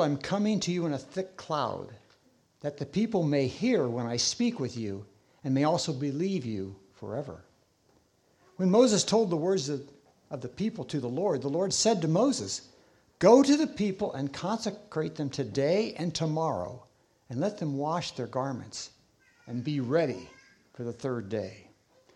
I'm 0.00 0.16
coming 0.16 0.60
to 0.60 0.72
you 0.72 0.86
in 0.86 0.92
a 0.92 0.98
thick 0.98 1.36
cloud, 1.36 1.88
that 2.60 2.78
the 2.78 2.86
people 2.86 3.22
may 3.22 3.46
hear 3.46 3.86
when 3.86 4.06
I 4.06 4.16
speak 4.16 4.58
with 4.58 4.76
you, 4.76 5.06
and 5.44 5.54
may 5.54 5.64
also 5.64 5.92
believe 5.92 6.44
you 6.44 6.76
forever. 6.92 7.44
When 8.56 8.70
Moses 8.70 9.04
told 9.04 9.30
the 9.30 9.36
words 9.36 9.68
of, 9.68 9.88
the 10.40 10.48
people 10.48 10.84
to 10.84 11.00
the 11.00 11.08
Lord, 11.08 11.40
the 11.40 11.48
Lord 11.48 11.72
said 11.72 12.02
to 12.02 12.08
Moses, 12.08 12.68
Go 13.18 13.42
to 13.42 13.56
the 13.56 13.66
people 13.66 14.12
and 14.12 14.32
consecrate 14.32 15.14
them 15.14 15.30
today 15.30 15.94
and 15.96 16.14
tomorrow, 16.14 16.84
and 17.30 17.40
let 17.40 17.58
them 17.58 17.78
wash 17.78 18.12
their 18.12 18.26
garments, 18.26 18.90
and 19.46 19.64
be 19.64 19.80
ready 19.80 20.28
for 20.74 20.84
the 20.84 20.92
third 20.92 21.28
day. 21.28 21.68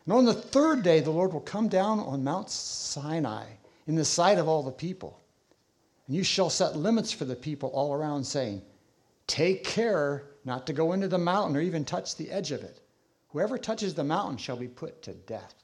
And 0.05 0.15
on 0.15 0.25
the 0.25 0.35
third 0.35 0.83
day, 0.83 1.01
the 1.01 1.11
Lord 1.11 1.33
will 1.33 1.41
come 1.41 1.69
down 1.69 2.01
on 2.01 2.25
Mount 2.25 2.51
Sinai 2.51 3.47
in 3.87 3.95
the 3.95 4.05
sight 4.05 4.39
of 4.39 4.49
all 4.49 4.63
the 4.63 4.71
people. 4.71 5.22
You 6.13 6.23
shall 6.23 6.51
set 6.51 6.77
limits 6.77 7.11
for 7.11 7.25
the 7.25 7.35
people 7.35 7.71
all 7.71 7.95
around, 7.95 8.25
saying, 8.25 8.61
Take 9.27 9.65
care 9.65 10.25
not 10.45 10.67
to 10.67 10.75
go 10.75 10.93
into 10.93 11.09
the 11.09 11.17
mountain 11.17 11.57
or 11.57 11.61
even 11.63 11.87
touch 11.87 12.17
the 12.17 12.31
edge 12.31 12.53
of 12.53 12.63
it. 12.63 12.81
Whoever 13.29 13.57
touches 13.57 13.95
the 13.95 14.05
mountain 14.05 14.37
shall 14.37 14.57
be 14.57 14.69
put 14.69 15.01
to 15.03 15.15
death. 15.15 15.55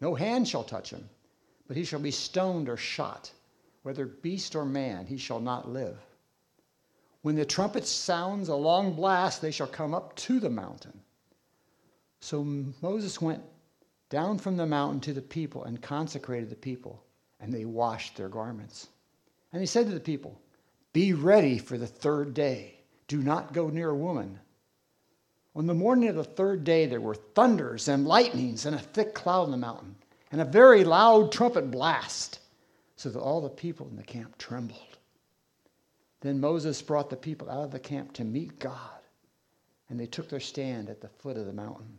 No 0.00 0.16
hand 0.16 0.48
shall 0.48 0.64
touch 0.64 0.90
him, 0.90 1.08
but 1.68 1.76
he 1.76 1.84
shall 1.84 2.00
be 2.00 2.10
stoned 2.10 2.68
or 2.68 2.76
shot. 2.76 3.30
Whether 3.84 4.06
beast 4.06 4.56
or 4.56 4.64
man, 4.64 5.06
he 5.06 5.16
shall 5.16 5.38
not 5.38 5.70
live. 5.70 5.98
When 7.20 7.36
the 7.36 7.44
trumpet 7.44 7.86
sounds 7.86 8.48
a 8.48 8.56
long 8.56 8.94
blast, 8.94 9.40
they 9.40 9.52
shall 9.52 9.68
come 9.68 9.94
up 9.94 10.16
to 10.16 10.40
the 10.40 10.50
mountain. 10.50 11.00
So 12.18 12.42
Moses 12.42 13.20
went 13.20 13.44
down 14.08 14.38
from 14.38 14.56
the 14.56 14.66
mountain 14.66 15.00
to 15.02 15.12
the 15.12 15.22
people 15.22 15.62
and 15.62 15.80
consecrated 15.80 16.50
the 16.50 16.56
people, 16.56 17.04
and 17.38 17.54
they 17.54 17.64
washed 17.64 18.16
their 18.16 18.28
garments. 18.28 18.88
And 19.52 19.60
he 19.60 19.66
said 19.66 19.86
to 19.86 19.94
the 19.94 20.00
people, 20.00 20.40
Be 20.92 21.12
ready 21.12 21.58
for 21.58 21.76
the 21.76 21.86
third 21.86 22.34
day. 22.34 22.78
Do 23.08 23.22
not 23.22 23.52
go 23.52 23.68
near 23.68 23.90
a 23.90 23.94
woman. 23.94 24.38
On 25.54 25.66
the 25.66 25.74
morning 25.74 26.08
of 26.08 26.16
the 26.16 26.24
third 26.24 26.64
day, 26.64 26.86
there 26.86 27.00
were 27.00 27.14
thunders 27.14 27.88
and 27.88 28.06
lightnings 28.06 28.64
and 28.64 28.74
a 28.74 28.78
thick 28.78 29.14
cloud 29.14 29.44
in 29.44 29.50
the 29.50 29.58
mountain, 29.58 29.96
and 30.30 30.40
a 30.40 30.46
very 30.46 30.82
loud 30.82 31.30
trumpet 31.30 31.70
blast, 31.70 32.38
so 32.96 33.10
that 33.10 33.20
all 33.20 33.42
the 33.42 33.50
people 33.50 33.86
in 33.88 33.96
the 33.96 34.02
camp 34.02 34.38
trembled. 34.38 34.96
Then 36.20 36.40
Moses 36.40 36.80
brought 36.80 37.10
the 37.10 37.16
people 37.16 37.50
out 37.50 37.64
of 37.64 37.70
the 37.70 37.78
camp 37.78 38.14
to 38.14 38.24
meet 38.24 38.58
God, 38.58 39.00
and 39.90 40.00
they 40.00 40.06
took 40.06 40.30
their 40.30 40.40
stand 40.40 40.88
at 40.88 41.02
the 41.02 41.08
foot 41.08 41.36
of 41.36 41.44
the 41.44 41.52
mountain. 41.52 41.98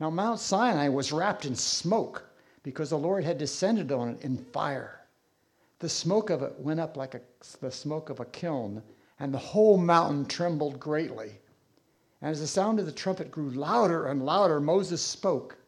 Now, 0.00 0.08
Mount 0.08 0.40
Sinai 0.40 0.88
was 0.88 1.12
wrapped 1.12 1.44
in 1.44 1.54
smoke 1.54 2.24
because 2.62 2.90
the 2.90 2.98
Lord 2.98 3.24
had 3.24 3.36
descended 3.36 3.92
on 3.92 4.10
it 4.10 4.22
in 4.22 4.38
fire. 4.38 5.03
The 5.84 5.90
smoke 5.90 6.30
of 6.30 6.40
it 6.40 6.58
went 6.58 6.80
up 6.80 6.96
like 6.96 7.14
a, 7.14 7.20
the 7.60 7.70
smoke 7.70 8.08
of 8.08 8.18
a 8.18 8.24
kiln, 8.24 8.82
and 9.20 9.34
the 9.34 9.38
whole 9.38 9.76
mountain 9.76 10.24
trembled 10.24 10.80
greatly. 10.80 11.32
And 12.22 12.30
as 12.30 12.40
the 12.40 12.46
sound 12.46 12.80
of 12.80 12.86
the 12.86 12.90
trumpet 12.90 13.30
grew 13.30 13.50
louder 13.50 14.06
and 14.06 14.24
louder, 14.24 14.60
Moses 14.60 15.02
spoke, 15.02 15.58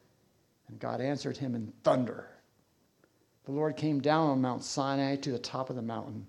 and 0.69 0.81
God 0.81 1.03
answered 1.03 1.37
him 1.37 1.55
in 1.55 1.71
thunder. 1.85 2.31
The 3.45 3.53
Lord 3.53 3.77
came 3.77 4.01
down 4.01 4.31
on 4.31 4.41
Mount 4.41 4.65
Sinai 4.65 5.17
to 5.17 5.33
the 5.33 5.39
top 5.39 5.69
of 5.69 5.77
the 5.77 5.83
mountain, 5.83 6.27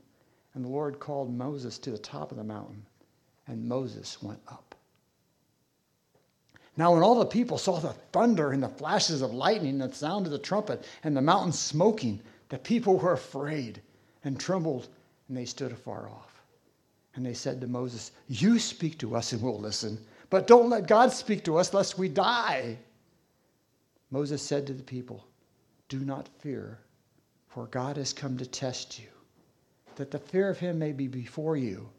and 0.53 0.65
the 0.65 0.69
Lord 0.69 0.99
called 0.99 1.33
Moses 1.33 1.77
to 1.77 1.89
the 1.89 1.97
top 1.97 2.31
of 2.31 2.37
the 2.37 2.43
mountain, 2.43 2.85
and 3.47 3.69
Moses 3.69 4.21
went 4.21 4.41
up. 4.49 4.75
Now, 6.75 6.93
when 6.93 7.03
all 7.03 7.19
the 7.19 7.25
people 7.25 7.57
saw 7.57 7.79
the 7.79 7.93
thunder 8.11 8.51
and 8.51 8.61
the 8.61 8.67
flashes 8.67 9.21
of 9.21 9.33
lightning 9.33 9.81
and 9.81 9.89
the 9.93 9.95
sound 9.95 10.25
of 10.25 10.33
the 10.33 10.39
trumpet 10.39 10.83
and 11.05 11.15
the 11.15 11.21
mountain 11.21 11.53
smoking, 11.53 12.21
the 12.49 12.57
people 12.57 12.97
were 12.97 13.13
afraid 13.13 13.81
and 14.23 14.39
trembled, 14.39 14.87
and 15.27 15.37
they 15.37 15.45
stood 15.45 15.71
afar 15.71 16.09
off. 16.09 16.41
And 17.15 17.25
they 17.25 17.33
said 17.33 17.59
to 17.61 17.67
Moses, 17.67 18.11
You 18.27 18.59
speak 18.59 18.97
to 18.99 19.15
us 19.15 19.33
and 19.33 19.41
we'll 19.41 19.59
listen. 19.59 19.99
But 20.29 20.47
don't 20.47 20.69
let 20.69 20.87
God 20.87 21.11
speak 21.11 21.43
to 21.45 21.57
us 21.57 21.73
lest 21.73 21.97
we 21.97 22.09
die. 22.09 22.77
Moses 24.11 24.41
said 24.41 24.67
to 24.67 24.73
the 24.73 24.83
people, 24.83 25.25
Do 25.89 25.99
not 25.99 26.29
fear, 26.39 26.79
for 27.47 27.67
God 27.67 27.97
has 27.97 28.13
come 28.13 28.37
to 28.37 28.45
test 28.45 28.99
you, 28.99 29.09
that 29.95 30.11
the 30.11 30.19
fear 30.19 30.49
of 30.49 30.59
him 30.59 30.77
may 30.77 30.91
be 30.91 31.07
before 31.07 31.57
you, 31.57 31.89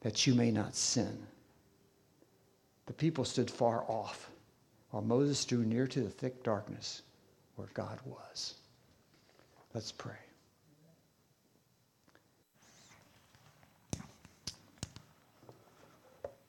that 0.00 0.26
you 0.26 0.34
may 0.34 0.50
not 0.50 0.74
sin. 0.74 1.26
The 2.86 2.92
people 2.92 3.24
stood 3.24 3.50
far 3.50 3.84
off, 3.88 4.30
while 4.90 5.02
Moses 5.02 5.44
drew 5.44 5.64
near 5.64 5.86
to 5.86 6.00
the 6.00 6.10
thick 6.10 6.42
darkness 6.42 7.02
where 7.56 7.68
God 7.74 7.98
was. 8.04 8.54
Let's 9.74 9.90
pray. 9.90 10.12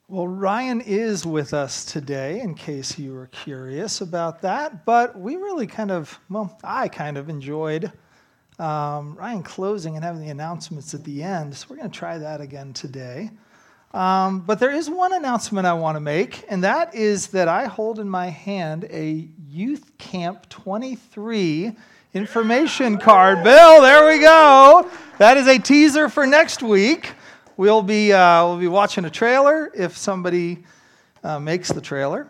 Well, 0.07 0.27
Ryan 0.27 0.79
is 0.81 1.25
with 1.25 1.51
us 1.51 1.83
today, 1.83 2.39
in 2.41 2.53
case 2.53 2.99
you 2.99 3.15
were 3.15 3.25
curious 3.25 4.01
about 4.01 4.43
that. 4.43 4.85
But 4.85 5.19
we 5.19 5.37
really 5.37 5.65
kind 5.65 5.89
of, 5.89 6.19
well, 6.29 6.55
I 6.63 6.87
kind 6.87 7.17
of 7.17 7.27
enjoyed 7.27 7.91
um, 8.59 9.15
Ryan 9.15 9.41
closing 9.41 9.95
and 9.95 10.05
having 10.05 10.21
the 10.21 10.29
announcements 10.29 10.93
at 10.93 11.03
the 11.03 11.23
end. 11.23 11.55
So 11.55 11.65
we're 11.71 11.77
going 11.77 11.89
to 11.89 11.97
try 11.97 12.19
that 12.19 12.41
again 12.41 12.73
today. 12.73 13.31
Um, 13.91 14.41
but 14.41 14.59
there 14.59 14.71
is 14.71 14.87
one 14.87 15.13
announcement 15.13 15.65
I 15.65 15.73
want 15.73 15.95
to 15.95 15.99
make, 15.99 16.45
and 16.47 16.63
that 16.63 16.93
is 16.93 17.27
that 17.27 17.47
I 17.47 17.65
hold 17.65 17.97
in 17.97 18.07
my 18.07 18.27
hand 18.27 18.83
a 18.91 19.27
Youth 19.49 19.97
Camp 19.97 20.47
23 20.49 21.75
information 22.15 22.97
card. 22.97 23.43
Bill, 23.43 23.81
there 23.81 24.07
we 24.07 24.19
go. 24.19 24.89
That 25.17 25.35
is 25.35 25.47
a 25.47 25.59
teaser 25.59 26.07
for 26.07 26.25
next 26.25 26.63
week. 26.63 27.11
We'll 27.57 27.83
be, 27.83 28.13
uh, 28.13 28.45
we'll 28.45 28.57
be 28.57 28.69
watching 28.69 29.03
a 29.03 29.09
trailer 29.09 29.69
if 29.75 29.97
somebody 29.97 30.63
uh, 31.25 31.39
makes 31.39 31.69
the 31.69 31.81
trailer. 31.81 32.29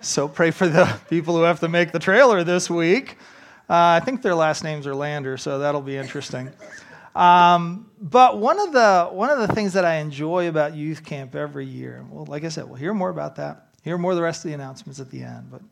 So 0.00 0.26
pray 0.26 0.50
for 0.50 0.66
the 0.66 0.86
people 1.08 1.36
who 1.36 1.42
have 1.42 1.60
to 1.60 1.68
make 1.68 1.92
the 1.92 2.00
trailer 2.00 2.42
this 2.42 2.68
week. 2.68 3.16
Uh, 3.70 3.96
I 3.96 4.00
think 4.04 4.20
their 4.20 4.34
last 4.34 4.64
names 4.64 4.84
are 4.84 4.94
Lander, 4.96 5.36
so 5.36 5.60
that'll 5.60 5.80
be 5.80 5.96
interesting. 5.96 6.50
Um, 7.14 7.88
but 8.00 8.38
one 8.38 8.58
of 8.58 8.72
the 8.72 9.08
one 9.12 9.30
of 9.30 9.38
the 9.38 9.54
things 9.54 9.74
that 9.74 9.84
I 9.84 9.96
enjoy 9.96 10.48
about 10.48 10.74
youth 10.74 11.04
camp 11.04 11.36
every 11.36 11.64
year, 11.64 12.04
well, 12.10 12.26
like 12.26 12.42
I 12.42 12.48
said, 12.48 12.64
we'll 12.64 12.74
hear 12.74 12.92
more 12.92 13.10
about 13.10 13.36
that. 13.36 13.68
Hear 13.82 13.96
more 13.96 14.10
of 14.10 14.16
the 14.16 14.22
rest 14.22 14.44
of 14.44 14.48
the 14.48 14.54
announcements 14.54 14.98
at 14.98 15.10
the 15.10 15.22
end. 15.22 15.50
But 15.50 15.62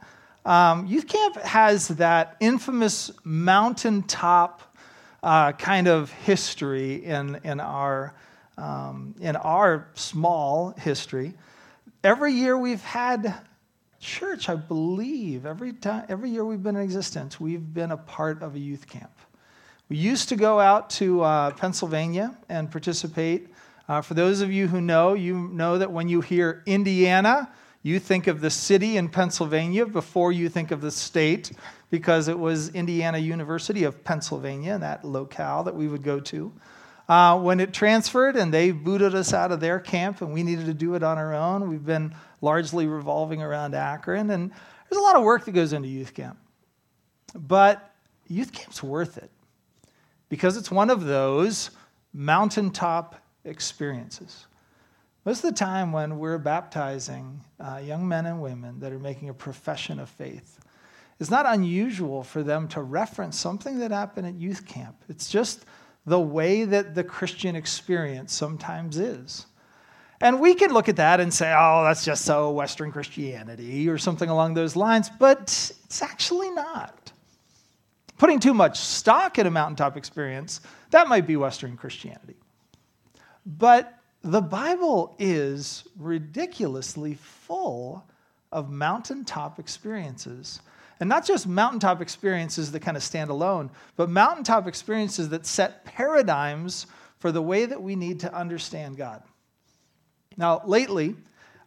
um, 0.44 0.86
youth 0.86 1.06
camp 1.06 1.36
has 1.36 1.88
that 1.88 2.36
infamous 2.41 3.10
mountaintop 3.25 4.62
uh, 5.22 5.53
kind 5.53 5.86
of 5.86 6.10
history 6.10 7.04
in 7.04 7.41
in 7.44 7.60
our 7.60 8.14
um, 8.58 9.14
in 9.20 9.36
our 9.36 9.88
small 9.94 10.70
history. 10.72 11.34
Every 12.04 12.32
year 12.32 12.58
we've 12.58 12.82
had 12.82 13.34
church, 14.00 14.48
I 14.48 14.56
believe, 14.56 15.47
every, 15.47 15.72
time, 15.72 16.04
every 16.08 16.30
year 16.30 16.44
we've 16.44 16.62
been 16.62 16.76
in 16.76 16.82
existence, 16.82 17.38
we've 17.38 17.72
been 17.72 17.92
a 17.92 17.97
part 17.97 18.42
of 18.42 18.56
a 18.56 18.59
youth 18.59 18.88
camp. 18.88 19.12
We 19.88 19.97
used 19.97 20.28
to 20.30 20.36
go 20.36 20.59
out 20.59 20.91
to 20.91 21.22
uh, 21.22 21.50
Pennsylvania 21.53 22.36
and 22.48 22.70
participate. 22.70 23.48
Uh, 23.88 24.00
for 24.00 24.14
those 24.14 24.41
of 24.41 24.50
you 24.50 24.66
who 24.66 24.80
know, 24.80 25.14
you 25.14 25.48
know 25.48 25.78
that 25.78 25.92
when 25.92 26.09
you 26.09 26.20
hear 26.20 26.62
Indiana, 26.66 27.53
you 27.82 27.98
think 27.98 28.26
of 28.26 28.41
the 28.41 28.50
city 28.50 28.97
in 28.97 29.09
Pennsylvania 29.09 29.87
before 29.87 30.31
you 30.32 30.48
think 30.48 30.70
of 30.70 30.81
the 30.81 30.91
state, 30.91 31.53
because 31.91 32.28
it 32.28 32.38
was 32.38 32.69
Indiana 32.70 33.19
University 33.19 33.84
of 33.84 34.04
Pennsylvania, 34.04 34.78
that 34.78 35.04
locale 35.04 35.65
that 35.65 35.75
we 35.75 35.88
would 35.88 36.03
go 36.03 36.21
to. 36.21 36.53
Uh, 37.09 37.38
when 37.38 37.59
it 37.59 37.75
transferred 37.75 38.37
and 38.37 38.54
they 38.54 38.71
booted 38.71 39.15
us 39.15 39.34
out 39.34 39.50
of 39.50 39.60
their 39.60 39.81
camp 39.81 40.22
and 40.22 40.32
we 40.32 40.42
needed 40.42 40.66
to 40.66 40.75
do 40.75 40.94
it 40.94 41.03
on 41.03 41.19
our 41.19 41.34
own, 41.34 41.69
we've 41.69 41.84
been 41.84 42.15
largely 42.41 42.87
revolving 42.87 43.42
around 43.42 43.75
Akron. 43.75 44.31
And 44.31 44.50
there's 44.88 45.00
a 45.00 45.03
lot 45.03 45.16
of 45.16 45.25
work 45.25 45.44
that 45.44 45.53
goes 45.53 45.72
into 45.72 45.88
youth 45.88 46.15
camp. 46.15 46.38
But 47.34 47.94
youth 48.28 48.53
camp's 48.53 48.82
worth 48.82 49.19
it 49.19 49.31
because 50.28 50.56
it's 50.56 50.71
one 50.71 50.88
of 50.88 51.04
those 51.04 51.71
mountaintop 52.15 53.16
experiences. 53.44 54.47
Most 55.24 55.45
of 55.45 55.51
the 55.51 55.57
time, 55.57 55.92
when 55.92 56.19
we're 56.19 56.39
baptizing 56.39 57.41
uh, 57.60 57.80
young 57.83 58.09
men 58.09 58.27
and 58.27 58.42
women 58.42 58.80
that 58.80 58.92
are 58.92 58.98
making 58.98 59.28
a 59.28 59.34
profession 59.34 60.01
of 60.01 60.09
faith, 60.09 60.59
it's 61.21 61.30
not 61.30 61.47
unusual 61.47 62.24
for 62.24 62.42
them 62.42 62.66
to 62.69 62.83
reference 62.83 63.39
something 63.39 63.78
that 63.78 63.92
happened 63.92 64.27
at 64.27 64.34
youth 64.34 64.66
camp. 64.66 64.97
It's 65.09 65.30
just 65.30 65.65
the 66.07 66.19
way 66.19 66.65
that 66.65 66.97
the 66.97 67.04
Christian 67.04 67.54
experience 67.54 68.33
sometimes 68.33 68.98
is. 68.98 69.47
And 70.21 70.41
we 70.41 70.54
can 70.54 70.72
look 70.72 70.89
at 70.89 70.97
that 70.97 71.21
and 71.21 71.33
say, 71.33 71.54
oh, 71.57 71.84
that's 71.84 72.04
just 72.04 72.24
so 72.24 72.51
Western 72.51 72.91
Christianity 72.91 73.89
or 73.89 73.98
something 73.98 74.28
along 74.28 74.54
those 74.54 74.74
lines, 74.74 75.09
but 75.09 75.41
it's 75.41 76.03
actually 76.03 76.51
not. 76.51 77.13
Putting 78.19 78.41
too 78.41 78.54
much 78.54 78.78
stock 78.78 79.39
in 79.39 79.47
a 79.47 79.51
mountaintop 79.51 79.97
experience, 79.97 80.60
that 80.91 81.09
might 81.09 81.27
be 81.28 81.36
Western 81.36 81.77
Christianity. 81.77 82.36
But 83.47 84.02
the 84.22 84.41
Bible 84.41 85.15
is 85.19 85.84
ridiculously 85.98 87.15
full 87.15 88.04
of 88.51 88.71
mountaintop 88.71 89.59
experiences 89.59 90.60
and 91.01 91.09
not 91.09 91.27
just 91.27 91.48
mountaintop 91.48 92.01
experiences 92.01 92.71
that 92.71 92.80
kind 92.80 92.97
of 92.97 93.03
stand 93.03 93.28
alone, 93.28 93.71
but 93.97 94.09
mountaintop 94.09 94.69
experiences 94.69 95.30
that 95.30 95.45
set 95.45 95.84
paradigms 95.84 96.86
for 97.19 97.33
the 97.33 97.42
way 97.42 97.66
that 97.66 97.83
we 97.83 97.97
need 97.97 98.21
to 98.21 98.33
understand 98.33 98.97
God. 98.97 99.21
Now, 100.36 100.63
lately, 100.65 101.16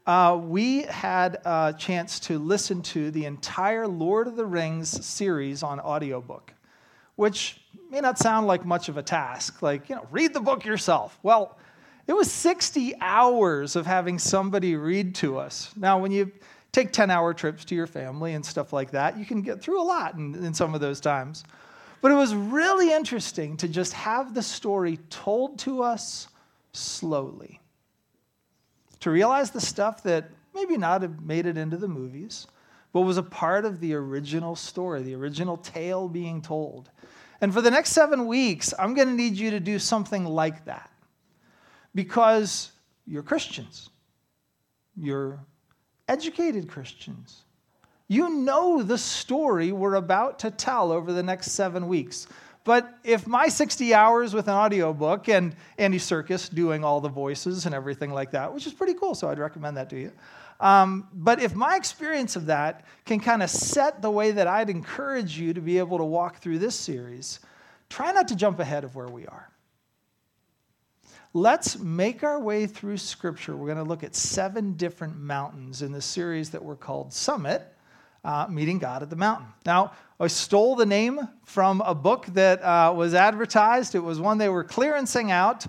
uh, 0.07 0.39
we 0.41 0.83
had 0.83 1.39
a 1.43 1.75
chance 1.77 2.19
to 2.21 2.39
listen 2.39 2.81
to 2.83 3.11
the 3.11 3.25
entire 3.25 3.87
Lord 3.87 4.27
of 4.27 4.37
the 4.37 4.45
Rings 4.45 5.05
series 5.05 5.63
on 5.63 5.81
audiobook, 5.81 6.53
which 7.17 7.59
may 7.89 7.99
not 7.99 8.17
sound 8.17 8.47
like 8.47 8.65
much 8.65 8.87
of 8.87 8.95
a 8.95 9.03
task. 9.03 9.61
Like, 9.61 9.89
you 9.89 9.95
know, 9.95 10.07
read 10.11 10.33
the 10.33 10.39
book 10.39 10.63
yourself. 10.63 11.19
Well, 11.23 11.57
it 12.07 12.13
was 12.13 12.31
60 12.31 12.93
hours 13.01 13.75
of 13.75 13.85
having 13.85 14.19
somebody 14.19 14.75
read 14.75 15.15
to 15.15 15.37
us. 15.37 15.71
Now, 15.75 15.97
when 15.99 16.11
you 16.11 16.31
take 16.71 16.91
10 16.91 17.09
hour 17.09 17.33
trips 17.33 17.65
to 17.65 17.75
your 17.75 17.87
family 17.87 18.33
and 18.33 18.45
stuff 18.45 18.73
like 18.73 18.91
that, 18.91 19.17
you 19.17 19.25
can 19.25 19.41
get 19.41 19.61
through 19.61 19.81
a 19.81 19.83
lot 19.83 20.15
in, 20.15 20.35
in 20.35 20.53
some 20.53 20.75
of 20.75 20.81
those 20.81 20.99
times. 20.99 21.43
But 22.01 22.11
it 22.11 22.15
was 22.15 22.35
really 22.35 22.93
interesting 22.93 23.57
to 23.57 23.67
just 23.67 23.93
have 23.93 24.33
the 24.33 24.43
story 24.43 24.97
told 25.09 25.57
to 25.59 25.81
us 25.81 26.27
slowly 26.73 27.59
to 29.05 29.11
realize 29.11 29.51
the 29.51 29.61
stuff 29.61 30.01
that 30.01 30.31
maybe 30.55 30.77
not 30.77 31.03
have 31.03 31.21
made 31.21 31.45
it 31.45 31.57
into 31.57 31.77
the 31.77 31.87
movies, 31.87 32.47
but 32.91 33.01
was 33.01 33.17
a 33.17 33.23
part 33.23 33.63
of 33.63 33.79
the 33.79 33.93
original 33.93 34.55
story, 34.55 35.03
the 35.03 35.13
original 35.13 35.57
tale 35.57 36.07
being 36.07 36.41
told. 36.41 36.89
And 37.39 37.53
for 37.53 37.61
the 37.61 37.69
next 37.69 37.91
seven 37.91 38.25
weeks, 38.25 38.73
I'm 38.79 38.95
going 38.95 39.07
to 39.07 39.13
need 39.13 39.33
you 39.35 39.51
to 39.51 39.59
do 39.59 39.77
something 39.77 40.25
like 40.25 40.65
that 40.65 40.89
because 41.95 42.71
you're 43.07 43.23
Christians, 43.23 43.89
you're 44.95 45.39
educated 46.07 46.67
Christians. 46.67 47.41
You 48.07 48.29
know 48.29 48.83
the 48.83 48.99
story 48.99 49.71
we're 49.71 49.95
about 49.95 50.37
to 50.39 50.51
tell 50.51 50.91
over 50.91 51.11
the 51.11 51.23
next 51.23 51.51
seven 51.51 51.87
weeks. 51.87 52.27
But 52.63 52.97
if 53.03 53.27
my 53.27 53.47
60 53.47 53.93
hours 53.93 54.33
with 54.33 54.47
an 54.47 54.55
audiobook 54.55 55.29
and 55.29 55.55
Andy 55.77 55.99
Serkis 55.99 56.53
doing 56.53 56.83
all 56.83 56.99
the 56.99 57.09
voices 57.09 57.65
and 57.65 57.73
everything 57.73 58.11
like 58.11 58.31
that, 58.31 58.53
which 58.53 58.67
is 58.67 58.73
pretty 58.73 58.95
cool, 58.95 59.15
so 59.15 59.29
I'd 59.29 59.39
recommend 59.39 59.77
that 59.77 59.89
to 59.91 59.99
you. 59.99 60.11
Um, 60.59 61.07
but 61.13 61.41
if 61.41 61.53
my 61.53 61.75
experience 61.75 62.35
of 62.35 62.47
that 62.47 62.85
can 63.05 63.19
kind 63.19 63.43
of 63.43 63.49
set 63.49 64.01
the 64.01 64.09
way 64.09 64.31
that 64.31 64.47
I'd 64.47 64.69
encourage 64.69 65.37
you 65.37 65.53
to 65.53 65.61
be 65.61 65.77
able 65.77 65.97
to 65.97 66.03
walk 66.03 66.37
through 66.37 66.59
this 66.59 66.75
series, 66.75 67.39
try 67.89 68.11
not 68.11 68.27
to 68.29 68.35
jump 68.35 68.59
ahead 68.59 68.83
of 68.83 68.95
where 68.95 69.09
we 69.09 69.27
are. 69.27 69.49
Let's 71.35 71.77
make 71.79 72.23
our 72.23 72.39
way 72.39 72.65
through 72.65 72.95
Scripture. 72.95 73.57
We're 73.57 73.65
going 73.65 73.77
to 73.77 73.83
look 73.83 74.05
at 74.05 74.15
seven 74.15 74.71
different 74.75 75.19
mountains 75.19 75.81
in 75.81 75.91
the 75.91 76.01
series 76.01 76.49
that 76.51 76.63
we're 76.63 76.77
called 76.77 77.11
Summit 77.11 77.61
uh, 78.23 78.47
Meeting 78.49 78.79
God 78.79 79.03
at 79.03 79.09
the 79.09 79.17
Mountain. 79.17 79.47
Now, 79.65 79.91
I 80.17 80.27
stole 80.27 80.77
the 80.77 80.85
name 80.85 81.19
from 81.43 81.81
a 81.81 81.93
book 81.93 82.27
that 82.27 82.63
uh, 82.63 82.93
was 82.95 83.13
advertised. 83.13 83.95
It 83.95 83.99
was 83.99 84.17
one 84.17 84.37
they 84.37 84.47
were 84.47 84.63
clearancing 84.63 85.29
out. 85.29 85.65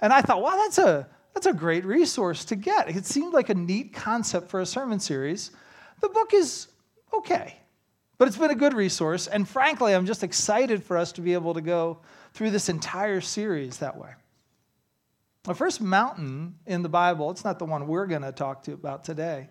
And 0.00 0.12
I 0.12 0.22
thought, 0.22 0.40
wow, 0.40 0.54
that's 0.54 0.78
a, 0.78 1.08
that's 1.34 1.46
a 1.46 1.52
great 1.52 1.84
resource 1.84 2.44
to 2.44 2.54
get. 2.54 2.88
It 2.88 3.04
seemed 3.04 3.34
like 3.34 3.48
a 3.48 3.54
neat 3.54 3.92
concept 3.92 4.48
for 4.48 4.60
a 4.60 4.66
sermon 4.66 5.00
series. 5.00 5.50
The 6.00 6.10
book 6.10 6.32
is 6.32 6.68
okay, 7.12 7.56
but 8.18 8.28
it's 8.28 8.38
been 8.38 8.52
a 8.52 8.54
good 8.54 8.72
resource. 8.72 9.26
And 9.26 9.48
frankly, 9.48 9.96
I'm 9.96 10.06
just 10.06 10.22
excited 10.22 10.84
for 10.84 10.96
us 10.96 11.10
to 11.10 11.20
be 11.20 11.32
able 11.32 11.54
to 11.54 11.60
go 11.60 11.98
through 12.34 12.52
this 12.52 12.68
entire 12.68 13.20
series 13.20 13.78
that 13.78 13.98
way. 13.98 14.10
The 15.44 15.54
first 15.54 15.80
mountain 15.80 16.56
in 16.66 16.82
the 16.82 16.88
Bible, 16.88 17.30
it's 17.30 17.44
not 17.44 17.58
the 17.58 17.64
one 17.64 17.86
we're 17.86 18.06
going 18.06 18.22
to 18.22 18.32
talk 18.32 18.64
to 18.64 18.72
about 18.72 19.04
today, 19.04 19.48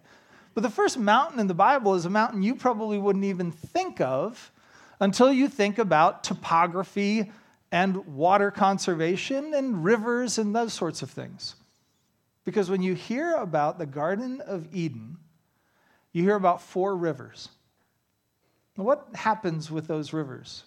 but 0.54 0.62
the 0.62 0.70
first 0.70 0.98
mountain 0.98 1.40
in 1.40 1.48
the 1.48 1.54
Bible 1.54 1.96
is 1.96 2.06
a 2.06 2.10
mountain 2.10 2.44
you 2.44 2.56
probably 2.56 2.98
wouldn't 2.98 3.26
even 3.26 3.52
think 3.52 4.02
of 4.02 4.52
until 5.00 5.32
you 5.32 5.48
think 5.48 5.78
about 5.78 6.24
topography 6.24 7.32
and 7.72 7.98
water 8.08 8.52
conservation 8.52 9.54
and 9.54 9.84
rivers 9.84 10.38
and 10.38 10.56
those 10.56 10.74
sorts 10.74 11.02
of 11.02 11.10
things. 11.10 11.56
Because 12.46 12.70
when 12.70 12.82
you 12.82 12.94
hear 12.94 13.36
about 13.36 13.78
the 13.78 13.86
Garden 13.86 14.42
of 14.42 14.74
Eden, 14.74 15.18
you 16.14 16.24
hear 16.24 16.36
about 16.36 16.62
four 16.62 16.96
rivers. 16.96 17.50
What 18.76 19.08
happens 19.14 19.70
with 19.70 19.88
those 19.88 20.14
rivers? 20.14 20.64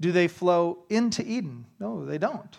Do 0.00 0.12
they 0.12 0.28
flow 0.28 0.78
into 0.88 1.26
Eden? 1.26 1.66
No, 1.78 2.04
they 2.04 2.18
don't. 2.18 2.56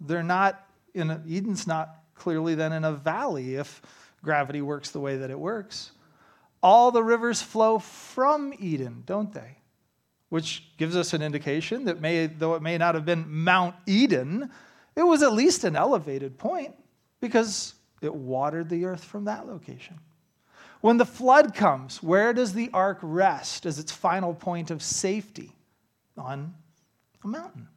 They're 0.00 0.22
not 0.22 0.63
in 0.94 1.10
a, 1.10 1.22
Eden's 1.28 1.66
not 1.66 1.96
clearly 2.14 2.54
then 2.54 2.72
in 2.72 2.84
a 2.84 2.92
valley 2.92 3.56
if 3.56 3.82
gravity 4.22 4.62
works 4.62 4.90
the 4.90 5.00
way 5.00 5.16
that 5.18 5.30
it 5.30 5.38
works. 5.38 5.92
All 6.62 6.90
the 6.90 7.02
rivers 7.02 7.42
flow 7.42 7.78
from 7.78 8.54
Eden, 8.58 9.02
don't 9.04 9.32
they? 9.32 9.58
Which 10.30 10.64
gives 10.78 10.96
us 10.96 11.12
an 11.12 11.22
indication 11.22 11.84
that 11.84 12.00
may, 12.00 12.26
though 12.26 12.54
it 12.54 12.62
may 12.62 12.78
not 12.78 12.94
have 12.94 13.04
been 13.04 13.26
Mount 13.28 13.74
Eden, 13.86 14.50
it 14.96 15.02
was 15.02 15.22
at 15.22 15.32
least 15.32 15.64
an 15.64 15.76
elevated 15.76 16.38
point 16.38 16.74
because 17.20 17.74
it 18.00 18.14
watered 18.14 18.68
the 18.68 18.84
earth 18.86 19.04
from 19.04 19.24
that 19.24 19.46
location. 19.46 19.98
When 20.80 20.98
the 20.98 21.06
flood 21.06 21.54
comes, 21.54 22.02
where 22.02 22.32
does 22.32 22.52
the 22.52 22.70
ark 22.72 22.98
rest 23.02 23.66
as 23.66 23.78
its 23.78 23.92
final 23.92 24.34
point 24.34 24.70
of 24.70 24.82
safety? 24.82 25.52
On 26.16 26.54
a 27.24 27.26
mountain. 27.26 27.68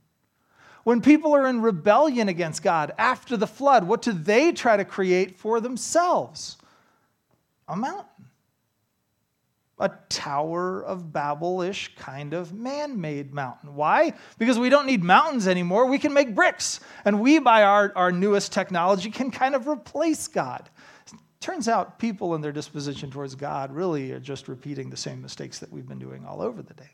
When 0.88 1.02
people 1.02 1.36
are 1.36 1.46
in 1.48 1.62
rebellion 1.62 2.30
against 2.30 2.64
God 2.64 2.94
after 2.98 3.36
the 3.36 3.46
flood, 3.46 3.84
what 3.84 4.02
do 4.02 4.14
they 4.14 4.54
try 4.54 4.78
to 4.78 4.86
create 4.86 5.36
for 5.36 5.60
themselves? 5.60 6.56
A 7.68 7.76
mountain. 7.76 8.30
A 9.80 9.92
Tower 10.08 10.82
of 10.82 11.12
Babel 11.12 11.62
ish 11.62 11.94
kind 11.98 12.34
of 12.34 12.54
man 12.54 13.02
made 13.02 13.34
mountain. 13.34 13.76
Why? 13.76 14.14
Because 14.38 14.58
we 14.58 14.70
don't 14.70 14.86
need 14.86 15.04
mountains 15.04 15.46
anymore. 15.46 15.88
We 15.88 16.00
can 16.00 16.14
make 16.14 16.34
bricks. 16.34 16.80
And 17.04 17.20
we, 17.20 17.40
by 17.40 17.64
our, 17.64 17.92
our 17.98 18.14
newest 18.14 18.54
technology, 18.54 19.12
can 19.12 19.30
kind 19.30 19.56
of 19.56 19.68
replace 19.68 20.30
God. 20.30 20.70
Turns 21.42 21.68
out 21.68 22.00
people 22.00 22.34
in 22.34 22.40
their 22.40 22.54
disposition 22.54 23.12
towards 23.12 23.36
God 23.36 23.74
really 23.74 24.14
are 24.14 24.22
just 24.22 24.48
repeating 24.48 24.90
the 24.90 24.96
same 24.96 25.22
mistakes 25.22 25.60
that 25.60 25.70
we've 25.70 25.86
been 25.86 26.00
doing 26.00 26.26
all 26.26 26.42
over 26.42 26.62
the 26.62 26.76
day. 26.76 26.92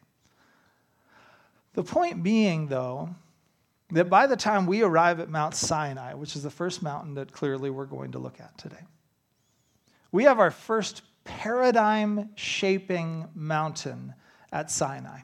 The 1.75 1.83
point 1.83 2.23
being, 2.23 2.69
though, 2.69 3.13
that 3.93 4.09
by 4.09 4.27
the 4.27 4.35
time 4.35 4.65
we 4.65 4.81
arrive 4.81 5.19
at 5.19 5.29
Mount 5.29 5.55
Sinai, 5.55 6.13
which 6.15 6.35
is 6.35 6.43
the 6.43 6.49
first 6.49 6.81
mountain 6.81 7.13
that 7.15 7.31
clearly 7.31 7.69
we're 7.69 7.85
going 7.85 8.11
to 8.11 8.19
look 8.19 8.39
at 8.39 8.57
today, 8.57 8.83
we 10.11 10.23
have 10.25 10.39
our 10.39 10.51
first 10.51 11.03
paradigm 11.23 12.29
shaping 12.35 13.27
mountain 13.35 14.13
at 14.51 14.69
Sinai. 14.69 15.19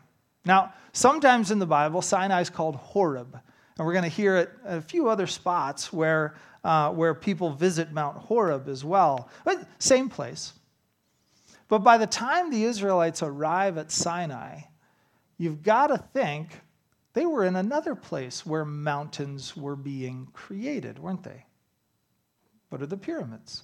Now, 0.46 0.74
sometimes 0.94 1.52
in 1.52 1.60
the 1.60 1.66
Bible, 1.66 2.02
Sinai 2.02 2.42
is 2.42 2.50
called 2.50 2.76
Horeb, 2.76 3.40
and 3.78 3.86
we're 3.86 3.94
going 3.94 4.04
to 4.04 4.10
hear 4.10 4.38
it 4.38 4.52
a 4.66 4.82
few 4.82 5.10
other 5.10 5.28
spots 5.28 5.92
where, 5.92 6.36
uh, 6.64 6.92
where 6.92 7.14
people 7.14 7.52
visit 7.52 7.92
Mount 7.92 8.18
Horeb 8.18 8.68
as 8.68 8.86
well. 8.86 9.30
But 9.46 9.68
same 9.80 10.10
place. 10.10 10.54
But 11.68 11.80
by 11.80 11.98
the 11.98 12.08
time 12.08 12.50
the 12.50 12.64
Israelites 12.64 13.22
arrive 13.22 13.78
at 13.78 13.92
Sinai, 13.92 14.62
you've 15.38 15.62
got 15.62 15.88
to 15.88 15.98
think 15.98 16.50
they 17.14 17.26
were 17.26 17.46
in 17.46 17.56
another 17.56 17.96
place 17.96 18.46
where 18.46 18.66
mountains 18.66 19.58
were 19.58 19.76
being 19.76 20.28
created, 20.34 21.00
weren't 21.00 21.24
they? 21.24 21.46
What 22.70 22.82
are 22.82 22.88
the 22.88 22.98
pyramids? 22.98 23.64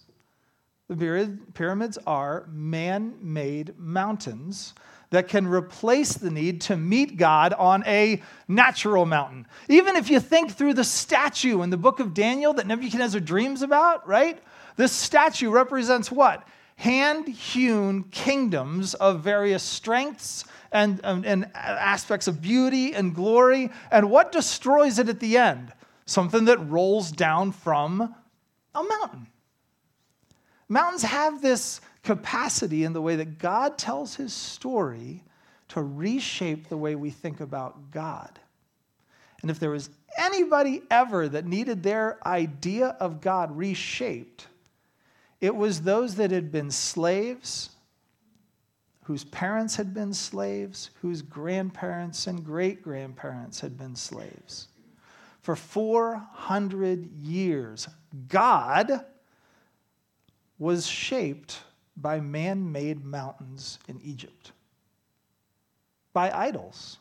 The 0.88 1.40
pyramids 1.54 1.98
are 2.06 2.48
man 2.52 3.16
made 3.22 3.78
mountains 3.80 4.74
that 5.10 5.28
can 5.28 5.48
replace 5.48 6.14
the 6.14 6.30
need 6.30 6.62
to 6.62 6.76
meet 6.76 7.18
God 7.18 7.54
on 7.54 7.84
a 7.88 8.22
natural 8.48 9.06
mountain. 9.06 9.48
Even 9.70 9.96
if 9.96 10.10
you 10.10 10.20
think 10.20 10.52
through 10.52 10.74
the 10.74 10.84
statue 10.84 11.62
in 11.62 11.70
the 11.70 11.78
book 11.78 12.00
of 12.00 12.14
Daniel 12.14 12.54
that 12.54 12.68
Nebuchadnezzar 12.68 13.22
dreams 13.22 13.62
about, 13.62 14.08
right? 14.08 14.40
This 14.76 14.92
statue 14.92 15.50
represents 15.50 16.12
what? 16.12 16.48
Hand 16.76 17.28
hewn 17.28 18.04
kingdoms 18.06 18.94
of 18.96 19.22
various 19.22 19.64
strengths 19.64 20.44
and, 20.72 21.00
and, 21.04 21.26
and 21.26 21.52
aspects 21.56 22.28
of 22.28 22.42
beauty 22.42 22.94
and 22.94 23.14
glory. 23.16 23.70
And 23.92 24.10
what 24.10 24.32
destroys 24.32 25.00
it 25.00 25.10
at 25.10 25.20
the 25.20 25.38
end? 25.38 25.72
Something 26.06 26.46
that 26.46 26.58
rolls 26.70 27.12
down 27.12 27.52
from 27.52 28.16
a 28.74 28.84
mountain. 28.84 29.28
Mountains 30.68 31.04
have 31.04 31.42
this 31.42 31.82
capacity 32.04 32.84
in 32.84 32.94
the 32.94 33.02
way 33.02 33.16
that 33.18 33.38
God 33.40 33.78
tells 33.78 34.16
his 34.16 34.34
story 34.34 35.24
to 35.70 35.82
reshape 35.82 36.70
the 36.70 36.78
way 36.78 36.96
we 36.96 37.10
think 37.10 37.40
about 37.40 37.92
God. 37.92 38.40
And 39.42 39.52
if 39.52 39.60
there 39.60 39.72
was 39.72 39.90
anybody 40.18 40.82
ever 40.90 41.28
that 41.30 41.46
needed 41.46 41.84
their 41.84 42.18
idea 42.26 42.96
of 43.00 43.22
God 43.22 43.56
reshaped, 43.56 44.48
it 45.42 45.56
was 45.56 45.82
those 45.82 46.16
that 46.16 46.32
had 46.32 46.52
been 46.52 46.72
slaves 46.72 47.70
whose 49.06 49.24
parents 49.26 49.76
had 49.76 49.94
been 49.94 50.12
slaves, 50.14 50.90
whose 51.02 51.22
grandparents 51.22 52.26
and 52.26 52.44
great 52.44 52.82
grandparents 52.82 53.60
had 53.60 53.78
been 53.78 53.96
slaves. 53.96 54.68
For 55.42 55.56
400 55.56 57.12
years, 57.22 57.88
God 58.28 59.06
was 60.58 60.88
shaped 60.88 61.60
by 61.96 62.20
man 62.20 62.72
made 62.72 63.06
mountains 63.06 63.78
in 63.88 64.02
Egypt, 64.04 64.54
by 66.12 66.32
idols, 66.32 66.98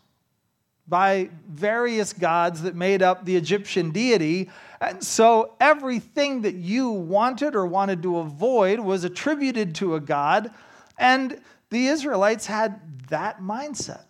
by 0.87 1.31
various 1.49 2.13
gods 2.13 2.61
that 2.63 2.75
made 2.75 3.01
up 3.01 3.25
the 3.25 3.35
Egyptian 3.35 3.93
deity. 3.93 4.51
And 4.79 5.03
so 5.03 5.55
everything 5.59 6.43
that 6.43 6.55
you 6.55 6.91
wanted 6.91 7.57
or 7.57 7.65
wanted 7.65 8.03
to 8.03 8.19
avoid 8.19 8.79
was 8.79 9.05
attributed 9.05 9.75
to 9.77 9.95
a 9.95 10.01
god. 10.01 10.51
And 10.99 11.41
the 11.75 11.89
Israelites 11.89 12.47
had 12.47 12.81
that 13.09 13.41
mindset. 13.41 14.05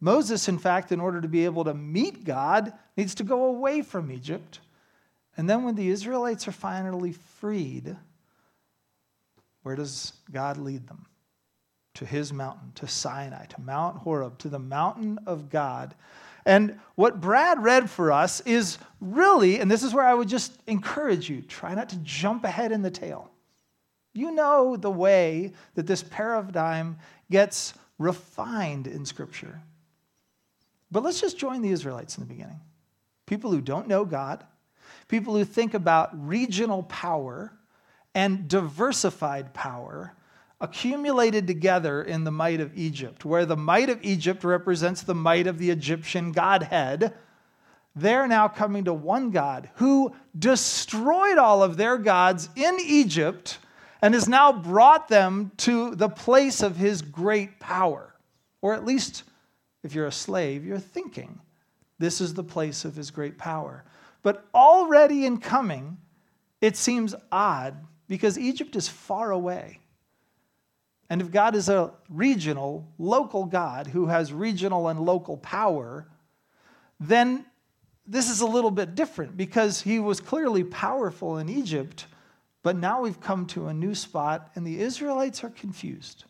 Moses, 0.00 0.48
in 0.48 0.58
fact, 0.58 0.92
in 0.92 1.00
order 1.00 1.20
to 1.20 1.28
be 1.28 1.44
able 1.44 1.64
to 1.64 1.74
meet 1.74 2.24
God, 2.24 2.72
needs 2.96 3.14
to 3.16 3.24
go 3.24 3.46
away 3.46 3.82
from 3.82 4.12
Egypt. 4.12 4.60
And 5.36 5.48
then 5.50 5.64
when 5.64 5.74
the 5.74 5.88
Israelites 5.88 6.46
are 6.46 6.52
finally 6.52 7.12
freed, 7.12 7.96
where 9.62 9.74
does 9.74 10.12
God 10.30 10.58
lead 10.58 10.86
them? 10.86 11.06
To 11.94 12.04
his 12.04 12.32
mountain, 12.32 12.72
to 12.76 12.86
Sinai, 12.86 13.46
to 13.46 13.60
Mount 13.60 13.98
Horeb, 13.98 14.38
to 14.38 14.48
the 14.48 14.58
mountain 14.58 15.18
of 15.26 15.50
God. 15.50 15.94
And 16.44 16.78
what 16.94 17.20
Brad 17.20 17.62
read 17.62 17.90
for 17.90 18.12
us 18.12 18.40
is 18.42 18.78
really, 19.00 19.58
and 19.58 19.68
this 19.70 19.82
is 19.82 19.92
where 19.92 20.06
I 20.06 20.14
would 20.14 20.28
just 20.28 20.52
encourage 20.66 21.28
you 21.28 21.42
try 21.42 21.74
not 21.74 21.88
to 21.88 21.96
jump 21.96 22.44
ahead 22.44 22.70
in 22.70 22.82
the 22.82 22.90
tale. 22.90 23.30
You 24.16 24.32
know 24.32 24.76
the 24.76 24.90
way 24.90 25.52
that 25.74 25.86
this 25.86 26.02
paradigm 26.02 26.98
gets 27.30 27.74
refined 27.98 28.86
in 28.86 29.04
Scripture. 29.04 29.60
But 30.90 31.02
let's 31.02 31.20
just 31.20 31.38
join 31.38 31.62
the 31.62 31.70
Israelites 31.70 32.16
in 32.16 32.22
the 32.24 32.32
beginning. 32.32 32.60
People 33.26 33.50
who 33.50 33.60
don't 33.60 33.88
know 33.88 34.04
God, 34.04 34.44
people 35.08 35.34
who 35.34 35.44
think 35.44 35.74
about 35.74 36.10
regional 36.26 36.84
power 36.84 37.52
and 38.14 38.48
diversified 38.48 39.52
power 39.52 40.14
accumulated 40.60 41.46
together 41.46 42.02
in 42.02 42.24
the 42.24 42.30
might 42.30 42.60
of 42.60 42.76
Egypt, 42.78 43.24
where 43.24 43.44
the 43.44 43.56
might 43.56 43.90
of 43.90 44.02
Egypt 44.02 44.42
represents 44.42 45.02
the 45.02 45.14
might 45.14 45.46
of 45.46 45.58
the 45.58 45.70
Egyptian 45.70 46.32
Godhead. 46.32 47.12
They're 47.94 48.26
now 48.26 48.48
coming 48.48 48.84
to 48.84 48.94
one 48.94 49.30
God 49.30 49.68
who 49.74 50.14
destroyed 50.38 51.36
all 51.36 51.62
of 51.62 51.76
their 51.76 51.98
gods 51.98 52.48
in 52.56 52.78
Egypt 52.80 53.58
and 54.02 54.14
has 54.14 54.28
now 54.28 54.52
brought 54.52 55.08
them 55.08 55.52
to 55.58 55.94
the 55.94 56.08
place 56.08 56.62
of 56.62 56.76
his 56.76 57.02
great 57.02 57.58
power. 57.58 58.14
Or 58.60 58.74
at 58.74 58.84
least, 58.84 59.24
if 59.82 59.94
you're 59.94 60.06
a 60.06 60.12
slave, 60.12 60.64
you're 60.64 60.78
thinking 60.78 61.40
this 61.98 62.20
is 62.20 62.34
the 62.34 62.44
place 62.44 62.84
of 62.84 62.94
his 62.94 63.10
great 63.10 63.38
power. 63.38 63.84
But 64.22 64.46
already 64.54 65.24
in 65.24 65.38
coming, 65.38 65.98
it 66.60 66.76
seems 66.76 67.14
odd 67.30 67.76
because 68.08 68.38
Egypt 68.38 68.76
is 68.76 68.88
far 68.88 69.30
away. 69.30 69.80
And 71.08 71.20
if 71.20 71.30
God 71.30 71.54
is 71.54 71.68
a 71.68 71.92
regional, 72.08 72.88
local 72.98 73.44
God 73.44 73.86
who 73.86 74.06
has 74.06 74.32
regional 74.32 74.88
and 74.88 75.00
local 75.00 75.36
power, 75.36 76.08
then 76.98 77.46
this 78.06 78.30
is 78.30 78.40
a 78.40 78.46
little 78.46 78.70
bit 78.70 78.94
different 78.94 79.36
because 79.36 79.80
he 79.80 79.98
was 79.98 80.20
clearly 80.20 80.64
powerful 80.64 81.38
in 81.38 81.48
Egypt, 81.48 82.06
but 82.66 82.74
now 82.74 83.00
we've 83.00 83.20
come 83.20 83.46
to 83.46 83.68
a 83.68 83.72
new 83.72 83.94
spot 83.94 84.50
and 84.56 84.66
the 84.66 84.80
Israelites 84.80 85.44
are 85.44 85.50
confused. 85.50 86.24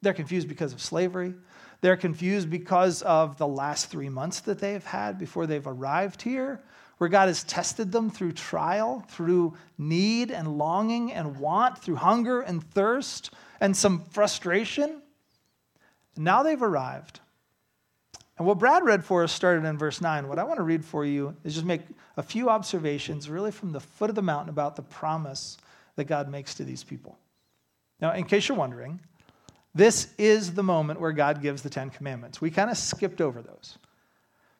They're 0.00 0.14
confused 0.14 0.48
because 0.48 0.72
of 0.72 0.80
slavery. 0.80 1.34
They're 1.82 1.98
confused 1.98 2.48
because 2.48 3.02
of 3.02 3.36
the 3.36 3.46
last 3.46 3.90
three 3.90 4.08
months 4.08 4.40
that 4.40 4.58
they've 4.58 4.82
had 4.82 5.18
before 5.18 5.46
they've 5.46 5.66
arrived 5.66 6.22
here, 6.22 6.62
where 6.96 7.10
God 7.10 7.26
has 7.26 7.44
tested 7.44 7.92
them 7.92 8.08
through 8.08 8.32
trial, 8.32 9.04
through 9.06 9.52
need 9.76 10.30
and 10.30 10.56
longing 10.56 11.12
and 11.12 11.36
want, 11.36 11.76
through 11.76 11.96
hunger 11.96 12.40
and 12.40 12.64
thirst 12.64 13.30
and 13.60 13.76
some 13.76 14.06
frustration. 14.06 15.02
Now 16.16 16.42
they've 16.42 16.62
arrived. 16.62 17.20
And 18.38 18.46
what 18.46 18.58
Brad 18.58 18.84
read 18.84 19.04
for 19.04 19.24
us 19.24 19.32
started 19.32 19.64
in 19.64 19.76
verse 19.76 20.00
9. 20.00 20.28
What 20.28 20.38
I 20.38 20.44
want 20.44 20.58
to 20.58 20.62
read 20.62 20.84
for 20.84 21.04
you 21.04 21.34
is 21.44 21.54
just 21.54 21.66
make 21.66 21.82
a 22.16 22.22
few 22.22 22.48
observations, 22.48 23.28
really 23.28 23.50
from 23.50 23.72
the 23.72 23.80
foot 23.80 24.10
of 24.10 24.16
the 24.16 24.22
mountain, 24.22 24.48
about 24.48 24.76
the 24.76 24.82
promise 24.82 25.58
that 25.96 26.04
God 26.04 26.30
makes 26.30 26.54
to 26.54 26.64
these 26.64 26.84
people. 26.84 27.18
Now, 28.00 28.12
in 28.12 28.24
case 28.24 28.48
you're 28.48 28.56
wondering, 28.56 29.00
this 29.74 30.14
is 30.18 30.54
the 30.54 30.62
moment 30.62 31.00
where 31.00 31.12
God 31.12 31.42
gives 31.42 31.62
the 31.62 31.70
Ten 31.70 31.90
Commandments. 31.90 32.40
We 32.40 32.50
kind 32.50 32.70
of 32.70 32.78
skipped 32.78 33.20
over 33.20 33.42
those. 33.42 33.76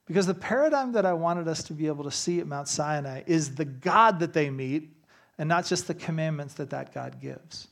Because 0.07 0.27
the 0.27 0.35
paradigm 0.35 0.93
that 0.93 1.07
I 1.07 1.13
wanted 1.13 1.47
us 1.47 1.63
to 1.65 1.73
be 1.73 1.87
able 1.87 2.05
to 2.05 2.11
see 2.11 2.41
at 2.41 2.47
Mount 2.47 2.67
Sinai 2.67 3.23
is 3.27 3.55
the 3.55 3.65
God 3.65 4.19
that 4.21 4.33
they 4.33 4.51
meet 4.51 4.91
and 5.39 5.49
not 5.49 5.67
just 5.67 5.87
the 5.87 5.95
commandments 5.95 6.55
that 6.55 6.71
that 6.71 6.93
God 6.93 7.21
gives. 7.21 7.69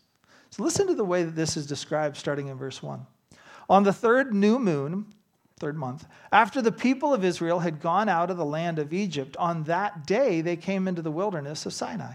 So 0.51 0.63
listen 0.63 0.87
to 0.87 0.95
the 0.95 1.05
way 1.05 1.25
that 1.25 1.35
this 1.35 1.57
is 1.57 1.67
described 1.67 2.17
starting 2.17 2.49
in 2.49 2.57
verse 2.57 2.83
1. 2.83 3.05
On 3.69 3.83
the 3.83 3.93
third 3.93 4.33
new 4.33 4.59
moon, 4.59 5.07
third 5.59 5.79
month, 5.79 6.07
after 6.33 6.61
the 6.61 6.71
people 6.71 7.15
of 7.15 7.25
Israel 7.25 7.61
had 7.61 7.81
gone 7.81 8.11
out 8.11 8.31
of 8.31 8.37
the 8.37 8.45
land 8.45 8.79
of 8.79 8.93
Egypt, 8.93 9.35
on 9.39 9.65
that 9.65 10.07
day 10.07 10.43
they 10.43 10.55
came 10.55 10.87
into 10.87 11.01
the 11.01 11.11
wilderness 11.11 11.65
of 11.65 11.73
Sinai. 11.73 12.13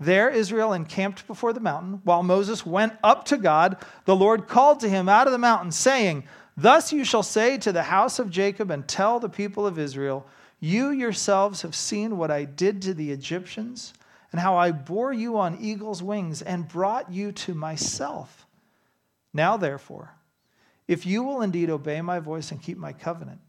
There, 0.00 0.28
Israel 0.28 0.72
encamped 0.72 1.28
before 1.28 1.52
the 1.52 1.60
mountain. 1.60 2.00
While 2.02 2.24
Moses 2.24 2.66
went 2.66 2.94
up 3.04 3.24
to 3.26 3.36
God, 3.36 3.76
the 4.04 4.16
Lord 4.16 4.48
called 4.48 4.80
to 4.80 4.88
him 4.88 5.08
out 5.08 5.28
of 5.28 5.32
the 5.32 5.38
mountain, 5.38 5.70
saying, 5.70 6.24
Thus 6.56 6.92
you 6.92 7.04
shall 7.04 7.22
say 7.22 7.56
to 7.58 7.70
the 7.70 7.84
house 7.84 8.18
of 8.18 8.30
Jacob 8.30 8.68
and 8.72 8.88
tell 8.88 9.20
the 9.20 9.28
people 9.28 9.64
of 9.64 9.78
Israel, 9.78 10.26
You 10.58 10.90
yourselves 10.90 11.62
have 11.62 11.76
seen 11.76 12.16
what 12.16 12.32
I 12.32 12.44
did 12.44 12.82
to 12.82 12.94
the 12.94 13.12
Egyptians, 13.12 13.94
and 14.32 14.40
how 14.40 14.56
I 14.56 14.72
bore 14.72 15.12
you 15.12 15.38
on 15.38 15.56
eagle's 15.60 16.02
wings 16.02 16.42
and 16.42 16.66
brought 16.66 17.12
you 17.12 17.30
to 17.30 17.54
myself. 17.54 18.44
Now, 19.32 19.56
therefore, 19.56 20.16
if 20.92 21.06
you 21.06 21.22
will 21.22 21.40
indeed 21.40 21.70
obey 21.70 22.02
my 22.02 22.18
voice 22.18 22.50
and 22.50 22.62
keep 22.62 22.76
my 22.76 22.92
covenant, 22.92 23.40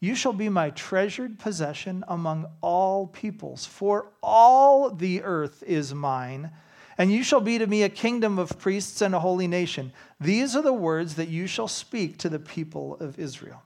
you 0.00 0.14
shall 0.14 0.32
be 0.32 0.48
my 0.48 0.70
treasured 0.70 1.38
possession 1.38 2.02
among 2.08 2.46
all 2.60 3.06
peoples, 3.06 3.64
for 3.64 4.08
all 4.22 4.90
the 4.90 5.22
earth 5.22 5.62
is 5.66 5.94
mine, 5.94 6.50
and 6.98 7.12
you 7.12 7.22
shall 7.22 7.40
be 7.40 7.58
to 7.58 7.66
me 7.66 7.82
a 7.82 7.88
kingdom 7.88 8.38
of 8.38 8.58
priests 8.58 9.02
and 9.02 9.14
a 9.14 9.20
holy 9.20 9.46
nation. 9.46 9.92
These 10.18 10.56
are 10.56 10.62
the 10.62 10.72
words 10.72 11.14
that 11.14 11.28
you 11.28 11.46
shall 11.46 11.68
speak 11.68 12.18
to 12.18 12.28
the 12.28 12.38
people 12.38 12.96
of 12.96 13.18
Israel. 13.18 13.62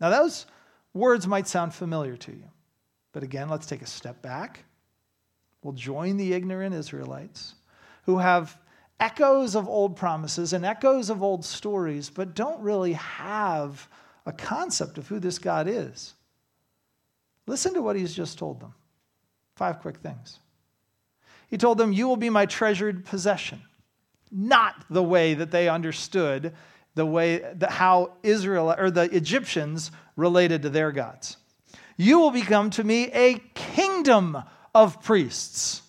Now, 0.00 0.10
those 0.10 0.46
words 0.94 1.26
might 1.26 1.46
sound 1.46 1.74
familiar 1.74 2.16
to 2.16 2.32
you, 2.32 2.50
but 3.12 3.22
again, 3.22 3.48
let's 3.48 3.66
take 3.66 3.82
a 3.82 3.86
step 3.86 4.22
back. 4.22 4.64
We'll 5.62 5.74
join 5.74 6.16
the 6.16 6.32
ignorant 6.32 6.74
Israelites 6.74 7.54
who 8.06 8.18
have 8.18 8.58
echoes 9.00 9.54
of 9.54 9.68
old 9.68 9.96
promises 9.96 10.52
and 10.52 10.64
echoes 10.64 11.10
of 11.10 11.22
old 11.22 11.44
stories, 11.44 12.10
but 12.10 12.34
don't 12.34 12.60
really 12.60 12.94
have 12.94 13.88
a 14.26 14.32
concept 14.32 14.98
of 14.98 15.08
who 15.08 15.18
this 15.18 15.38
God 15.38 15.68
is. 15.68 16.14
Listen 17.46 17.74
to 17.74 17.82
what 17.82 17.96
he's 17.96 18.14
just 18.14 18.38
told 18.38 18.60
them. 18.60 18.74
Five 19.56 19.80
quick 19.80 19.98
things. 19.98 20.38
He 21.48 21.56
told 21.56 21.78
them, 21.78 21.92
You 21.92 22.08
will 22.08 22.16
be 22.16 22.30
my 22.30 22.46
treasured 22.46 23.04
possession. 23.04 23.62
Not 24.30 24.84
the 24.90 25.02
way 25.02 25.34
that 25.34 25.50
they 25.50 25.68
understood 25.68 26.52
the 26.98 27.06
way 27.06 27.38
that 27.54 27.70
how 27.70 28.12
Israel 28.24 28.74
or 28.76 28.90
the 28.90 29.02
Egyptians 29.14 29.92
related 30.16 30.62
to 30.62 30.68
their 30.68 30.90
gods. 30.90 31.36
You 31.96 32.18
will 32.18 32.32
become 32.32 32.70
to 32.70 32.82
me 32.82 33.04
a 33.12 33.38
kingdom 33.54 34.42
of 34.74 35.00
priests, 35.00 35.82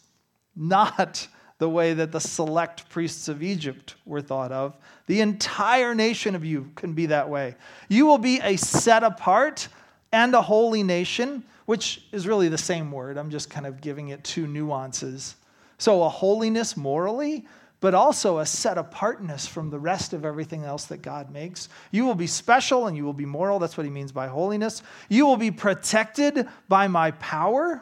not 0.55 1.27
the 1.59 1.69
way 1.69 1.93
that 1.93 2.11
the 2.11 2.19
select 2.19 2.89
priests 2.89 3.27
of 3.27 3.43
Egypt 3.43 3.95
were 4.05 4.21
thought 4.21 4.51
of. 4.51 4.75
The 5.05 5.21
entire 5.21 5.93
nation 5.93 6.33
of 6.33 6.43
you 6.43 6.71
can 6.75 6.93
be 6.93 7.07
that 7.07 7.29
way. 7.29 7.55
You 7.89 8.05
will 8.05 8.17
be 8.17 8.39
a 8.41 8.55
set 8.55 9.03
apart 9.03 9.67
and 10.11 10.33
a 10.33 10.41
holy 10.41 10.83
nation, 10.83 11.43
which 11.65 12.01
is 12.11 12.25
really 12.25 12.47
the 12.47 12.57
same 12.57 12.91
word. 12.91 13.17
I'm 13.17 13.29
just 13.29 13.49
kind 13.49 13.67
of 13.67 13.81
giving 13.81 14.09
it 14.09 14.23
two 14.23 14.47
nuances. 14.47 15.35
So, 15.77 16.03
a 16.03 16.09
holiness 16.09 16.77
morally, 16.77 17.45
but 17.81 17.93
also 17.93 18.39
a 18.39 18.45
set 18.45 18.77
apartness 18.77 19.45
from 19.45 19.69
the 19.69 19.79
rest 19.79 20.13
of 20.13 20.25
everything 20.25 20.63
else 20.63 20.85
that 20.85 21.01
God 21.01 21.29
makes. 21.29 21.67
You 21.91 22.05
will 22.05 22.15
be 22.15 22.27
special 22.27 22.87
and 22.87 22.95
you 22.95 23.03
will 23.03 23.13
be 23.13 23.25
moral. 23.25 23.59
That's 23.59 23.77
what 23.77 23.85
he 23.85 23.91
means 23.91 24.11
by 24.13 24.27
holiness. 24.27 24.81
You 25.09 25.25
will 25.25 25.37
be 25.37 25.51
protected 25.51 26.47
by 26.69 26.87
my 26.87 27.11
power. 27.11 27.81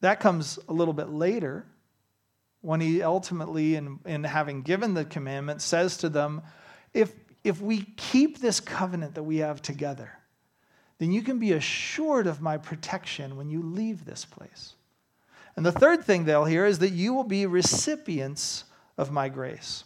That 0.00 0.18
comes 0.18 0.58
a 0.68 0.72
little 0.72 0.94
bit 0.94 1.10
later 1.10 1.66
when 2.62 2.80
he 2.80 3.02
ultimately, 3.02 3.74
in, 3.74 3.98
in 4.04 4.24
having 4.24 4.62
given 4.62 4.94
the 4.94 5.04
commandment, 5.04 5.62
says 5.62 5.96
to 5.98 6.08
them, 6.08 6.42
if, 6.92 7.12
if 7.42 7.60
we 7.60 7.82
keep 7.96 8.38
this 8.38 8.60
covenant 8.60 9.14
that 9.14 9.22
we 9.22 9.38
have 9.38 9.62
together, 9.62 10.12
then 10.98 11.10
you 11.10 11.22
can 11.22 11.38
be 11.38 11.52
assured 11.52 12.26
of 12.26 12.42
my 12.42 12.58
protection 12.58 13.36
when 13.36 13.48
you 13.48 13.62
leave 13.62 14.04
this 14.04 14.24
place. 14.24 14.74
And 15.56 15.64
the 15.64 15.72
third 15.72 16.04
thing 16.04 16.24
they'll 16.24 16.44
hear 16.44 16.66
is 16.66 16.78
that 16.80 16.90
you 16.90 17.14
will 17.14 17.24
be 17.24 17.46
recipients 17.46 18.64
of 18.98 19.10
my 19.10 19.28
grace. 19.28 19.84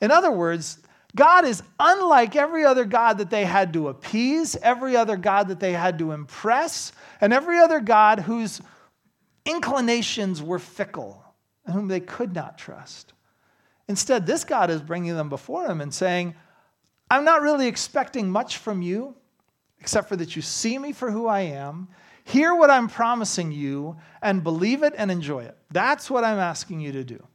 In 0.00 0.10
other 0.10 0.30
words, 0.30 0.78
God 1.14 1.44
is 1.44 1.62
unlike 1.78 2.36
every 2.36 2.64
other 2.64 2.84
God 2.84 3.18
that 3.18 3.30
they 3.30 3.44
had 3.44 3.72
to 3.74 3.88
appease, 3.88 4.56
every 4.56 4.96
other 4.96 5.16
God 5.16 5.48
that 5.48 5.60
they 5.60 5.72
had 5.72 5.98
to 5.98 6.12
impress, 6.12 6.92
and 7.20 7.32
every 7.32 7.58
other 7.58 7.80
God 7.80 8.20
whose 8.20 8.62
inclinations 9.44 10.40
were 10.40 10.60
fickle 10.60 11.22
and 11.64 11.74
whom 11.74 11.88
they 11.88 12.00
could 12.00 12.34
not 12.34 12.58
trust. 12.58 13.12
Instead, 13.88 14.26
this 14.26 14.44
God 14.44 14.70
is 14.70 14.80
bringing 14.80 15.16
them 15.16 15.28
before 15.28 15.66
him 15.66 15.80
and 15.80 15.92
saying, 15.92 16.34
I'm 17.10 17.24
not 17.24 17.42
really 17.42 17.68
expecting 17.68 18.30
much 18.30 18.58
from 18.58 18.80
you, 18.80 19.14
except 19.80 20.08
for 20.08 20.16
that 20.16 20.34
you 20.34 20.42
see 20.42 20.78
me 20.78 20.92
for 20.92 21.10
who 21.10 21.26
I 21.26 21.40
am, 21.40 21.88
hear 22.24 22.54
what 22.54 22.70
I'm 22.70 22.88
promising 22.88 23.52
you, 23.52 23.96
and 24.22 24.44
believe 24.44 24.82
it 24.82 24.94
and 24.96 25.10
enjoy 25.10 25.44
it. 25.44 25.56
That's 25.70 26.10
what 26.10 26.24
I'm 26.24 26.38
asking 26.38 26.80
you 26.80 26.92
to 26.92 27.04
do. 27.04 27.26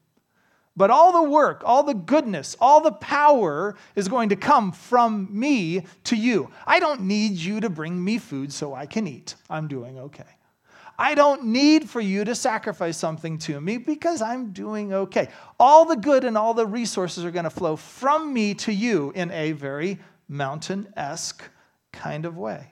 But 0.78 0.92
all 0.92 1.12
the 1.12 1.30
work, 1.30 1.64
all 1.66 1.84
the 1.84 1.96
goodness, 1.96 2.56
all 2.62 2.82
the 2.82 2.92
power 2.92 3.76
is 3.96 4.08
going 4.08 4.30
to 4.30 4.36
come 4.36 4.72
from 4.72 5.28
me 5.32 5.86
to 6.06 6.16
you. 6.16 6.52
I 6.68 6.80
don't 6.80 7.02
need 7.02 7.34
you 7.34 7.60
to 7.62 7.70
bring 7.70 8.02
me 8.02 8.20
food 8.20 8.54
so 8.54 8.76
I 8.76 8.86
can 8.86 9.08
eat. 9.08 9.36
I'm 9.50 9.68
doing 9.68 9.98
okay. 9.98 10.37
I 11.00 11.14
don't 11.14 11.46
need 11.46 11.90
for 11.90 12.02
you 12.02 12.24
to 12.26 12.34
sacrifice 12.34 12.98
something 12.98 13.38
to 13.40 13.62
me 13.62 13.78
because 13.78 14.22
I'm 14.22 14.52
doing 14.52 14.94
okay. 14.94 15.30
All 15.60 15.86
the 15.86 15.96
good 15.96 16.24
and 16.24 16.38
all 16.38 16.56
the 16.56 16.66
resources 16.66 17.24
are 17.24 17.32
going 17.32 17.44
to 17.44 17.52
flow 17.52 17.76
from 17.76 18.34
me 18.34 18.56
to 18.56 18.74
you 18.74 19.12
in 19.14 19.30
a 19.32 19.52
very 19.52 20.00
mountain 20.28 20.92
esque 20.98 21.44
kind 21.92 22.26
of 22.26 22.36
way. 22.36 22.72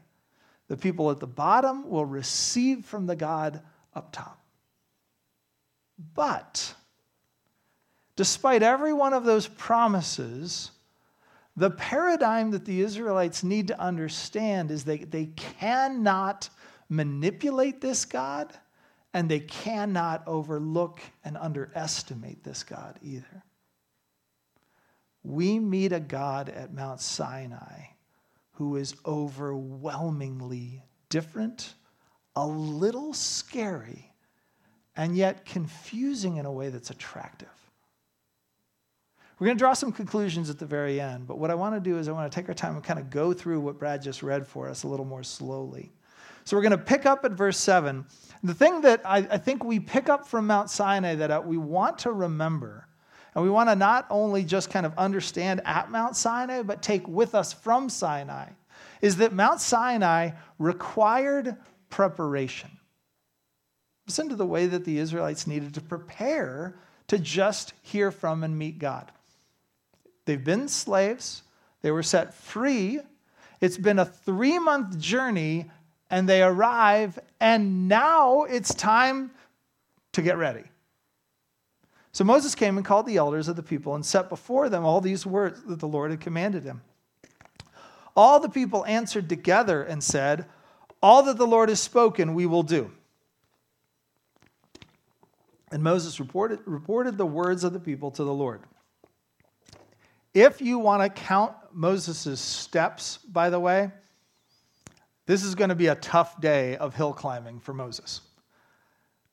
The 0.68 0.78
people 0.78 1.12
at 1.12 1.20
the 1.20 1.28
bottom 1.28 1.88
will 1.88 2.06
receive 2.06 2.86
from 2.86 3.06
the 3.06 3.16
God 3.16 3.62
up 3.94 4.12
top. 4.12 4.40
But 6.16 6.74
despite 8.16 8.64
every 8.64 8.92
one 8.94 9.14
of 9.14 9.24
those 9.24 9.48
promises, 9.48 10.72
the 11.56 11.70
paradigm 11.70 12.52
that 12.52 12.66
the 12.66 12.82
Israelites 12.82 13.44
need 13.44 13.68
to 13.68 13.80
understand 13.80 14.72
is 14.72 14.84
they, 14.84 14.98
they 14.98 15.28
cannot 15.28 16.50
manipulate 16.90 17.82
this 17.82 18.06
God, 18.06 18.54
and 19.14 19.30
they 19.30 19.40
cannot 19.40 20.24
overlook 20.28 21.00
and 21.24 21.38
underestimate 21.38 22.44
this 22.44 22.64
God 22.64 23.00
either. 23.02 23.44
We 25.24 25.60
meet 25.60 25.92
a 25.92 26.00
God 26.00 26.50
at 26.50 26.74
Mount 26.74 27.02
Sinai 27.02 27.88
who 28.56 28.78
is 28.78 28.96
overwhelmingly 29.06 30.82
different, 31.10 31.74
a 32.36 32.46
little 32.46 33.14
scary, 33.14 34.14
and 34.96 35.16
yet 35.16 35.46
confusing 35.46 36.38
in 36.38 36.46
a 36.46 36.52
way 36.52 36.70
that's 36.70 36.90
attractive. 36.90 37.50
We're 39.38 39.48
going 39.48 39.58
to 39.58 39.62
draw 39.62 39.74
some 39.74 39.92
conclusions 39.92 40.50
at 40.50 40.60
the 40.60 40.66
very 40.66 41.02
end, 41.02 41.28
but 41.28 41.38
what 41.38 41.52
I 41.52 41.56
want 41.56 41.76
to 41.76 41.82
do 41.82 41.98
is 41.98 42.08
I 42.08 42.14
want 42.14 42.32
to 42.32 42.36
take 42.36 42.48
our 42.48 42.56
time 42.56 42.76
and 42.76 42.84
kind 42.84 43.00
of 43.00 43.10
go 43.10 43.34
through 43.34 43.60
what 43.60 43.78
Brad 43.78 44.02
just 44.02 44.24
read 44.24 44.48
for 44.48 44.70
us 44.70 44.84
a 44.84 44.88
little 44.88 45.06
more 45.06 45.24
slowly. 45.24 45.92
So 46.46 46.56
we're 46.56 46.62
going 46.62 46.72
to 46.72 46.78
pick 46.78 47.08
up 47.08 47.26
at 47.26 47.32
verse 47.32 47.58
7. 47.58 48.06
The 48.44 48.54
thing 48.54 48.82
that 48.82 49.02
I, 49.04 49.18
I 49.18 49.38
think 49.38 49.64
we 49.64 49.80
pick 49.80 50.10
up 50.10 50.28
from 50.28 50.46
Mount 50.46 50.70
Sinai 50.70 51.16
that 51.16 51.32
uh, 51.32 51.42
we 51.44 51.58
want 51.58 51.98
to 52.00 52.12
remember, 52.12 52.88
and 53.34 53.44
we 53.44 53.50
want 53.50 53.70
to 53.70 53.76
not 53.76 54.06
only 54.12 54.44
just 54.44 54.70
kind 54.70 54.86
of 54.86 54.96
understand 54.96 55.62
at 55.66 55.90
Mount 55.90 56.16
Sinai, 56.16 56.62
but 56.62 56.84
take 56.84 57.08
with 57.08 57.34
us 57.34 57.52
from 57.52 57.90
Sinai, 57.90 58.50
is 59.02 59.18
that 59.18 59.34
Mount 59.34 59.60
Sinai 59.60 60.32
required 60.60 61.58
preparation. 61.90 62.70
Listen 64.08 64.30
to 64.30 64.36
the 64.36 64.46
way 64.46 64.68
that 64.68 64.86
the 64.86 65.00
Israelites 65.00 65.48
needed 65.48 65.74
to 65.74 65.82
prepare 65.82 66.78
to 67.08 67.18
just 67.18 67.74
hear 67.82 68.12
from 68.12 68.44
and 68.44 68.56
meet 68.56 68.78
God. 68.78 69.12
They've 70.26 70.44
been 70.44 70.68
slaves, 70.68 71.42
they 71.82 71.90
were 71.90 72.04
set 72.04 72.36
free. 72.36 73.00
It's 73.62 73.78
been 73.78 74.00
a 74.00 74.06
three 74.06 74.60
month 74.60 75.00
journey 75.00 75.72
and 76.10 76.30
they 76.30 76.42
arrive, 76.42 77.20
and 77.40 77.88
now 77.88 78.44
it's 78.44 78.74
time 78.74 79.32
to 80.14 80.22
get 80.22 80.38
ready. 80.38 80.64
So 82.12 82.24
Moses 82.24 82.56
came 82.56 82.78
and 82.78 82.86
called 82.86 83.08
the 83.08 83.18
elders 83.18 83.48
of 83.48 83.56
the 83.58 83.64
people 83.64 83.96
and 83.96 84.06
set 84.06 84.30
before 84.30 84.70
them 84.70 84.86
all 84.86 85.02
these 85.02 85.26
words 85.26 85.62
that 85.64 85.80
the 85.80 85.88
Lord 85.88 86.12
had 86.12 86.22
commanded 86.22 86.64
him. 86.64 86.82
All 88.16 88.40
the 88.40 88.50
people 88.50 88.86
answered 88.86 89.28
together 89.28 89.84
and 89.84 90.02
said, 90.02 90.46
All 91.02 91.24
that 91.24 91.38
the 91.38 91.46
Lord 91.46 91.68
has 91.68 91.82
spoken, 91.82 92.34
we 92.34 92.46
will 92.46 92.64
do. 92.64 92.90
And 95.72 95.84
Moses 95.84 96.20
reported, 96.20 96.60
reported 96.66 97.18
the 97.18 97.26
words 97.26 97.66
of 97.66 97.74
the 97.74 97.80
people 97.82 98.12
to 98.12 98.24
the 98.24 98.34
Lord. 98.34 98.62
If 100.34 100.62
you 100.62 100.80
want 100.80 101.04
to 101.04 101.22
count 101.22 101.54
Moses' 101.74 102.40
steps, 102.40 103.18
by 103.18 103.50
the 103.50 103.60
way, 103.60 103.92
this 105.26 105.44
is 105.44 105.56
going 105.56 105.70
to 105.70 105.76
be 105.76 105.88
a 105.88 105.96
tough 105.96 106.40
day 106.40 106.78
of 106.78 106.96
hill 106.96 107.14
climbing 107.14 107.60
for 107.60 107.74
Moses. 107.74 108.22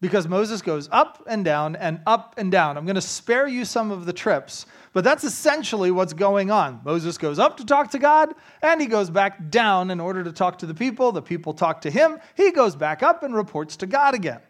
Because 0.01 0.27
Moses 0.27 0.63
goes 0.63 0.89
up 0.91 1.23
and 1.29 1.45
down 1.45 1.77
and 1.77 2.01
up 2.07 2.35
and 2.37 2.51
down. 2.51 2.77
I'm 2.77 2.85
going 2.85 2.97
to 2.97 3.01
spare 3.01 3.47
you 3.47 3.65
some 3.65 3.93
of 3.93 4.05
the 4.05 4.13
trips, 4.13 4.67
but 4.93 5.05
that's 5.05 5.23
essentially 5.23 5.93
what's 5.93 6.13
going 6.13 6.51
on. 6.51 6.81
Moses 6.85 7.19
goes 7.19 7.39
up 7.39 7.57
to 7.59 7.65
talk 7.65 7.93
to 7.93 8.01
God, 8.01 8.35
and 8.63 8.81
he 8.81 8.89
goes 8.89 9.11
back 9.11 9.51
down 9.51 9.93
in 9.93 10.01
order 10.01 10.25
to 10.25 10.33
talk 10.33 10.59
to 10.59 10.67
the 10.67 10.75
people. 10.75 11.13
The 11.13 11.23
people 11.23 11.55
talk 11.55 11.83
to 11.83 11.91
him. 11.91 12.19
He 12.37 12.51
goes 12.51 12.75
back 12.75 13.05
up 13.05 13.23
and 13.23 13.33
reports 13.33 13.77
to 13.77 13.87
God 13.87 14.15
again. 14.15 14.41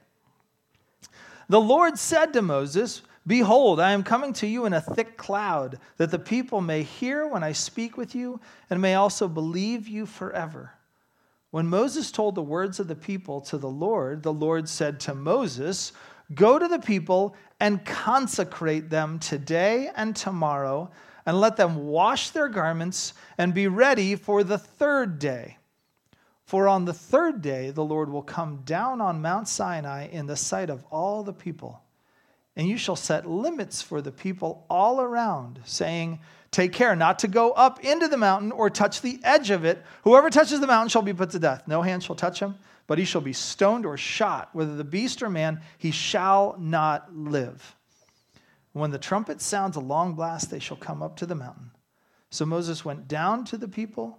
The 1.51 1.61
Lord 1.61 1.99
said 1.99 2.33
to 2.33 2.41
Moses, 2.41 3.03
Behold, 3.27 3.79
I 3.79 3.93
am 3.93 4.03
coming 4.03 4.33
to 4.35 4.47
you 4.47 4.65
in 4.65 4.73
a 4.73 4.81
thick 4.81 5.19
cloud, 5.19 5.79
that 5.99 6.11
the 6.11 6.19
people 6.19 6.63
may 6.63 6.83
hear 6.83 7.27
when 7.27 7.45
I 7.45 7.53
speak 7.53 7.99
with 7.99 8.15
you, 8.15 8.41
and 8.71 8.81
may 8.81 8.95
also 8.95 9.29
believe 9.29 9.87
you 9.87 10.07
forever. 10.07 10.73
When 11.53 11.67
Moses 11.67 12.11
told 12.11 12.35
the 12.35 12.43
words 12.43 12.81
of 12.81 12.89
the 12.89 12.97
people 12.97 13.43
to 13.43 13.59
the 13.59 13.69
Lord, 13.69 14.23
the 14.23 14.33
Lord 14.33 14.71
said 14.71 14.99
to 15.01 15.15
Moses, 15.15 15.93
Go 16.35 16.59
to 16.59 16.67
the 16.67 16.79
people 16.79 17.37
and 17.61 17.85
consecrate 17.85 18.89
them 18.89 19.19
today 19.19 19.91
and 19.95 20.17
tomorrow, 20.17 20.91
and 21.27 21.39
let 21.39 21.59
them 21.59 21.89
wash 21.89 22.31
their 22.31 22.49
garments 22.49 23.13
and 23.37 23.53
be 23.53 23.69
ready 23.69 24.17
for 24.17 24.43
the 24.43 24.57
third 24.57 25.19
day. 25.19 25.59
For 26.47 26.69
on 26.69 26.87
the 26.87 26.95
third 26.95 27.43
day 27.43 27.71
the 27.71 27.85
Lord 27.85 28.09
will 28.09 28.23
come 28.23 28.63
down 28.65 29.03
on 29.03 29.21
Mount 29.21 29.47
Sinai 29.47 30.09
in 30.09 30.25
the 30.25 30.37
sight 30.37 30.71
of 30.71 30.87
all 30.91 31.23
the 31.23 31.35
people. 31.35 31.83
And 32.57 32.67
you 32.67 32.79
shall 32.79 32.97
set 32.97 33.29
limits 33.29 33.83
for 33.83 34.01
the 34.01 34.11
people 34.11 34.65
all 34.71 35.03
around, 35.03 35.61
saying, 35.67 36.21
Take 36.53 36.75
care 36.75 36.95
not 36.95 37.19
to 37.21 37.29
go 37.29 37.53
up 37.53 37.81
into 37.83 38.09
the 38.09 38.19
mountain 38.19 38.53
or 38.53 38.69
touch 38.69 39.01
the 39.01 39.19
edge 39.25 39.51
of 39.51 39.65
it. 39.65 39.83
Whoever 40.05 40.29
touches 40.29 40.61
the 40.61 40.67
mountain 40.67 40.91
shall 40.91 41.03
be 41.03 41.15
put 41.15 41.31
to 41.31 41.39
death. 41.39 41.67
No 41.67 41.81
hand 41.81 42.05
shall 42.05 42.15
touch 42.15 42.41
him, 42.41 42.57
but 42.87 42.99
he 42.99 43.07
shall 43.07 43.23
be 43.23 43.33
stoned 43.33 43.87
or 43.87 43.97
shot. 43.97 44.51
Whether 44.53 44.77
the 44.77 44.85
beast 44.85 45.23
or 45.23 45.31
man, 45.31 45.63
he 45.79 45.91
shall 45.91 46.55
not 46.59 47.17
live. 47.17 47.75
When 48.75 48.91
the 48.91 48.99
trumpet 48.99 49.41
sounds 49.41 49.77
a 49.77 49.81
long 49.81 50.13
blast, 50.13 50.51
they 50.51 50.59
shall 50.59 50.77
come 50.77 51.03
up 51.03 51.17
to 51.17 51.27
the 51.27 51.35
mountain. 51.35 51.71
So 52.29 52.45
Moses 52.45 52.85
went 52.85 53.09
down 53.09 53.47
to 53.47 53.57
the 53.57 53.69
people, 53.69 54.19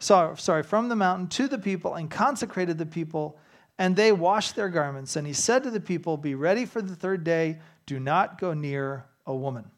sorry, 0.00 0.36
sorry, 0.38 0.64
from 0.64 0.88
the 0.88 0.96
mountain 0.96 1.28
to 1.28 1.46
the 1.46 1.58
people, 1.58 1.94
and 1.94 2.10
consecrated 2.10 2.76
the 2.76 2.86
people, 2.86 3.38
and 3.78 3.94
they 3.94 4.10
washed 4.10 4.56
their 4.56 4.68
garments. 4.68 5.14
And 5.14 5.28
he 5.28 5.32
said 5.32 5.62
to 5.62 5.70
the 5.70 5.80
people, 5.80 6.16
Be 6.16 6.34
ready 6.34 6.66
for 6.66 6.82
the 6.82 6.96
third 6.96 7.22
day. 7.22 7.60
Do 7.86 8.00
not 8.00 8.40
go 8.40 8.52
near 8.52 9.04
a 9.26 9.34
woman 9.34 9.70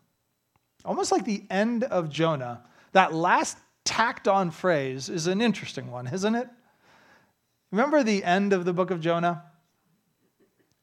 almost 0.85 1.13
like 1.13 1.25
the 1.25 1.45
end 1.51 1.85
of 1.85 2.11
Jonah, 2.11 2.63
that 2.93 3.15
last 3.15 3.57
tacked 3.85 4.29
on 4.29 4.51
phrase 4.51 5.09
is 5.09 5.27
an 5.27 5.41
interesting 5.41 5.91
one, 5.91 6.07
isn't 6.07 6.35
it? 6.35 6.49
Remember 7.71 8.03
the 8.03 8.23
end 8.25 8.53
of 8.53 8.65
the 8.65 8.73
book 8.73 8.91
of 8.91 9.01
Jonah? 9.01 9.43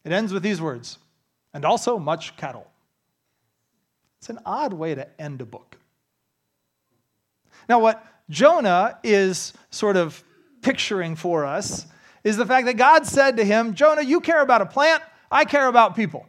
It 0.04 0.12
ends 0.12 0.34
with 0.34 0.44
these 0.44 0.60
words, 0.60 0.98
and 1.54 1.64
also 1.64 1.98
much 2.00 2.36
cattle. 2.38 2.68
It's 4.20 4.30
an 4.30 4.40
odd 4.46 4.74
way 4.74 4.96
to 4.96 5.08
end 5.22 5.42
a 5.42 5.46
book. 5.46 5.78
Now, 7.70 7.80
what 7.80 8.06
Jonah 8.30 9.00
is 9.04 9.54
sort 9.70 9.98
of 9.98 10.24
picturing 10.62 11.16
for 11.16 11.46
us 11.46 11.88
is 12.24 12.38
the 12.38 12.46
fact 12.46 12.66
that 12.68 12.78
God 12.78 13.06
said 13.06 13.38
to 13.38 13.44
him, 13.44 13.74
Jonah, 13.74 14.04
you 14.04 14.20
care 14.20 14.42
about 14.42 14.62
a 14.62 14.66
plant, 14.66 15.02
I 15.32 15.46
care 15.46 15.68
about 15.68 15.96
people. 15.96 16.28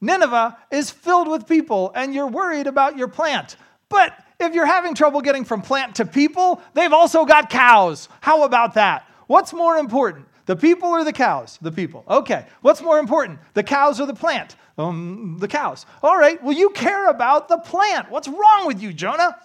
Nineveh 0.00 0.56
is 0.70 0.90
filled 0.90 1.28
with 1.28 1.46
people 1.46 1.92
and 1.94 2.14
you're 2.14 2.26
worried 2.26 2.66
about 2.66 2.96
your 2.96 3.08
plant. 3.08 3.56
But 3.88 4.16
if 4.38 4.54
you're 4.54 4.66
having 4.66 4.94
trouble 4.94 5.20
getting 5.20 5.44
from 5.44 5.60
plant 5.62 5.96
to 5.96 6.06
people, 6.06 6.62
they've 6.74 6.92
also 6.92 7.24
got 7.24 7.50
cows. 7.50 8.08
How 8.20 8.44
about 8.44 8.74
that? 8.74 9.06
What's 9.26 9.52
more 9.52 9.76
important? 9.76 10.26
The 10.46 10.56
people 10.56 10.88
or 10.88 11.04
the 11.04 11.12
cows? 11.12 11.58
The 11.60 11.70
people. 11.70 12.04
Okay. 12.08 12.46
What's 12.62 12.80
more 12.80 12.98
important? 12.98 13.38
The 13.54 13.62
cows 13.62 14.00
or 14.00 14.06
the 14.06 14.14
plant? 14.14 14.56
Um, 14.78 15.36
the 15.38 15.48
cows. 15.48 15.86
All 16.02 16.16
right. 16.16 16.42
Well, 16.42 16.56
you 16.56 16.70
care 16.70 17.08
about 17.08 17.48
the 17.48 17.58
plant. 17.58 18.10
What's 18.10 18.28
wrong 18.28 18.66
with 18.66 18.80
you, 18.80 18.92
Jonah? 18.92 19.36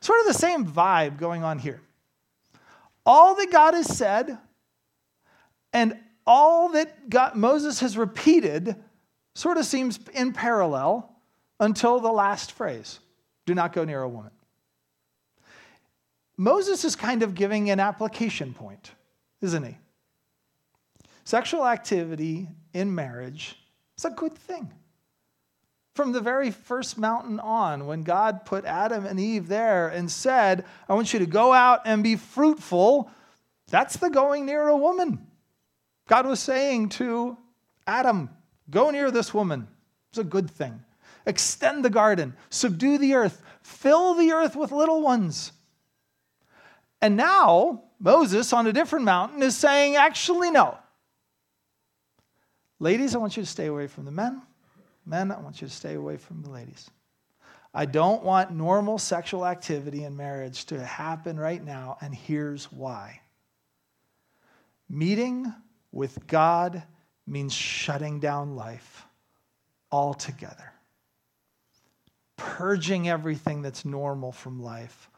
Sort 0.00 0.20
of 0.20 0.26
the 0.26 0.34
same 0.34 0.64
vibe 0.64 1.18
going 1.18 1.42
on 1.42 1.58
here. 1.58 1.80
All 3.04 3.34
that 3.34 3.50
God 3.50 3.74
has 3.74 3.94
said 3.94 4.38
and 5.72 5.98
all 6.26 6.70
that 6.70 7.10
God, 7.10 7.34
Moses 7.34 7.80
has 7.80 7.96
repeated 7.96 8.76
sort 9.38 9.56
of 9.56 9.64
seems 9.64 10.00
in 10.14 10.32
parallel 10.32 11.14
until 11.60 12.00
the 12.00 12.10
last 12.10 12.50
phrase 12.50 12.98
do 13.46 13.54
not 13.54 13.72
go 13.72 13.84
near 13.84 14.02
a 14.02 14.08
woman. 14.08 14.32
Moses 16.36 16.84
is 16.84 16.96
kind 16.96 17.22
of 17.22 17.36
giving 17.36 17.70
an 17.70 17.78
application 17.78 18.52
point, 18.52 18.90
isn't 19.40 19.62
he? 19.62 19.78
Sexual 21.22 21.66
activity 21.66 22.48
in 22.74 22.92
marriage 22.92 23.56
is 23.96 24.04
a 24.04 24.10
good 24.10 24.34
thing. 24.34 24.72
from 25.98 26.12
the 26.12 26.20
very 26.20 26.52
first 26.52 26.96
mountain 26.96 27.40
on 27.40 27.88
when 27.88 28.04
God 28.04 28.44
put 28.44 28.64
Adam 28.64 29.04
and 29.04 29.18
Eve 29.18 29.48
there 29.48 29.88
and 29.88 30.08
said, 30.08 30.64
I 30.88 30.94
want 30.94 31.12
you 31.12 31.18
to 31.18 31.26
go 31.26 31.52
out 31.52 31.80
and 31.86 32.04
be 32.04 32.14
fruitful. 32.14 33.10
That's 33.68 33.96
the 33.96 34.08
going 34.08 34.46
near 34.46 34.68
a 34.68 34.76
woman. 34.76 35.26
God 36.06 36.24
was 36.24 36.38
saying 36.38 36.90
to 36.90 37.36
Adam, 37.84 38.30
Go 38.70 38.90
near 38.90 39.10
this 39.10 39.32
woman. 39.32 39.68
It's 40.10 40.18
a 40.18 40.24
good 40.24 40.50
thing. 40.50 40.80
Extend 41.26 41.84
the 41.84 41.90
garden, 41.90 42.34
subdue 42.50 42.98
the 42.98 43.14
earth, 43.14 43.42
fill 43.62 44.14
the 44.14 44.32
earth 44.32 44.56
with 44.56 44.72
little 44.72 45.02
ones. 45.02 45.52
And 47.00 47.16
now, 47.16 47.84
Moses 48.00 48.52
on 48.52 48.66
a 48.66 48.72
different 48.72 49.04
mountain 49.04 49.42
is 49.42 49.56
saying, 49.56 49.96
Actually, 49.96 50.50
no. 50.50 50.78
Ladies, 52.80 53.14
I 53.14 53.18
want 53.18 53.36
you 53.36 53.42
to 53.42 53.48
stay 53.48 53.66
away 53.66 53.88
from 53.88 54.04
the 54.04 54.10
men. 54.10 54.42
Men, 55.04 55.32
I 55.32 55.40
want 55.40 55.60
you 55.60 55.68
to 55.68 55.72
stay 55.72 55.94
away 55.94 56.16
from 56.16 56.42
the 56.42 56.50
ladies. 56.50 56.90
I 57.74 57.86
don't 57.86 58.22
want 58.22 58.52
normal 58.52 58.98
sexual 58.98 59.46
activity 59.46 60.04
in 60.04 60.16
marriage 60.16 60.64
to 60.66 60.84
happen 60.84 61.38
right 61.38 61.62
now, 61.62 61.98
and 62.00 62.14
here's 62.14 62.72
why. 62.72 63.20
Meeting 64.88 65.52
with 65.92 66.26
God 66.26 66.82
means 67.28 67.52
shutting 67.52 68.20
down 68.20 68.56
life 68.56 69.06
altogether, 69.90 70.72
purging 72.36 73.08
everything 73.08 73.62
that's 73.62 73.84
normal 73.84 74.32
from 74.32 74.62
life 74.62 75.10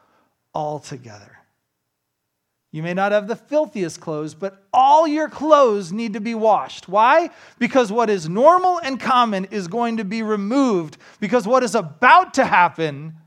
altogether. 0.53 1.37
You 2.73 2.83
may 2.83 2.93
not 2.93 3.11
have 3.11 3.27
the 3.27 3.35
filthiest 3.35 3.99
clothes, 3.99 4.33
but 4.33 4.63
all 4.73 5.05
your 5.05 5.27
clothes 5.27 5.91
need 5.91 6.13
to 6.13 6.21
be 6.21 6.35
washed. 6.35 6.87
Why? 6.87 7.29
Because 7.59 7.91
what 7.91 8.09
is 8.09 8.29
normal 8.29 8.79
and 8.79 8.97
common 8.97 9.45
is 9.45 9.67
going 9.67 9.97
to 9.97 10.05
be 10.05 10.23
removed, 10.23 10.97
because 11.19 11.45
what 11.45 11.63
is 11.63 11.75
about 11.75 12.33
to 12.35 12.45
happen 12.45 13.17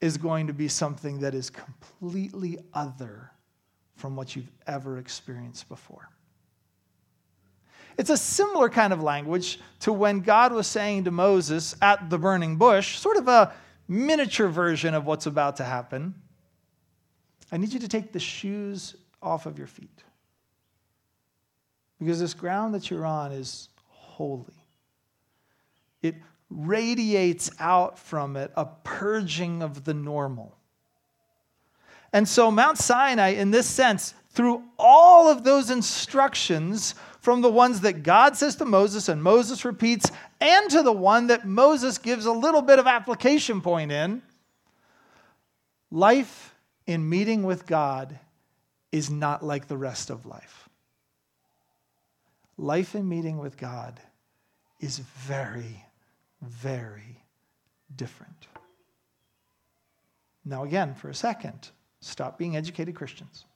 is 0.00 0.16
going 0.16 0.46
to 0.46 0.52
be 0.52 0.68
something 0.68 1.20
that 1.20 1.34
is 1.34 1.50
completely 1.50 2.58
other 2.72 3.32
from 3.96 4.14
what 4.14 4.36
you've 4.36 4.52
ever 4.66 4.98
experienced 4.98 5.68
before. 5.68 6.08
It's 7.98 8.10
a 8.10 8.16
similar 8.16 8.68
kind 8.68 8.92
of 8.92 9.02
language 9.02 9.58
to 9.80 9.92
when 9.92 10.20
God 10.20 10.52
was 10.52 10.66
saying 10.66 11.04
to 11.04 11.10
Moses 11.10 11.74
at 11.80 12.10
the 12.10 12.18
burning 12.18 12.56
bush, 12.56 12.98
sort 12.98 13.16
of 13.16 13.28
a 13.28 13.52
miniature 13.88 14.48
version 14.48 14.94
of 14.94 15.06
what's 15.06 15.26
about 15.26 15.56
to 15.56 15.64
happen. 15.64 16.14
I 17.50 17.56
need 17.56 17.72
you 17.72 17.80
to 17.80 17.88
take 17.88 18.12
the 18.12 18.20
shoes 18.20 18.96
off 19.22 19.46
of 19.46 19.58
your 19.58 19.66
feet. 19.66 20.02
Because 21.98 22.20
this 22.20 22.34
ground 22.34 22.74
that 22.74 22.90
you're 22.90 23.06
on 23.06 23.32
is 23.32 23.68
holy. 23.88 24.52
It 26.02 26.16
radiates 26.50 27.50
out 27.58 27.98
from 27.98 28.36
it 28.36 28.52
a 28.56 28.66
purging 28.66 29.62
of 29.62 29.84
the 29.84 29.94
normal. 29.94 30.54
And 32.12 32.28
so, 32.28 32.50
Mount 32.50 32.78
Sinai, 32.78 33.30
in 33.30 33.50
this 33.50 33.66
sense, 33.66 34.14
through 34.30 34.62
all 34.78 35.28
of 35.28 35.44
those 35.44 35.70
instructions 35.70 36.94
from 37.26 37.40
the 37.40 37.50
ones 37.50 37.80
that 37.80 38.04
God 38.04 38.36
says 38.36 38.54
to 38.54 38.64
Moses 38.64 39.08
and 39.08 39.20
Moses 39.20 39.64
repeats, 39.64 40.12
and 40.40 40.70
to 40.70 40.84
the 40.84 40.92
one 40.92 41.26
that 41.26 41.44
Moses 41.44 41.98
gives 41.98 42.24
a 42.24 42.30
little 42.30 42.62
bit 42.62 42.78
of 42.78 42.86
application 42.86 43.60
point 43.60 43.90
in, 43.90 44.22
life 45.90 46.54
in 46.86 47.08
meeting 47.08 47.42
with 47.42 47.66
God 47.66 48.16
is 48.92 49.10
not 49.10 49.44
like 49.44 49.66
the 49.66 49.76
rest 49.76 50.08
of 50.08 50.24
life. 50.24 50.68
Life 52.56 52.94
in 52.94 53.08
meeting 53.08 53.38
with 53.38 53.56
God 53.56 53.98
is 54.78 55.00
very, 55.00 55.84
very 56.40 57.24
different. 57.96 58.46
Now, 60.44 60.62
again, 60.62 60.94
for 60.94 61.08
a 61.08 61.14
second, 61.14 61.70
stop 61.98 62.38
being 62.38 62.56
educated 62.56 62.94
Christians. 62.94 63.46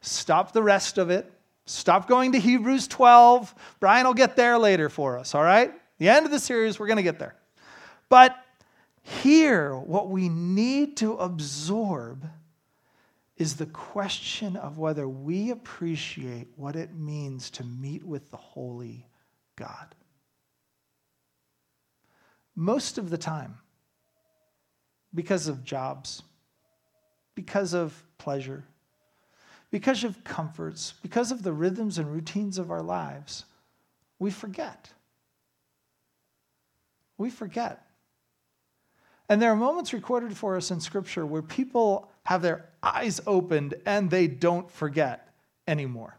Stop 0.00 0.50
the 0.50 0.64
rest 0.64 0.98
of 0.98 1.08
it. 1.08 1.32
Stop 1.72 2.08
going 2.08 2.32
to 2.32 2.38
Hebrews 2.38 2.86
12. 2.88 3.54
Brian 3.80 4.06
will 4.06 4.14
get 4.14 4.36
there 4.36 4.58
later 4.58 4.88
for 4.88 5.18
us, 5.18 5.34
all 5.34 5.42
right? 5.42 5.72
The 5.98 6.08
end 6.08 6.26
of 6.26 6.32
the 6.32 6.38
series, 6.38 6.78
we're 6.78 6.86
going 6.86 6.98
to 6.98 7.02
get 7.02 7.18
there. 7.18 7.34
But 8.08 8.36
here, 9.02 9.76
what 9.76 10.08
we 10.08 10.28
need 10.28 10.96
to 10.98 11.14
absorb 11.14 12.28
is 13.36 13.56
the 13.56 13.66
question 13.66 14.56
of 14.56 14.78
whether 14.78 15.08
we 15.08 15.50
appreciate 15.50 16.48
what 16.56 16.76
it 16.76 16.94
means 16.94 17.50
to 17.50 17.64
meet 17.64 18.04
with 18.04 18.30
the 18.30 18.36
holy 18.36 19.06
God. 19.56 19.94
Most 22.54 22.98
of 22.98 23.10
the 23.10 23.18
time, 23.18 23.58
because 25.14 25.48
of 25.48 25.64
jobs, 25.64 26.22
because 27.34 27.72
of 27.72 28.00
pleasure, 28.18 28.64
because 29.72 30.04
of 30.04 30.22
comforts, 30.22 30.94
because 31.02 31.32
of 31.32 31.42
the 31.42 31.52
rhythms 31.52 31.98
and 31.98 32.12
routines 32.12 32.58
of 32.58 32.70
our 32.70 32.82
lives, 32.82 33.44
we 34.20 34.30
forget. 34.30 34.90
We 37.18 37.28
forget 37.30 37.84
and 39.32 39.40
there 39.40 39.50
are 39.50 39.56
moments 39.56 39.94
recorded 39.94 40.36
for 40.36 40.58
us 40.58 40.70
in 40.70 40.78
Scripture 40.78 41.24
where 41.24 41.40
people 41.40 42.10
have 42.24 42.42
their 42.42 42.66
eyes 42.82 43.18
opened 43.26 43.72
and 43.86 44.10
they 44.10 44.26
don't 44.26 44.70
forget 44.70 45.32
anymore. 45.66 46.18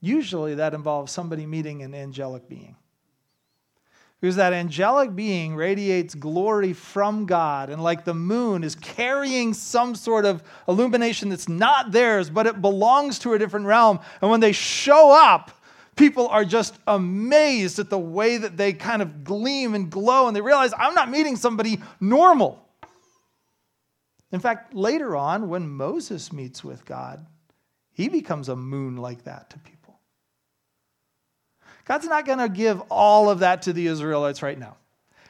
Usually 0.00 0.54
that 0.54 0.74
involves 0.74 1.10
somebody 1.10 1.44
meeting 1.44 1.82
an 1.82 1.92
angelic 1.92 2.48
being. 2.48 2.76
Because 4.20 4.36
that 4.36 4.54
angelic 4.54 5.14
being 5.14 5.54
radiates 5.54 6.14
glory 6.14 6.72
from 6.72 7.26
God, 7.26 7.68
and 7.68 7.82
like 7.82 8.04
the 8.04 8.14
moon 8.14 8.64
is 8.64 8.74
carrying 8.74 9.52
some 9.52 9.94
sort 9.94 10.24
of 10.24 10.42
illumination 10.66 11.28
that's 11.28 11.48
not 11.48 11.92
theirs, 11.92 12.30
but 12.30 12.46
it 12.46 12.62
belongs 12.62 13.18
to 13.20 13.34
a 13.34 13.38
different 13.38 13.66
realm. 13.66 14.00
And 14.22 14.30
when 14.30 14.40
they 14.40 14.52
show 14.52 15.12
up, 15.12 15.50
people 15.96 16.28
are 16.28 16.44
just 16.44 16.74
amazed 16.86 17.78
at 17.78 17.90
the 17.90 17.98
way 17.98 18.38
that 18.38 18.56
they 18.56 18.72
kind 18.72 19.02
of 19.02 19.24
gleam 19.24 19.74
and 19.74 19.90
glow, 19.90 20.26
and 20.26 20.34
they 20.34 20.40
realize 20.40 20.72
I'm 20.78 20.94
not 20.94 21.10
meeting 21.10 21.36
somebody 21.36 21.80
normal. 22.00 22.66
In 24.32 24.40
fact, 24.40 24.74
later 24.74 25.16
on, 25.16 25.48
when 25.48 25.68
Moses 25.68 26.32
meets 26.32 26.64
with 26.64 26.84
God, 26.84 27.26
he 27.92 28.08
becomes 28.08 28.48
a 28.48 28.56
moon 28.56 28.96
like 28.96 29.24
that 29.24 29.50
to 29.50 29.58
people. 29.58 29.73
God's 31.84 32.06
not 32.06 32.26
going 32.26 32.38
to 32.38 32.48
give 32.48 32.80
all 32.90 33.30
of 33.30 33.40
that 33.40 33.62
to 33.62 33.72
the 33.72 33.86
Israelites 33.86 34.42
right 34.42 34.58
now. 34.58 34.76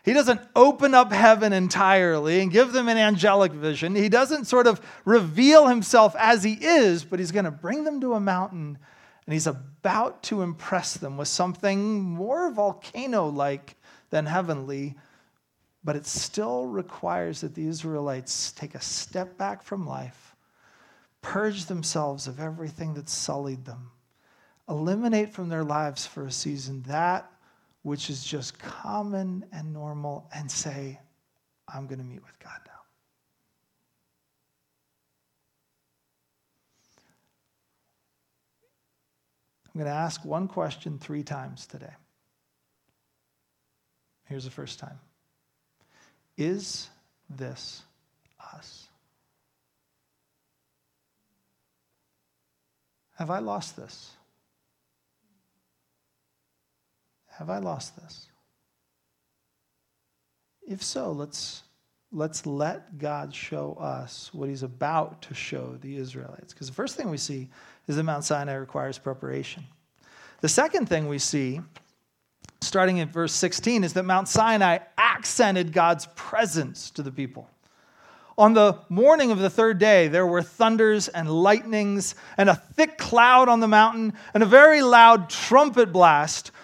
He 0.04 0.12
doesn't 0.12 0.40
open 0.54 0.92
up 0.92 1.12
heaven 1.12 1.52
entirely 1.52 2.40
and 2.40 2.52
give 2.52 2.72
them 2.72 2.88
an 2.88 2.98
angelic 2.98 3.52
vision. 3.52 3.94
He 3.94 4.10
doesn't 4.10 4.44
sort 4.44 4.66
of 4.66 4.80
reveal 5.04 5.66
himself 5.66 6.14
as 6.18 6.44
he 6.44 6.52
is, 6.52 7.04
but 7.04 7.18
he's 7.18 7.32
going 7.32 7.46
to 7.46 7.50
bring 7.50 7.84
them 7.84 8.00
to 8.02 8.14
a 8.14 8.20
mountain 8.20 8.78
and 9.26 9.32
he's 9.32 9.46
about 9.46 10.22
to 10.24 10.42
impress 10.42 10.94
them 10.94 11.16
with 11.16 11.28
something 11.28 12.02
more 12.02 12.50
volcano 12.50 13.28
like 13.28 13.76
than 14.10 14.26
heavenly, 14.26 14.94
but 15.82 15.96
it 15.96 16.06
still 16.06 16.66
requires 16.66 17.40
that 17.40 17.54
the 17.54 17.66
Israelites 17.66 18.52
take 18.52 18.74
a 18.74 18.80
step 18.80 19.38
back 19.38 19.62
from 19.62 19.86
life, 19.86 20.36
purge 21.22 21.64
themselves 21.66 22.26
of 22.26 22.38
everything 22.38 22.94
that 22.94 23.08
sullied 23.08 23.64
them, 23.64 23.90
eliminate 24.68 25.32
from 25.32 25.48
their 25.48 25.64
lives 25.64 26.06
for 26.06 26.26
a 26.26 26.32
season 26.32 26.82
that 26.82 27.30
which 27.84 28.08
is 28.08 28.24
just 28.24 28.58
common 28.58 29.44
and 29.52 29.72
normal, 29.74 30.26
and 30.34 30.50
say, 30.50 30.98
I'm 31.72 31.86
going 31.86 31.98
to 31.98 32.04
meet 32.04 32.22
with 32.22 32.38
God 32.38 32.58
now. 32.66 32.72
I'm 39.66 39.80
going 39.80 39.92
to 39.92 39.94
ask 39.94 40.24
one 40.24 40.48
question 40.48 40.98
three 40.98 41.22
times 41.22 41.66
today. 41.66 41.92
Here's 44.24 44.44
the 44.44 44.50
first 44.50 44.78
time 44.78 44.98
Is 46.38 46.88
this 47.28 47.82
us? 48.54 48.88
Have 53.16 53.28
I 53.28 53.40
lost 53.40 53.76
this? 53.76 54.12
Have 57.38 57.50
I 57.50 57.58
lost 57.58 57.96
this? 57.96 58.28
If 60.66 60.82
so, 60.82 61.12
let's, 61.12 61.62
let's 62.12 62.46
let 62.46 62.98
God 62.98 63.34
show 63.34 63.74
us 63.74 64.30
what 64.32 64.48
he's 64.48 64.62
about 64.62 65.20
to 65.22 65.34
show 65.34 65.76
the 65.80 65.96
Israelites. 65.96 66.54
Because 66.54 66.68
the 66.68 66.74
first 66.74 66.96
thing 66.96 67.10
we 67.10 67.18
see 67.18 67.48
is 67.86 67.96
that 67.96 68.04
Mount 68.04 68.24
Sinai 68.24 68.54
requires 68.54 68.98
preparation. 68.98 69.64
The 70.40 70.48
second 70.48 70.88
thing 70.88 71.08
we 71.08 71.18
see, 71.18 71.60
starting 72.60 72.98
in 72.98 73.08
verse 73.08 73.32
16, 73.32 73.84
is 73.84 73.92
that 73.94 74.04
Mount 74.04 74.28
Sinai 74.28 74.78
accented 74.96 75.72
God's 75.72 76.06
presence 76.14 76.90
to 76.92 77.02
the 77.02 77.12
people. 77.12 77.48
On 78.36 78.52
the 78.52 78.78
morning 78.88 79.30
of 79.30 79.38
the 79.38 79.50
third 79.50 79.78
day, 79.78 80.08
there 80.08 80.26
were 80.26 80.42
thunders 80.42 81.06
and 81.08 81.30
lightnings 81.30 82.16
and 82.36 82.48
a 82.48 82.54
thick 82.54 82.98
cloud 82.98 83.48
on 83.48 83.60
the 83.60 83.68
mountain 83.68 84.12
and 84.34 84.42
a 84.42 84.46
very 84.46 84.82
loud 84.82 85.30
trumpet 85.30 85.92
blast, 85.92 86.50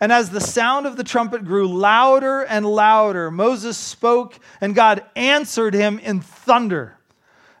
And 0.00 0.12
as 0.12 0.30
the 0.30 0.40
sound 0.40 0.86
of 0.86 0.96
the 0.96 1.04
trumpet 1.04 1.44
grew 1.44 1.66
louder 1.66 2.42
and 2.42 2.66
louder, 2.66 3.30
Moses 3.30 3.76
spoke, 3.76 4.38
and 4.60 4.74
God 4.74 5.04
answered 5.14 5.74
him 5.74 5.98
in 5.98 6.20
thunder. 6.20 6.96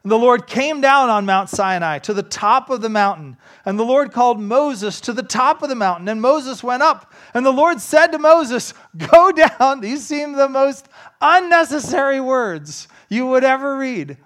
And 0.06 0.12
the 0.12 0.18
Lord 0.18 0.46
came 0.46 0.80
down 0.80 1.08
on 1.08 1.26
Mount 1.26 1.48
Sinai 1.48 1.98
to 1.98 2.14
the 2.14 2.22
top 2.22 2.70
of 2.70 2.80
the 2.80 2.88
mountain. 2.88 3.36
And 3.64 3.76
the 3.76 3.84
Lord 3.84 4.12
called 4.12 4.38
Moses 4.38 5.00
to 5.00 5.12
the 5.12 5.24
top 5.24 5.64
of 5.64 5.68
the 5.68 5.74
mountain. 5.74 6.08
And 6.08 6.22
Moses 6.22 6.62
went 6.62 6.84
up. 6.84 7.12
And 7.34 7.44
the 7.44 7.50
Lord 7.50 7.80
said 7.80 8.12
to 8.12 8.18
Moses, 8.20 8.72
Go 8.96 9.32
down. 9.58 9.80
These 9.80 10.06
seem 10.06 10.34
the 10.34 10.48
most 10.48 10.88
unnecessary 11.20 12.20
words 12.20 12.86
you 13.08 13.26
would 13.26 13.42
ever 13.42 13.76
read. 13.76 14.18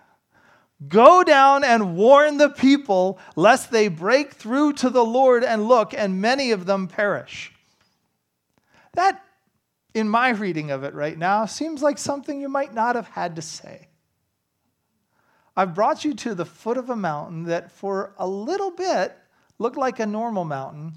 Go 0.86 1.24
down 1.24 1.64
and 1.64 1.96
warn 1.96 2.36
the 2.36 2.50
people, 2.50 3.18
lest 3.34 3.70
they 3.70 3.88
break 3.88 4.34
through 4.34 4.74
to 4.74 4.90
the 4.90 5.04
Lord 5.04 5.44
and 5.44 5.66
look, 5.66 5.94
and 5.94 6.20
many 6.20 6.50
of 6.50 6.66
them 6.66 6.88
perish. 6.88 7.54
That, 8.94 9.22
in 9.94 10.08
my 10.08 10.30
reading 10.30 10.70
of 10.70 10.84
it 10.84 10.94
right 10.94 11.16
now, 11.16 11.46
seems 11.46 11.82
like 11.82 11.98
something 11.98 12.40
you 12.40 12.48
might 12.48 12.74
not 12.74 12.96
have 12.96 13.08
had 13.08 13.36
to 13.36 13.42
say. 13.42 13.88
I've 15.56 15.74
brought 15.74 16.04
you 16.04 16.14
to 16.14 16.34
the 16.34 16.44
foot 16.44 16.78
of 16.78 16.90
a 16.90 16.96
mountain 16.96 17.44
that 17.44 17.70
for 17.70 18.14
a 18.18 18.26
little 18.26 18.70
bit 18.70 19.16
looked 19.58 19.76
like 19.76 20.00
a 20.00 20.06
normal 20.06 20.44
mountain, 20.44 20.92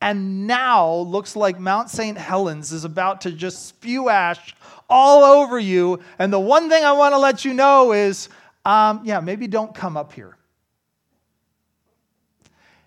and 0.00 0.46
now 0.46 0.94
looks 0.94 1.36
like 1.36 1.58
Mount 1.58 1.88
St. 1.88 2.18
Helens 2.18 2.72
is 2.72 2.84
about 2.84 3.20
to 3.22 3.32
just 3.32 3.66
spew 3.66 4.08
ash 4.08 4.54
all 4.90 5.22
over 5.22 5.58
you. 5.58 6.00
And 6.18 6.32
the 6.32 6.40
one 6.40 6.68
thing 6.68 6.84
I 6.84 6.92
want 6.92 7.14
to 7.14 7.18
let 7.18 7.44
you 7.44 7.54
know 7.54 7.92
is 7.92 8.28
um, 8.64 9.00
yeah, 9.04 9.20
maybe 9.20 9.46
don't 9.46 9.74
come 9.74 9.96
up 9.96 10.12
here. 10.12 10.36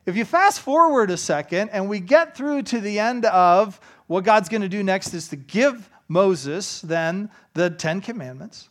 If 0.05 0.15
you 0.15 0.23
fast 0.23 0.61
forward 0.61 1.09
a 1.09 1.17
second 1.17 1.69
and 1.69 1.89
we 1.89 1.99
get 1.99 2.37
through 2.37 2.63
to 2.63 2.79
the 2.79 2.99
end 2.99 3.25
of 3.25 3.79
what 4.07 4.23
God's 4.23 4.49
going 4.49 4.61
to 4.61 4.69
do 4.69 4.83
next 4.83 5.13
is 5.13 5.27
to 5.29 5.35
give 5.35 5.89
Moses 6.07 6.81
then 6.81 7.29
the 7.53 7.69
Ten 7.69 8.01
Commandments. 8.01 8.69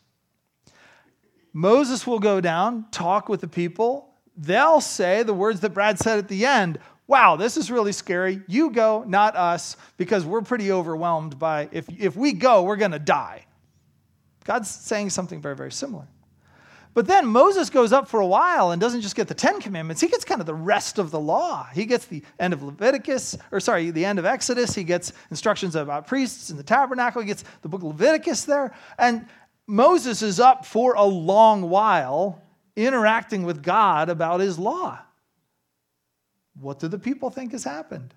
Moses 1.53 2.07
will 2.07 2.19
go 2.19 2.41
down, 2.41 2.87
talk 2.91 3.29
with 3.29 3.41
the 3.41 3.49
people. 3.49 4.11
They'll 4.37 4.81
say 4.81 5.23
the 5.23 5.35
words 5.35 5.61
that 5.61 5.71
Brad 5.71 5.99
said 5.99 6.19
at 6.19 6.29
the 6.29 6.47
end 6.47 6.79
Wow, 7.07 7.37
this 7.37 7.59
is 7.59 7.71
really 7.71 7.93
scary. 7.93 8.41
You 8.47 8.71
go, 8.71 9.05
not 9.07 9.37
us, 9.37 9.77
because 9.99 10.25
we're 10.25 10.41
pretty 10.41 10.73
overwhelmed 10.73 11.39
by 11.39 11.69
if, 11.71 11.87
if 12.01 12.17
we 12.17 12.33
go, 12.33 12.63
we're 12.63 12.77
going 12.77 12.93
to 12.93 12.99
die. 12.99 13.45
God's 14.45 14.71
saying 14.71 15.11
something 15.11 15.41
very, 15.43 15.55
very 15.55 15.73
similar. 15.73 16.07
But 16.95 17.09
then 17.09 17.27
Moses 17.27 17.71
goes 17.71 17.93
up 17.93 18.09
for 18.09 18.21
a 18.21 18.27
while 18.27 18.71
and 18.71 18.81
doesn't 18.81 19.01
just 19.01 19.17
get 19.17 19.27
the 19.27 19.35
Ten 19.35 19.61
Commandments, 19.61 20.01
he 20.01 20.07
gets 20.07 20.25
kind 20.25 20.41
of 20.41 20.47
the 20.47 20.55
rest 20.55 20.99
of 20.99 21.11
the 21.11 21.19
law. 21.19 21.69
He 21.75 21.87
gets 21.87 22.07
the 22.07 22.23
end 22.39 22.53
of 22.53 22.63
Leviticus, 22.63 23.37
or 23.51 23.59
sorry, 23.59 23.91
the 23.91 24.05
end 24.05 24.21
of 24.21 24.25
Exodus. 24.25 24.75
He 24.75 24.85
gets 24.85 25.13
instructions 25.31 25.75
about 25.75 26.07
priests 26.07 26.51
in 26.51 26.57
the 26.57 26.63
tabernacle. 26.63 27.21
He 27.21 27.27
gets 27.27 27.43
the 27.63 27.69
book 27.69 27.83
of 27.83 27.89
Leviticus 27.89 28.45
there. 28.45 28.73
And 28.97 29.27
Moses 29.67 30.23
is 30.23 30.39
up 30.39 30.65
for 30.65 30.95
a 30.95 31.05
long 31.05 31.69
while 31.69 32.41
interacting 32.77 33.43
with 33.43 33.63
God 33.63 34.09
about 34.09 34.39
his 34.39 34.57
law. 34.57 35.01
What 36.61 36.79
do 36.79 36.87
the 36.87 36.99
people 36.99 37.29
think 37.31 37.53
has 37.53 37.65
happened? 37.65 38.15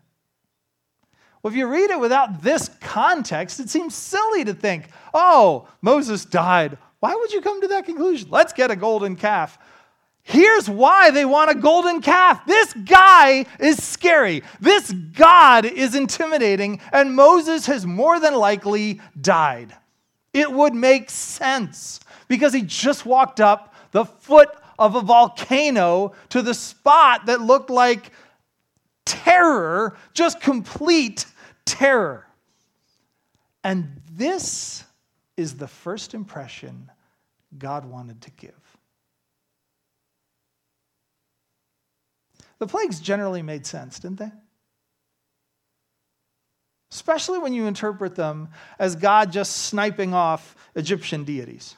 Well, 1.41 1.51
if 1.51 1.57
you 1.57 1.67
read 1.67 1.89
it 1.89 1.99
without 1.99 2.41
this 2.41 2.69
context, 2.81 3.59
it 3.59 3.69
seems 3.69 3.95
silly 3.95 4.43
to 4.45 4.53
think, 4.53 4.89
oh, 5.13 5.67
Moses 5.81 6.25
died. 6.25 6.77
Why 6.99 7.15
would 7.15 7.31
you 7.31 7.41
come 7.41 7.61
to 7.61 7.67
that 7.69 7.85
conclusion? 7.85 8.29
Let's 8.31 8.53
get 8.53 8.71
a 8.71 8.75
golden 8.75 9.15
calf. 9.15 9.57
Here's 10.23 10.69
why 10.69 11.11
they 11.11 11.23
want 11.23 11.51
a 11.51 11.55
golden 11.55 12.01
calf. 12.01 12.45
This 12.45 12.73
guy 12.73 13.45
is 13.59 13.81
scary. 13.81 14.43
This 14.59 14.91
God 14.91 15.63
is 15.63 15.95
intimidating, 15.95 16.81
and 16.91 17.15
Moses 17.15 17.65
has 17.67 17.85
more 17.85 18.19
than 18.19 18.35
likely 18.35 18.99
died. 19.19 19.73
It 20.33 20.51
would 20.51 20.73
make 20.73 21.09
sense 21.09 22.01
because 22.27 22.53
he 22.53 22.61
just 22.61 23.05
walked 23.05 23.39
up 23.39 23.73
the 23.91 24.03
foot 24.03 24.49
of 24.77 24.95
a 24.95 25.01
volcano 25.01 26.13
to 26.29 26.41
the 26.41 26.53
spot 26.53 27.27
that 27.27 27.39
looked 27.39 27.69
like 27.69 28.11
terror, 29.05 29.97
just 30.13 30.41
complete 30.41 31.25
terror. 31.65 32.27
And 33.63 34.01
this 34.11 34.83
is 35.37 35.55
the 35.55 35.67
first 35.67 36.13
impression 36.13 36.91
God 37.57 37.85
wanted 37.85 38.21
to 38.23 38.31
give. 38.31 38.51
The 42.59 42.67
plagues 42.67 42.99
generally 42.99 43.43
made 43.43 43.65
sense, 43.65 43.99
didn't 43.99 44.17
they? 44.19 44.31
Especially 46.91 47.37
when 47.37 47.53
you 47.53 47.67
interpret 47.67 48.15
them 48.15 48.49
as 48.79 48.95
God 48.95 49.31
just 49.31 49.55
sniping 49.55 50.13
off 50.13 50.55
Egyptian 50.75 51.23
deities. 51.23 51.75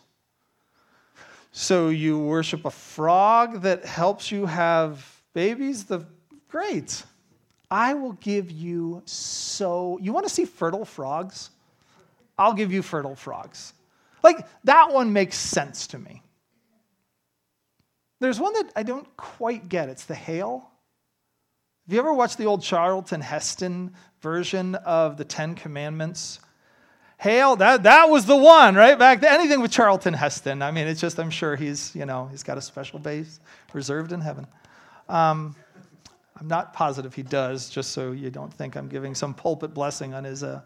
So 1.51 1.89
you 1.89 2.17
worship 2.19 2.63
a 2.63 2.71
frog 2.71 3.63
that 3.63 3.83
helps 3.83 4.31
you 4.31 4.45
have 4.45 5.21
babies? 5.33 5.85
The 5.85 6.05
great. 6.47 7.03
I 7.71 7.95
will 7.95 8.13
give 8.13 8.49
you 8.51 9.01
so 9.05 9.99
you 10.01 10.13
want 10.13 10.27
to 10.27 10.33
see 10.33 10.45
fertile 10.45 10.85
frogs? 10.85 11.49
I'll 12.39 12.53
give 12.53 12.71
you 12.71 12.81
fertile 12.81 13.15
frogs. 13.15 13.73
Like, 14.23 14.47
that 14.63 14.91
one 14.91 15.11
makes 15.13 15.37
sense 15.37 15.87
to 15.87 15.99
me. 15.99 16.23
There's 18.21 18.39
one 18.39 18.53
that 18.53 18.71
I 18.75 18.83
don't 18.83 19.05
quite 19.17 19.69
get. 19.69 19.89
It's 19.89 20.05
the 20.05 20.15
hail. 20.15 20.69
Have 21.85 21.93
you 21.93 21.99
ever 21.99 22.13
watched 22.13 22.37
the 22.37 22.45
old 22.45 22.63
Charlton 22.63 23.21
Heston 23.21 23.93
version 24.21 24.75
of 24.75 25.17
the 25.17 25.25
Ten 25.25 25.53
Commandments? 25.53 26.39
Hail, 27.17 27.57
that, 27.57 27.83
that 27.83 28.09
was 28.09 28.25
the 28.25 28.37
one, 28.37 28.75
right? 28.75 28.97
Back 28.97 29.19
then, 29.19 29.33
anything 29.37 29.59
with 29.59 29.71
Charlton 29.71 30.13
Heston. 30.13 30.61
I 30.61 30.71
mean, 30.71 30.87
it's 30.87 31.01
just, 31.01 31.19
I'm 31.19 31.29
sure 31.29 31.57
he's, 31.57 31.93
you 31.93 32.05
know, 32.05 32.27
he's 32.31 32.43
got 32.43 32.57
a 32.57 32.61
special 32.61 32.99
base 32.99 33.41
reserved 33.73 34.13
in 34.13 34.21
heaven. 34.21 34.47
Um, 35.09 35.55
I'm 36.39 36.47
not 36.47 36.71
positive 36.71 37.13
he 37.13 37.23
does, 37.23 37.69
just 37.69 37.91
so 37.91 38.13
you 38.13 38.29
don't 38.29 38.53
think 38.53 38.77
I'm 38.77 38.87
giving 38.87 39.13
some 39.13 39.33
pulpit 39.33 39.73
blessing 39.73 40.13
on 40.13 40.23
his 40.23 40.41
uh, 40.41 40.61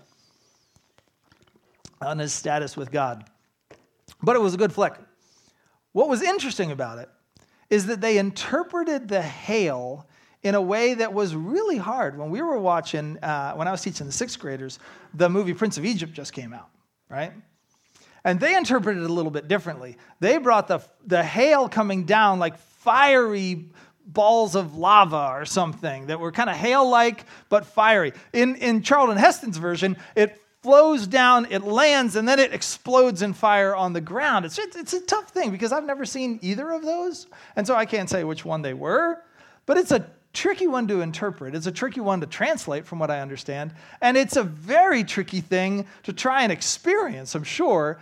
on 2.04 2.20
his 2.20 2.34
status 2.34 2.78
with 2.78 2.92
God. 2.92 3.26
But 4.22 4.36
it 4.36 4.40
was 4.40 4.54
a 4.54 4.58
good 4.58 4.74
flick. 4.74 4.94
What 5.92 6.10
was 6.10 6.22
interesting 6.22 6.72
about 6.72 7.00
it 7.00 7.10
is 7.70 7.88
that 7.88 8.02
they 8.02 8.18
interpreted 8.18 9.08
the 9.08 9.22
hail 9.22 10.08
in 10.44 10.56
a 10.56 10.62
way 10.62 10.94
that 10.96 11.14
was 11.14 11.36
really 11.36 11.78
hard. 11.78 12.18
When 12.18 12.30
we 12.30 12.42
were 12.42 12.58
watching, 12.58 13.18
uh, 13.20 13.54
when 13.54 13.68
I 13.68 13.72
was 13.72 13.82
teaching 13.82 14.06
the 14.06 14.14
sixth 14.14 14.38
graders, 14.40 14.80
the 15.14 15.30
movie 15.30 15.54
Prince 15.54 15.78
of 15.78 15.86
Egypt 15.86 16.14
just 16.14 16.34
came 16.34 16.54
out, 16.54 16.70
right? 17.10 17.32
And 18.26 18.40
they 18.40 18.56
interpreted 18.56 19.04
it 19.04 19.10
a 19.10 19.14
little 19.14 19.32
bit 19.32 19.48
differently. 19.48 19.98
They 20.20 20.38
brought 20.38 20.68
the, 20.68 20.82
the 21.06 21.24
hail 21.24 21.70
coming 21.70 22.06
down 22.06 22.40
like 22.40 22.58
fiery 22.58 23.70
balls 24.06 24.56
of 24.56 24.76
lava 24.76 25.30
or 25.32 25.46
something 25.46 26.08
that 26.08 26.20
were 26.20 26.32
kind 26.32 26.50
of 26.50 26.56
hail 26.58 26.90
like 26.90 27.26
but 27.50 27.66
fiery. 27.66 28.14
In, 28.34 28.56
in 28.58 28.82
Charlton 28.82 29.18
Heston's 29.18 29.58
version, 29.58 29.98
it 30.16 30.40
flows 30.64 31.06
down, 31.08 31.46
it 31.50 31.62
lands, 31.64 32.16
and 32.16 32.28
then 32.28 32.40
it 32.40 32.54
explodes 32.54 33.22
in 33.22 33.34
fire 33.34 33.76
on 33.76 33.92
the 33.92 34.02
ground. 34.02 34.46
It's, 34.46 34.58
it's 34.58 34.94
a 34.94 35.02
tough 35.02 35.30
thing 35.30 35.52
because 35.52 35.74
I've 35.74 35.84
never 35.84 36.06
seen 36.06 36.40
either 36.42 36.72
of 36.72 36.84
those. 36.84 37.28
And 37.58 37.68
so 37.68 37.76
I 37.76 37.86
can't 37.86 38.10
say 38.10 38.24
which 38.24 38.46
one 38.46 38.62
they 38.62 38.74
were, 38.74 39.22
but 39.66 39.78
it's 39.78 39.92
a 39.92 40.08
tricky 40.32 40.68
one 40.68 40.88
to 40.88 41.02
interpret. 41.02 41.54
It's 41.54 41.68
a 41.68 41.72
tricky 41.72 42.00
one 42.00 42.22
to 42.22 42.26
translate, 42.26 42.86
from 42.86 42.98
what 42.98 43.12
I 43.12 43.20
understand. 43.20 43.74
And 44.02 44.16
it's 44.16 44.38
a 44.38 44.44
very 44.44 45.04
tricky 45.04 45.42
thing 45.42 45.86
to 46.04 46.14
try 46.14 46.44
and 46.44 46.52
experience, 46.52 47.36
I'm 47.36 47.44
sure. 47.44 48.00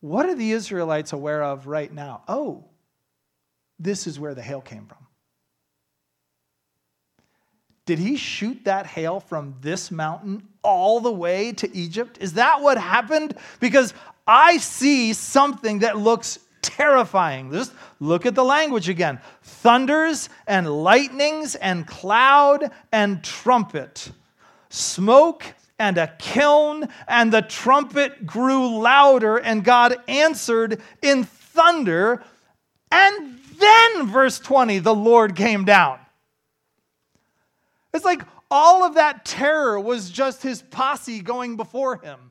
What 0.00 0.26
are 0.26 0.34
the 0.34 0.50
Israelites 0.50 1.12
aware 1.12 1.44
of 1.44 1.68
right 1.68 1.92
now? 1.92 2.24
Oh, 2.26 2.64
this 3.78 4.08
is 4.08 4.18
where 4.18 4.34
the 4.34 4.42
hail 4.42 4.60
came 4.60 4.86
from. 4.86 5.01
Did 7.84 7.98
he 7.98 8.16
shoot 8.16 8.64
that 8.64 8.86
hail 8.86 9.18
from 9.20 9.56
this 9.60 9.90
mountain 9.90 10.48
all 10.62 11.00
the 11.00 11.12
way 11.12 11.52
to 11.52 11.76
Egypt? 11.76 12.18
Is 12.20 12.34
that 12.34 12.60
what 12.60 12.78
happened? 12.78 13.34
Because 13.58 13.92
I 14.26 14.58
see 14.58 15.12
something 15.12 15.80
that 15.80 15.98
looks 15.98 16.38
terrifying. 16.62 17.50
Just 17.50 17.72
look 17.98 18.24
at 18.24 18.36
the 18.36 18.44
language 18.44 18.88
again 18.88 19.20
thunders 19.42 20.28
and 20.46 20.84
lightnings 20.84 21.56
and 21.56 21.86
cloud 21.86 22.70
and 22.92 23.22
trumpet, 23.22 24.10
smoke 24.70 25.44
and 25.78 25.98
a 25.98 26.06
kiln, 26.18 26.88
and 27.08 27.32
the 27.32 27.42
trumpet 27.42 28.24
grew 28.24 28.78
louder, 28.78 29.38
and 29.38 29.64
God 29.64 29.96
answered 30.06 30.80
in 31.02 31.24
thunder. 31.24 32.22
And 32.92 33.40
then, 33.58 34.06
verse 34.06 34.38
20, 34.38 34.78
the 34.78 34.94
Lord 34.94 35.34
came 35.34 35.64
down. 35.64 35.98
It's 37.92 38.04
like 38.04 38.22
all 38.50 38.84
of 38.84 38.94
that 38.94 39.24
terror 39.24 39.78
was 39.78 40.10
just 40.10 40.42
his 40.42 40.62
posse 40.62 41.20
going 41.20 41.56
before 41.56 42.00
him. 42.02 42.30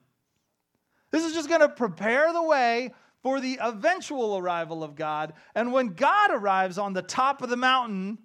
This 1.11 1.23
is 1.23 1.33
just 1.33 1.49
going 1.49 1.61
to 1.61 1.69
prepare 1.69 2.33
the 2.33 2.43
way 2.43 2.93
for 3.21 3.39
the 3.39 3.59
eventual 3.61 4.37
arrival 4.37 4.83
of 4.83 4.95
God. 4.95 5.33
And 5.53 5.71
when 5.71 5.89
God 5.89 6.31
arrives 6.31 6.77
on 6.77 6.93
the 6.93 7.01
top 7.01 7.41
of 7.41 7.49
the 7.49 7.57
mountain, 7.57 8.17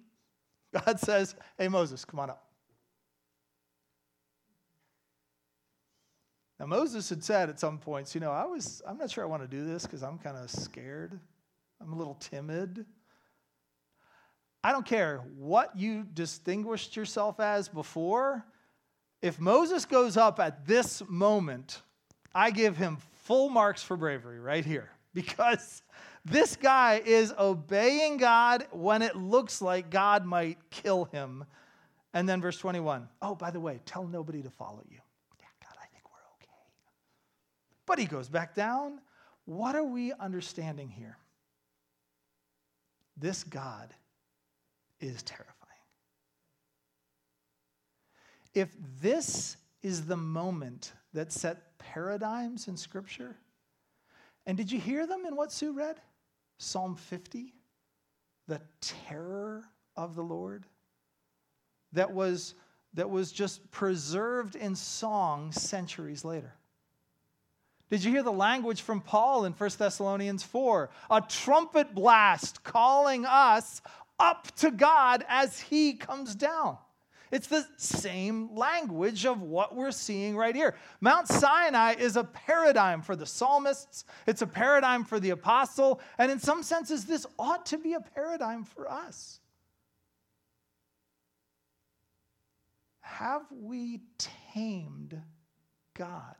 God 0.73 0.99
says, 0.99 1.35
Hey, 1.57 1.67
Moses, 1.67 2.05
come 2.05 2.19
on 2.19 2.29
up. 2.29 2.43
Now, 6.59 6.65
Moses 6.65 7.07
had 7.09 7.23
said 7.23 7.49
at 7.49 7.59
some 7.59 7.77
points, 7.77 8.15
you 8.15 8.21
know, 8.21 8.31
I 8.31 8.45
was, 8.45 8.81
I'm 8.87 8.97
not 8.97 9.11
sure 9.11 9.23
I 9.23 9.27
want 9.27 9.43
to 9.43 9.47
do 9.47 9.63
this 9.63 9.83
because 9.83 10.01
I'm 10.01 10.17
kind 10.17 10.35
of 10.35 10.49
scared. 10.49 11.19
I'm 11.79 11.93
a 11.93 11.95
little 11.95 12.15
timid. 12.15 12.83
I 14.67 14.73
don't 14.73 14.85
care 14.85 15.23
what 15.37 15.77
you 15.77 16.05
distinguished 16.13 16.97
yourself 16.97 17.39
as 17.39 17.69
before. 17.69 18.45
If 19.21 19.39
Moses 19.39 19.85
goes 19.85 20.17
up 20.17 20.41
at 20.41 20.67
this 20.67 21.01
moment, 21.07 21.81
I 22.35 22.51
give 22.51 22.75
him 22.75 22.97
full 23.23 23.47
marks 23.47 23.81
for 23.81 23.95
bravery 23.95 24.41
right 24.41 24.65
here 24.65 24.89
because 25.13 25.83
this 26.25 26.57
guy 26.57 27.01
is 27.05 27.33
obeying 27.39 28.17
God 28.17 28.67
when 28.71 29.03
it 29.03 29.15
looks 29.15 29.61
like 29.61 29.89
God 29.89 30.25
might 30.25 30.57
kill 30.69 31.05
him. 31.05 31.45
And 32.13 32.27
then 32.27 32.41
verse 32.41 32.57
21 32.57 33.07
oh, 33.21 33.35
by 33.35 33.51
the 33.51 33.61
way, 33.61 33.79
tell 33.85 34.05
nobody 34.05 34.41
to 34.41 34.49
follow 34.49 34.83
you. 34.89 34.99
Yeah, 35.39 35.45
God, 35.61 35.77
I 35.81 35.87
think 35.93 36.03
we're 36.11 36.27
okay. 36.41 36.67
But 37.85 37.99
he 37.99 38.05
goes 38.05 38.27
back 38.27 38.53
down. 38.53 38.99
What 39.45 39.77
are 39.77 39.85
we 39.85 40.11
understanding 40.11 40.89
here? 40.89 41.15
This 43.15 43.45
God 43.45 43.93
is 44.99 45.21
terrifying. 45.23 45.53
If 48.53 48.69
this 49.01 49.57
is 49.83 50.05
the 50.05 50.17
moment 50.17 50.93
that 51.13 51.31
set 51.31 51.77
paradigms 51.77 52.67
in 52.67 52.77
Scripture, 52.77 53.35
and 54.45 54.57
did 54.57 54.71
you 54.71 54.79
hear 54.79 55.05
them 55.05 55.25
in 55.27 55.35
what 55.35 55.51
Sue 55.51 55.73
read? 55.73 55.97
Psalm 56.57 56.95
50, 56.95 57.53
the 58.47 58.61
terror 58.81 59.63
of 59.95 60.15
the 60.15 60.23
Lord 60.23 60.65
that 61.93 62.11
was, 62.11 62.55
that 62.93 63.09
was 63.09 63.31
just 63.31 63.69
preserved 63.71 64.55
in 64.55 64.75
song 64.75 65.51
centuries 65.51 66.25
later. 66.25 66.53
Did 67.89 68.03
you 68.03 68.11
hear 68.11 68.23
the 68.23 68.31
language 68.31 68.81
from 68.81 68.99
Paul 68.99 69.45
in 69.45 69.53
1 69.53 69.69
Thessalonians 69.77 70.43
4? 70.43 70.89
A 71.09 71.21
trumpet 71.21 71.95
blast 71.95 72.63
calling 72.63 73.25
us 73.25 73.81
up 74.19 74.55
to 74.57 74.71
God 74.71 75.25
as 75.27 75.59
He 75.59 75.93
comes 75.93 76.35
down. 76.35 76.77
It's 77.31 77.47
the 77.47 77.65
same 77.75 78.55
language 78.55 79.25
of 79.25 79.41
what 79.41 79.75
we're 79.75 79.91
seeing 79.91 80.37
right 80.37 80.55
here. 80.55 80.75
Mount 81.01 81.27
Sinai 81.27 81.95
is 81.95 82.15
a 82.15 82.23
paradigm 82.23 83.01
for 83.01 83.15
the 83.15 83.25
psalmists, 83.25 84.05
it's 84.25 84.41
a 84.41 84.47
paradigm 84.47 85.03
for 85.03 85.19
the 85.19 85.31
apostle, 85.31 85.99
and 86.17 86.31
in 86.31 86.39
some 86.39 86.63
senses, 86.63 87.05
this 87.05 87.25
ought 87.37 87.65
to 87.67 87.77
be 87.77 87.93
a 87.93 87.99
paradigm 87.99 88.63
for 88.63 88.89
us. 88.89 89.41
Have 93.01 93.45
we 93.51 94.01
tamed 94.53 95.21
God? 95.93 96.35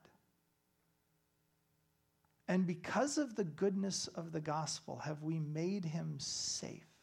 And 2.48 2.66
because 2.66 3.18
of 3.18 3.36
the 3.36 3.44
goodness 3.44 4.08
of 4.08 4.32
the 4.32 4.40
gospel, 4.40 5.00
have 5.00 5.22
we 5.22 5.40
made 5.40 5.84
him 5.84 6.16
safe? 6.18 6.97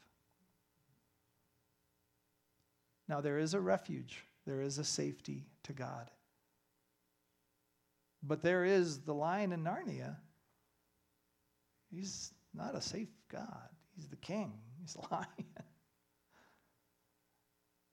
Now, 3.08 3.20
there 3.20 3.38
is 3.38 3.54
a 3.54 3.60
refuge, 3.60 4.24
there 4.46 4.60
is 4.60 4.78
a 4.78 4.84
safety 4.84 5.46
to 5.64 5.72
God. 5.72 6.10
But 8.22 8.42
there 8.42 8.64
is 8.64 9.00
the 9.00 9.12
lion 9.12 9.52
in 9.52 9.62
Narnia. 9.62 10.16
He's 11.90 12.32
not 12.54 12.74
a 12.74 12.80
safe 12.80 13.10
God, 13.30 13.68
he's 13.94 14.08
the 14.08 14.16
king, 14.16 14.52
he's 14.80 14.96
a 15.10 15.14
lion. 15.14 15.26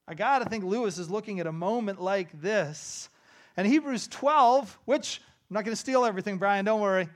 I 0.08 0.14
got 0.14 0.40
to 0.40 0.50
think 0.50 0.64
Lewis 0.64 0.98
is 0.98 1.10
looking 1.10 1.40
at 1.40 1.48
a 1.48 1.52
moment 1.52 2.02
like 2.02 2.42
this. 2.42 3.10
And 3.56 3.68
Hebrews 3.68 4.08
12, 4.08 4.78
which 4.86 5.22
I'm 5.50 5.54
not 5.54 5.66
going 5.66 5.74
to 5.74 5.80
steal 5.80 6.06
everything, 6.06 6.38
Brian, 6.38 6.66
don't 6.66 6.82
worry. 6.82 7.08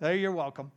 There, 0.00 0.14
you're 0.14 0.32
welcome. 0.32 0.72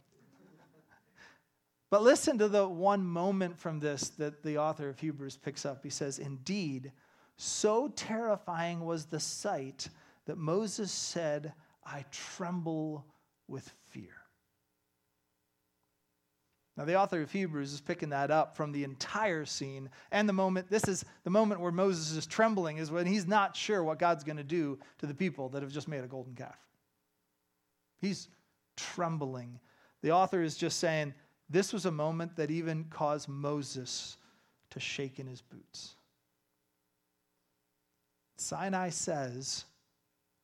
But 1.89 2.04
listen 2.04 2.38
to 2.38 2.47
the 2.47 2.67
one 2.67 3.06
moment 3.06 3.58
from 3.58 3.80
this 3.80 4.10
that 4.12 4.43
the 4.43 4.58
author 4.58 4.89
of 4.89 4.99
Hebrews 4.99 5.38
picks 5.38 5.65
up. 5.65 5.84
He 5.84 5.89
says, 5.89 6.19
Indeed, 6.19 6.91
so 7.36 7.88
terrifying 7.95 8.82
was 8.86 9.06
the 9.06 9.19
sight 9.19 9.89
that 10.25 10.38
Moses 10.38 10.91
said, 10.91 11.54
I 11.84 12.06
tremble 12.12 13.06
with 13.47 13.71
fear. 13.89 14.19
Now, 16.78 16.86
the 16.86 16.95
author 16.95 17.21
of 17.21 17.32
Hebrews 17.32 17.73
is 17.73 17.82
picking 17.82 18.10
that 18.10 18.32
up 18.32 18.56
from 18.56 18.71
the 18.71 18.86
entire 18.86 19.43
scene 19.43 19.89
and 20.12 20.30
the 20.30 20.34
moment. 20.34 20.69
This 20.69 20.88
is 20.88 21.04
the 21.25 21.30
moment 21.30 21.60
where 21.60 21.73
Moses 21.73 22.15
is 22.15 22.25
trembling, 22.25 22.78
is 22.78 22.89
when 22.89 23.06
he's 23.06 23.28
not 23.28 23.58
sure 23.58 23.84
what 23.84 23.99
God's 23.99 24.23
going 24.23 24.38
to 24.38 24.43
do 24.45 24.80
to 24.99 25.06
the 25.06 25.13
people 25.13 25.49
that 25.49 25.62
have 25.62 25.73
just 25.73 25.89
made 25.89 26.06
a 26.06 26.08
golden 26.08 26.36
calf. 26.36 26.58
He's 27.99 28.30
trembling. 28.78 29.60
The 30.04 30.12
author 30.12 30.41
is 30.41 30.56
just 30.56 30.80
saying 30.80 31.13
this 31.50 31.74
was 31.74 31.86
a 31.86 31.92
moment 31.92 32.36
that 32.36 32.52
even 32.52 32.86
caused 32.86 33.28
Moses 33.28 34.18
to 34.70 34.80
shake 34.80 35.20
in 35.20 35.28
his 35.28 35.42
boots. 35.42 35.96
Sinai 38.38 38.90
says, 38.90 39.66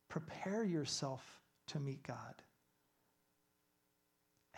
prepare 0.09 0.63
yourself 0.63 1.23
to 1.67 1.79
meet 1.79 2.01
God. 2.03 2.35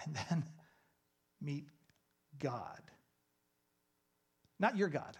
And 0.03 0.15
then 0.29 0.45
meet 1.41 1.67
God. 2.39 2.81
Not 4.59 4.77
your 4.77 4.89
God. 4.89 5.17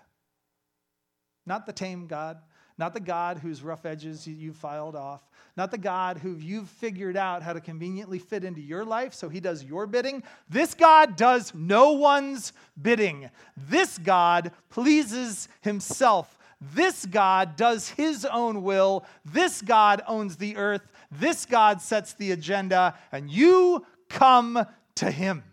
Not 1.46 1.66
the 1.66 1.74
tame 1.74 2.08
God, 2.08 2.40
not 2.78 2.94
the 2.94 3.00
God 3.00 3.40
whose 3.40 3.64
rough 3.64 3.86
edges 3.86 4.28
you've 4.28 4.56
filed 4.56 4.96
off. 4.96 5.22
Not 5.56 5.72
the 5.72 5.80
God 5.80 6.20
who 6.20 6.36
you've 6.36 6.70
figured 6.70 7.18
out 7.18 7.42
how 7.42 7.54
to 7.54 7.60
conveniently 7.60 8.20
fit 8.20 8.44
into 8.44 8.62
your 8.62 8.86
life 8.86 9.16
so 9.16 9.28
he 9.28 9.40
does 9.40 9.64
your 9.64 9.88
bidding. 9.88 10.22
This 10.48 10.76
God 10.76 11.16
does 11.16 11.52
no 11.56 11.94
one's 11.94 12.54
bidding. 12.80 13.32
This 13.56 13.98
God 13.98 14.52
pleases 14.70 15.50
himself. 15.62 16.38
This 16.62 17.08
God 17.08 17.56
does 17.56 17.90
his 17.90 18.26
own 18.26 18.62
will. 18.62 19.06
This 19.26 19.64
God 19.64 20.04
owns 20.08 20.38
the 20.38 20.58
earth. 20.58 20.92
This 21.12 21.46
God 21.46 21.82
sets 21.82 22.14
the 22.14 22.32
agenda, 22.32 22.96
and 23.12 23.30
you 23.30 23.86
come 24.10 24.66
to 24.96 25.10
him. 25.10 25.44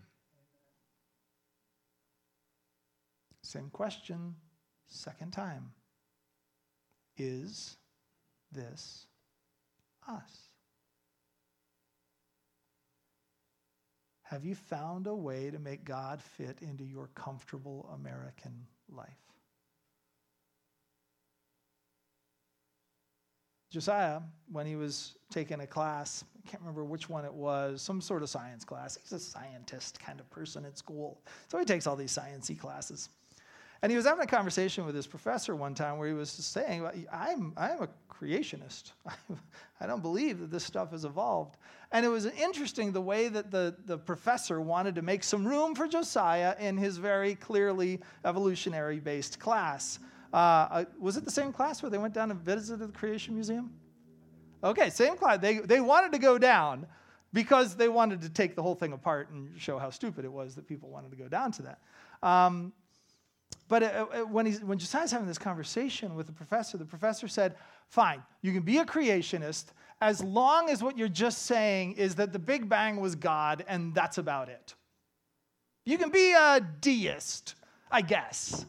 Same 3.41 3.69
question, 3.69 4.35
second 4.87 5.31
time. 5.31 5.71
Is 7.17 7.77
this 8.51 9.07
us? 10.07 10.49
Have 14.23 14.43
you 14.43 14.55
found 14.55 15.07
a 15.07 15.15
way 15.15 15.51
to 15.51 15.59
make 15.59 15.85
God 15.85 16.21
fit 16.21 16.57
into 16.61 16.83
your 16.83 17.09
comfortable 17.15 17.89
American 17.93 18.65
life? 18.89 19.07
Josiah, 23.75 24.21
when 24.51 24.65
he 24.65 24.75
was 24.75 25.15
taking 25.29 25.59
a 25.59 25.67
class, 25.67 26.23
I 26.37 26.49
can't 26.49 26.61
remember 26.61 26.85
which 26.85 27.09
one 27.09 27.25
it 27.25 27.33
was, 27.33 27.81
some 27.81 27.99
sort 27.99 28.23
of 28.23 28.29
science 28.29 28.63
class. 28.63 28.97
He's 29.01 29.11
a 29.11 29.19
scientist 29.19 29.99
kind 29.99 30.19
of 30.19 30.29
person 30.29 30.65
at 30.65 30.77
school. 30.77 31.21
So 31.49 31.59
he 31.59 31.65
takes 31.65 31.85
all 31.85 31.95
these 31.95 32.17
sciencey 32.17 32.57
classes. 32.57 33.09
And 33.81 33.91
he 33.91 33.95
was 33.95 34.05
having 34.05 34.23
a 34.23 34.27
conversation 34.27 34.85
with 34.85 34.95
his 34.95 35.07
professor 35.07 35.55
one 35.55 35.75
time 35.75 35.97
where 35.97 36.07
he 36.07 36.13
was 36.13 36.29
saying, 36.29 36.87
I'm, 37.11 37.53
I'm 37.57 37.83
a 37.83 37.89
creationist. 38.09 38.91
I 39.79 39.85
don't 39.85 40.01
believe 40.01 40.39
that 40.39 40.51
this 40.51 40.63
stuff 40.63 40.91
has 40.91 41.05
evolved. 41.05 41.57
And 41.91 42.05
it 42.05 42.09
was 42.09 42.25
interesting 42.25 42.91
the 42.91 43.01
way 43.01 43.27
that 43.27 43.51
the, 43.51 43.75
the 43.85 43.97
professor 43.97 44.61
wanted 44.61 44.95
to 44.95 45.01
make 45.01 45.23
some 45.23 45.45
room 45.45 45.75
for 45.75 45.87
Josiah 45.87 46.55
in 46.59 46.77
his 46.77 46.97
very 46.97 47.35
clearly 47.35 47.99
evolutionary 48.23 48.99
based 48.99 49.39
class. 49.39 49.99
Uh, 50.33 50.35
uh, 50.35 50.85
was 50.99 51.17
it 51.17 51.25
the 51.25 51.31
same 51.31 51.53
class 51.53 51.83
where 51.83 51.89
they 51.89 51.97
went 51.97 52.13
down 52.13 52.31
and 52.31 52.39
visited 52.39 52.87
the 52.87 52.97
Creation 52.97 53.35
Museum? 53.35 53.71
Okay, 54.63 54.89
same 54.89 55.15
class. 55.15 55.39
They, 55.39 55.59
they 55.59 55.79
wanted 55.79 56.11
to 56.13 56.19
go 56.19 56.37
down 56.37 56.87
because 57.33 57.75
they 57.75 57.89
wanted 57.89 58.21
to 58.21 58.29
take 58.29 58.55
the 58.55 58.63
whole 58.63 58.75
thing 58.75 58.93
apart 58.93 59.29
and 59.29 59.49
show 59.59 59.77
how 59.77 59.89
stupid 59.89 60.25
it 60.25 60.31
was 60.31 60.55
that 60.55 60.67
people 60.67 60.89
wanted 60.89 61.11
to 61.11 61.17
go 61.17 61.27
down 61.27 61.51
to 61.51 61.61
that. 61.63 61.79
Um, 62.27 62.73
but 63.67 63.83
uh, 63.83 64.05
uh, 64.13 64.19
when, 64.25 64.45
he's, 64.45 64.61
when 64.61 64.77
Josiah's 64.77 65.11
having 65.11 65.27
this 65.27 65.37
conversation 65.37 66.15
with 66.15 66.27
the 66.27 66.33
professor, 66.33 66.77
the 66.77 66.85
professor 66.85 67.27
said, 67.27 67.55
Fine, 67.89 68.23
you 68.41 68.51
can 68.51 68.61
be 68.61 68.77
a 68.79 68.85
creationist 68.85 69.65
as 70.01 70.23
long 70.23 70.69
as 70.69 70.83
what 70.83 70.97
you're 70.97 71.07
just 71.07 71.43
saying 71.43 71.93
is 71.93 72.15
that 72.15 72.33
the 72.33 72.39
Big 72.39 72.67
Bang 72.67 72.99
was 72.99 73.15
God 73.15 73.63
and 73.67 73.93
that's 73.93 74.17
about 74.17 74.49
it. 74.49 74.75
You 75.85 75.97
can 75.97 76.09
be 76.09 76.33
a 76.33 76.59
deist, 76.81 77.55
I 77.91 78.01
guess. 78.01 78.65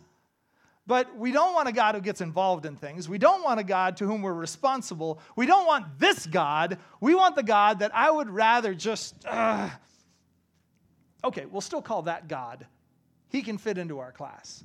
But 0.86 1.16
we 1.16 1.32
don't 1.32 1.52
want 1.52 1.68
a 1.68 1.72
God 1.72 1.96
who 1.96 2.00
gets 2.00 2.20
involved 2.20 2.64
in 2.64 2.76
things. 2.76 3.08
We 3.08 3.18
don't 3.18 3.42
want 3.42 3.58
a 3.58 3.64
God 3.64 3.96
to 3.96 4.06
whom 4.06 4.22
we're 4.22 4.34
responsible. 4.34 5.18
We 5.34 5.46
don't 5.46 5.66
want 5.66 5.98
this 5.98 6.26
God. 6.26 6.78
We 7.00 7.14
want 7.14 7.34
the 7.34 7.42
God 7.42 7.80
that 7.80 7.92
I 7.92 8.10
would 8.10 8.30
rather 8.30 8.72
just. 8.72 9.16
Uh, 9.26 9.68
okay, 11.24 11.46
we'll 11.46 11.60
still 11.60 11.82
call 11.82 12.02
that 12.02 12.28
God. 12.28 12.66
He 13.30 13.42
can 13.42 13.58
fit 13.58 13.78
into 13.78 13.98
our 13.98 14.12
class. 14.12 14.62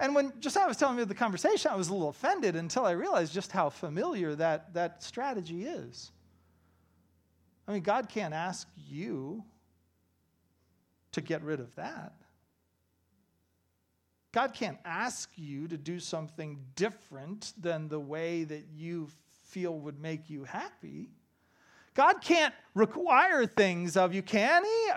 And 0.00 0.14
when 0.14 0.32
Josiah 0.38 0.68
was 0.68 0.76
telling 0.76 0.96
me 0.96 1.04
the 1.04 1.14
conversation, 1.14 1.70
I 1.72 1.76
was 1.76 1.88
a 1.88 1.92
little 1.92 2.08
offended 2.08 2.54
until 2.54 2.84
I 2.84 2.92
realized 2.92 3.32
just 3.32 3.50
how 3.50 3.68
familiar 3.68 4.34
that, 4.36 4.72
that 4.74 5.02
strategy 5.02 5.64
is. 5.64 6.12
I 7.66 7.72
mean, 7.72 7.82
God 7.82 8.08
can't 8.08 8.32
ask 8.32 8.68
you 8.76 9.44
to 11.12 11.20
get 11.20 11.42
rid 11.42 11.58
of 11.60 11.74
that. 11.74 12.12
God 14.32 14.54
can't 14.54 14.78
ask 14.84 15.30
you 15.36 15.66
to 15.68 15.76
do 15.76 15.98
something 15.98 16.58
different 16.76 17.54
than 17.58 17.88
the 17.88 17.98
way 17.98 18.44
that 18.44 18.66
you 18.74 19.08
feel 19.48 19.78
would 19.80 20.00
make 20.00 20.30
you 20.30 20.44
happy. 20.44 21.08
God 21.94 22.20
can't 22.20 22.54
require 22.74 23.46
things 23.46 23.96
of 23.96 24.14
you, 24.14 24.22
can 24.22 24.64
He? 24.64 24.90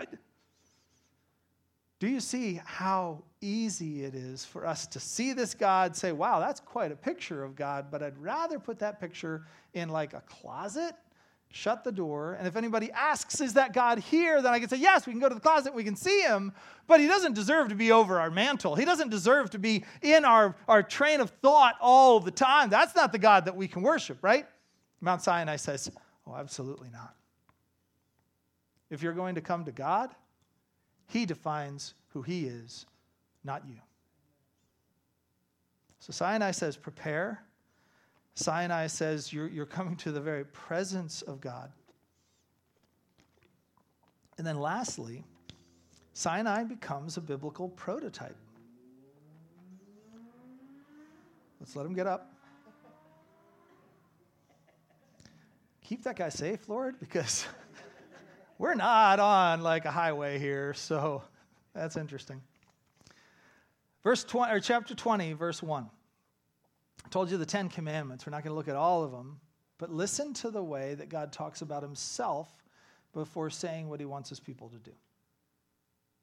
Do 2.00 2.08
you 2.08 2.20
see 2.20 2.62
how 2.64 3.24
easy 3.42 4.04
it 4.04 4.16
is 4.16 4.46
for 4.46 4.66
us 4.66 4.88
to 4.88 5.00
see 5.00 5.34
this 5.34 5.54
God, 5.54 5.96
say, 5.96 6.12
wow, 6.12 6.40
that's 6.40 6.60
quite 6.60 6.92
a 6.92 6.96
picture 6.96 7.44
of 7.44 7.56
God, 7.56 7.88
but 7.92 8.02
I'd 8.02 8.18
rather 8.18 8.60
put 8.60 8.80
that 8.80 9.00
picture 9.00 9.46
in 9.74 9.90
like 9.90 10.14
a 10.14 10.22
closet, 10.22 10.94
shut 11.50 11.84
the 11.84 11.92
door, 11.92 12.34
and 12.34 12.48
if 12.48 12.56
anybody 12.56 12.92
asks, 12.92 13.42
is 13.42 13.56
that 13.56 13.74
God 13.74 14.00
here, 14.00 14.42
then 14.42 14.54
I 14.54 14.60
can 14.60 14.70
say, 14.70 14.78
yes, 14.78 15.06
we 15.06 15.14
can 15.14 15.20
go 15.20 15.28
to 15.28 15.36
the 15.36 15.42
closet, 15.42 15.74
we 15.74 15.84
can 15.84 15.96
see 15.96 16.22
him, 16.22 16.54
but 16.88 17.00
he 17.00 17.08
doesn't 17.08 17.34
deserve 17.34 17.70
to 17.70 17.76
be 17.76 17.92
over 17.92 18.20
our 18.20 18.32
mantle. 18.32 18.76
He 18.76 18.86
doesn't 18.86 19.10
deserve 19.10 19.50
to 19.52 19.60
be 19.60 19.84
in 20.02 20.24
our, 20.24 20.56
our 20.68 20.84
train 20.84 21.20
of 21.20 21.32
thought 21.42 21.76
all 21.82 22.20
the 22.20 22.32
time. 22.32 22.70
That's 22.70 22.96
not 22.96 23.12
the 23.12 23.20
God 23.20 23.46
that 23.46 23.56
we 23.56 23.68
can 23.68 23.82
worship, 23.82 24.20
right? 24.22 24.46
Mount 25.02 25.22
Sinai 25.22 25.56
says, 25.56 25.92
oh, 26.28 26.36
absolutely 26.36 26.90
not. 26.90 27.16
If 28.90 29.02
you're 29.02 29.14
going 29.14 29.36
to 29.36 29.42
come 29.42 29.66
to 29.66 29.72
God, 29.72 30.12
he 31.12 31.26
defines 31.26 31.94
who 32.10 32.22
He 32.22 32.46
is, 32.46 32.86
not 33.44 33.64
you. 33.68 33.78
So 36.00 36.12
Sinai 36.12 36.52
says, 36.52 36.78
prepare. 36.78 37.44
Sinai 38.34 38.88
says, 38.88 39.32
you're, 39.32 39.48
you're 39.48 39.66
coming 39.66 39.96
to 39.98 40.12
the 40.12 40.22
very 40.22 40.46
presence 40.46 41.22
of 41.22 41.42
God. 41.42 41.72
And 44.38 44.48
then 44.48 44.60
lastly, 44.60 45.24
Sinai 46.14 46.64
becomes 46.64 47.18
a 47.18 47.22
biblical 47.22 47.70
prototype. 47.70 48.36
Let's 51.60 51.76
let 51.76 51.86
him 51.86 51.94
get 51.94 52.08
up. 52.08 52.34
Keep 55.84 56.04
that 56.06 56.16
guy 56.16 56.30
safe, 56.30 56.68
Lord, 56.68 57.00
because 57.00 57.46
we're 58.58 58.74
not 58.74 59.20
on 59.20 59.62
like 59.62 59.86
a 59.86 59.92
highway 59.92 60.40
here, 60.40 60.74
so 60.74 61.22
that's 61.76 61.98
interesting. 61.98 62.42
Verse 64.04 64.24
20, 64.24 64.54
or 64.54 64.60
chapter 64.60 64.96
20, 64.96 65.34
verse 65.34 65.62
1. 65.62 65.90
I 67.06 67.10
told 67.10 67.30
you 67.30 67.38
the 67.38 67.46
Ten 67.46 67.70
Commandments. 67.70 68.26
We're 68.26 68.32
not 68.32 68.44
going 68.44 68.52
to 68.52 68.58
look 68.58 68.68
at 68.68 68.76
all 68.76 69.04
of 69.04 69.12
them, 69.12 69.40
but 69.78 69.92
listen 69.92 70.34
to 70.36 70.50
the 70.50 70.64
way 70.64 70.96
that 70.96 71.10
God 71.10 71.32
talks 71.32 71.62
about 71.62 71.84
himself 71.84 72.50
before 73.14 73.50
saying 73.50 73.90
what 73.90 74.00
he 74.00 74.06
wants 74.06 74.30
his 74.30 74.40
people 74.40 74.70
to 74.70 74.78
do. 74.78 74.92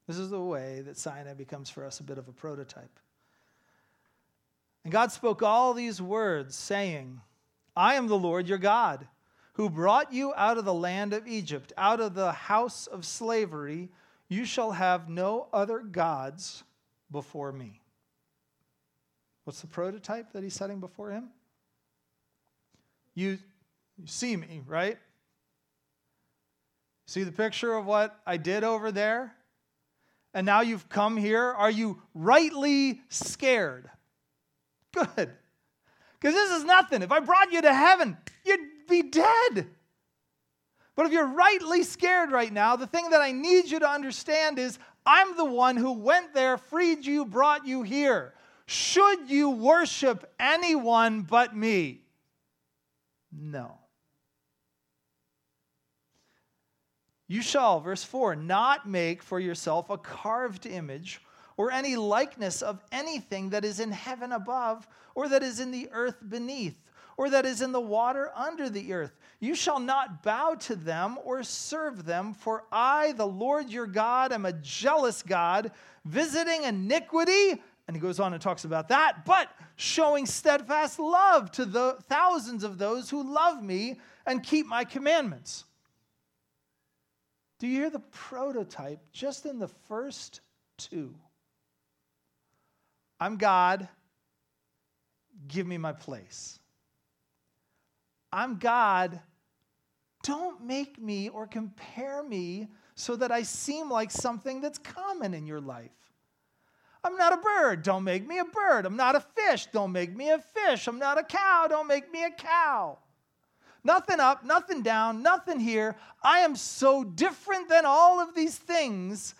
This 0.07 0.17
is 0.17 0.29
the 0.29 0.41
way 0.41 0.81
that 0.81 0.97
Sinai 0.97 1.33
becomes 1.33 1.69
for 1.69 1.85
us 1.85 1.99
a 1.99 2.03
bit 2.03 2.17
of 2.17 2.27
a 2.27 2.31
prototype. 2.31 2.99
And 4.83 4.91
God 4.91 5.11
spoke 5.11 5.43
all 5.43 5.73
these 5.73 6.01
words, 6.01 6.55
saying, 6.55 7.21
I 7.75 7.95
am 7.95 8.07
the 8.07 8.17
Lord 8.17 8.47
your 8.47 8.57
God 8.57 9.07
who 9.53 9.69
brought 9.69 10.13
you 10.13 10.33
out 10.35 10.57
of 10.57 10.65
the 10.65 10.73
land 10.73 11.13
of 11.13 11.27
Egypt, 11.27 11.73
out 11.77 11.99
of 11.99 12.13
the 12.13 12.31
house 12.31 12.87
of 12.87 13.05
slavery. 13.05 13.89
You 14.29 14.45
shall 14.45 14.71
have 14.71 15.09
no 15.09 15.47
other 15.51 15.79
gods 15.79 16.63
before 17.11 17.51
me. 17.51 17.81
What's 19.43 19.61
the 19.61 19.67
prototype 19.67 20.33
that 20.33 20.43
he's 20.43 20.53
setting 20.53 20.79
before 20.79 21.11
him? 21.11 21.29
You, 23.15 23.37
you 23.97 24.07
see 24.07 24.35
me, 24.35 24.61
right? 24.67 24.97
See 27.07 27.23
the 27.23 27.31
picture 27.31 27.73
of 27.73 27.85
what 27.85 28.19
I 28.25 28.37
did 28.37 28.63
over 28.63 28.91
there? 28.91 29.33
And 30.33 30.45
now 30.45 30.61
you've 30.61 30.87
come 30.89 31.17
here. 31.17 31.43
Are 31.43 31.71
you 31.71 32.01
rightly 32.13 33.01
scared? 33.09 33.89
Good. 34.93 35.31
Because 36.19 36.35
this 36.35 36.51
is 36.51 36.65
nothing. 36.65 37.01
If 37.01 37.11
I 37.11 37.19
brought 37.19 37.51
you 37.51 37.61
to 37.61 37.73
heaven, 37.73 38.17
you'd 38.45 38.59
be 38.87 39.01
dead. 39.01 39.67
But 40.95 41.05
if 41.05 41.11
you're 41.13 41.27
rightly 41.27 41.83
scared 41.83 42.31
right 42.31 42.51
now, 42.51 42.75
the 42.75 42.85
thing 42.85 43.09
that 43.11 43.21
I 43.21 43.31
need 43.31 43.71
you 43.71 43.79
to 43.79 43.89
understand 43.89 44.59
is 44.59 44.77
I'm 45.09 45.35
the 45.35 45.45
one 45.45 45.75
who 45.75 45.93
went 45.93 46.35
there, 46.35 46.59
freed 46.59 47.03
you, 47.03 47.25
brought 47.25 47.65
you 47.65 47.81
here. 47.81 48.35
Should 48.67 49.31
you 49.31 49.49
worship 49.49 50.31
anyone 50.39 51.23
but 51.23 51.55
me? 51.55 52.03
No. 53.31 53.79
You 57.27 57.41
shall, 57.41 57.79
verse 57.79 58.03
4, 58.03 58.35
not 58.35 58.87
make 58.87 59.23
for 59.23 59.39
yourself 59.39 59.89
a 59.89 59.97
carved 59.97 60.67
image 60.67 61.21
or 61.57 61.71
any 61.71 61.95
likeness 61.95 62.61
of 62.61 62.79
anything 62.91 63.49
that 63.49 63.65
is 63.65 63.79
in 63.79 63.91
heaven 63.91 64.31
above 64.31 64.87
or 65.15 65.27
that 65.29 65.41
is 65.41 65.59
in 65.59 65.71
the 65.71 65.89
earth 65.91 66.17
beneath 66.29 66.79
or 67.17 67.31
that 67.31 67.47
is 67.47 67.63
in 67.63 67.71
the 67.71 67.81
water 67.81 68.29
under 68.35 68.69
the 68.69 68.93
earth. 68.93 69.17
You 69.39 69.55
shall 69.55 69.79
not 69.79 70.21
bow 70.21 70.55
to 70.61 70.75
them 70.75 71.17
or 71.23 71.43
serve 71.43 72.05
them, 72.05 72.33
for 72.33 72.65
I, 72.71 73.13
the 73.13 73.27
Lord 73.27 73.69
your 73.69 73.87
God, 73.87 74.33
am 74.33 74.45
a 74.45 74.53
jealous 74.53 75.23
God, 75.23 75.71
visiting 76.03 76.63
iniquity. 76.63 77.61
And 77.87 77.95
he 77.95 78.01
goes 78.01 78.19
on 78.19 78.33
and 78.33 78.41
talks 78.41 78.65
about 78.65 78.89
that, 78.89 79.25
but 79.25 79.49
showing 79.77 80.25
steadfast 80.25 80.99
love 80.99 81.51
to 81.53 81.65
the 81.65 81.97
thousands 82.07 82.63
of 82.63 82.77
those 82.77 83.09
who 83.09 83.33
love 83.33 83.63
me 83.63 83.97
and 84.25 84.43
keep 84.43 84.67
my 84.67 84.83
commandments. 84.83 85.63
Do 87.59 87.67
you 87.67 87.79
hear 87.79 87.89
the 87.89 87.99
prototype 87.99 88.99
just 89.11 89.45
in 89.45 89.57
the 89.57 89.69
first 89.87 90.41
two? 90.77 91.15
I'm 93.19 93.37
God, 93.37 93.87
give 95.47 95.65
me 95.65 95.77
my 95.77 95.93
place. 95.93 96.59
I'm 98.31 98.57
God. 98.57 99.19
Don't 100.29 100.63
make 100.63 101.01
me 101.01 101.27
or 101.29 101.47
compare 101.47 102.21
me 102.21 102.67
so 102.93 103.15
that 103.15 103.31
I 103.31 103.41
seem 103.41 103.89
like 103.89 104.11
something 104.11 104.61
that's 104.61 104.77
common 104.77 105.33
in 105.33 105.47
your 105.47 105.59
life. 105.59 106.13
I'm 107.03 107.17
not 107.17 107.33
a 107.33 107.37
bird. 107.37 107.81
Don't 107.81 108.03
make 108.03 108.27
me 108.27 108.37
a 108.37 108.45
bird. 108.45 108.85
I'm 108.85 108.95
not 108.95 109.15
a 109.15 109.21
fish. 109.21 109.65
Don't 109.73 109.91
make 109.91 110.15
me 110.15 110.29
a 110.29 110.37
fish. 110.37 110.85
I'm 110.85 110.99
not 110.99 111.17
a 111.17 111.23
cow. 111.23 111.65
Don't 111.67 111.87
make 111.87 112.11
me 112.13 112.25
a 112.25 112.29
cow. 112.29 112.99
Nothing 113.83 114.19
up, 114.19 114.45
nothing 114.45 114.83
down, 114.83 115.23
nothing 115.23 115.59
here. 115.59 115.95
I 116.21 116.41
am 116.41 116.55
so 116.55 117.03
different 117.03 117.67
than 117.67 117.85
all 117.87 118.19
of 118.19 118.35
these 118.35 118.55
things 118.55 119.33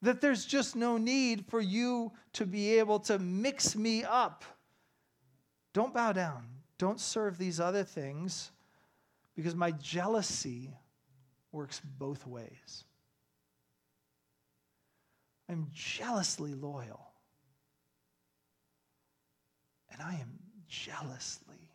that 0.00 0.22
there's 0.22 0.46
just 0.46 0.76
no 0.76 0.96
need 0.96 1.44
for 1.44 1.60
you 1.60 2.10
to 2.32 2.46
be 2.46 2.78
able 2.78 3.00
to 3.00 3.18
mix 3.18 3.76
me 3.76 4.02
up. 4.02 4.46
Don't 5.74 5.92
bow 5.92 6.12
down. 6.12 6.46
Don't 6.78 6.98
serve 6.98 7.36
these 7.36 7.60
other 7.60 7.84
things 7.84 8.50
because 9.34 9.54
my 9.54 9.70
jealousy 9.72 10.70
works 11.52 11.80
both 11.98 12.26
ways. 12.26 12.84
I'm 15.48 15.68
jealously 15.72 16.54
loyal. 16.54 17.12
And 19.92 20.02
I 20.02 20.14
am 20.14 20.38
jealously, 20.68 21.70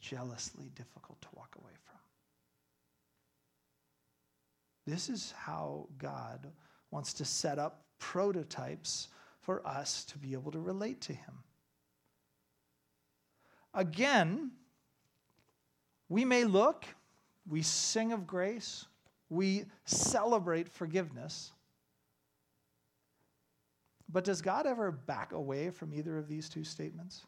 jealously 0.00 0.70
difficult 0.74 1.20
to 1.22 1.28
walk 1.34 1.56
away 1.60 1.72
from. 1.84 1.98
This 4.86 5.08
is 5.08 5.32
how 5.36 5.88
God 5.98 6.52
wants 6.90 7.14
to 7.14 7.24
set 7.24 7.58
up 7.58 7.84
prototypes 7.98 9.08
for 9.40 9.66
us 9.66 10.04
to 10.04 10.18
be 10.18 10.32
able 10.32 10.52
to 10.52 10.60
relate 10.60 11.00
to 11.02 11.12
Him. 11.12 11.42
Again, 13.72 14.52
we 16.08 16.24
may 16.24 16.44
look, 16.44 16.84
we 17.48 17.62
sing 17.62 18.12
of 18.12 18.26
grace, 18.26 18.86
we 19.28 19.64
celebrate 19.84 20.68
forgiveness. 20.68 21.52
But 24.08 24.24
does 24.24 24.42
God 24.42 24.66
ever 24.66 24.92
back 24.92 25.32
away 25.32 25.70
from 25.70 25.92
either 25.92 26.18
of 26.18 26.28
these 26.28 26.48
two 26.48 26.64
statements? 26.64 27.24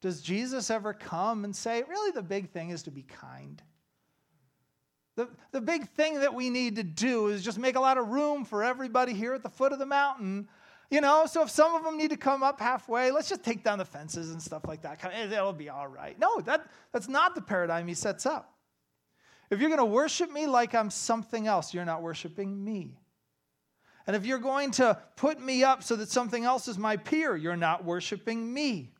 Does 0.00 0.20
Jesus 0.20 0.70
ever 0.70 0.92
come 0.92 1.44
and 1.44 1.54
say, 1.54 1.82
really, 1.88 2.10
the 2.10 2.22
big 2.22 2.50
thing 2.50 2.70
is 2.70 2.82
to 2.84 2.90
be 2.90 3.02
kind? 3.02 3.62
The, 5.16 5.28
the 5.50 5.60
big 5.60 5.88
thing 5.88 6.20
that 6.20 6.34
we 6.34 6.50
need 6.50 6.76
to 6.76 6.82
do 6.82 7.28
is 7.28 7.42
just 7.42 7.58
make 7.58 7.76
a 7.76 7.80
lot 7.80 7.96
of 7.96 8.08
room 8.08 8.44
for 8.44 8.62
everybody 8.62 9.14
here 9.14 9.32
at 9.32 9.42
the 9.42 9.48
foot 9.48 9.72
of 9.72 9.78
the 9.78 9.86
mountain. 9.86 10.48
You 10.90 11.00
know, 11.00 11.26
so 11.26 11.42
if 11.42 11.50
some 11.50 11.74
of 11.74 11.82
them 11.82 11.98
need 11.98 12.10
to 12.10 12.16
come 12.16 12.42
up 12.42 12.60
halfway, 12.60 13.10
let's 13.10 13.28
just 13.28 13.42
take 13.42 13.64
down 13.64 13.78
the 13.78 13.84
fences 13.84 14.30
and 14.30 14.40
stuff 14.40 14.66
like 14.66 14.82
that. 14.82 15.02
It'll 15.32 15.52
be 15.52 15.68
all 15.68 15.88
right. 15.88 16.18
No, 16.18 16.40
that, 16.42 16.66
that's 16.92 17.08
not 17.08 17.34
the 17.34 17.40
paradigm 17.40 17.88
he 17.88 17.94
sets 17.94 18.24
up. 18.24 18.54
If 19.50 19.60
you're 19.60 19.68
going 19.68 19.78
to 19.78 19.84
worship 19.84 20.32
me 20.32 20.46
like 20.46 20.74
I'm 20.74 20.90
something 20.90 21.46
else, 21.46 21.74
you're 21.74 21.84
not 21.84 22.02
worshiping 22.02 22.64
me. 22.64 22.98
And 24.06 24.14
if 24.14 24.24
you're 24.24 24.38
going 24.38 24.70
to 24.72 24.98
put 25.16 25.40
me 25.40 25.64
up 25.64 25.82
so 25.82 25.96
that 25.96 26.08
something 26.08 26.44
else 26.44 26.68
is 26.68 26.78
my 26.78 26.96
peer, 26.96 27.36
you're 27.36 27.56
not 27.56 27.84
worshiping 27.84 28.52
me. 28.52 28.92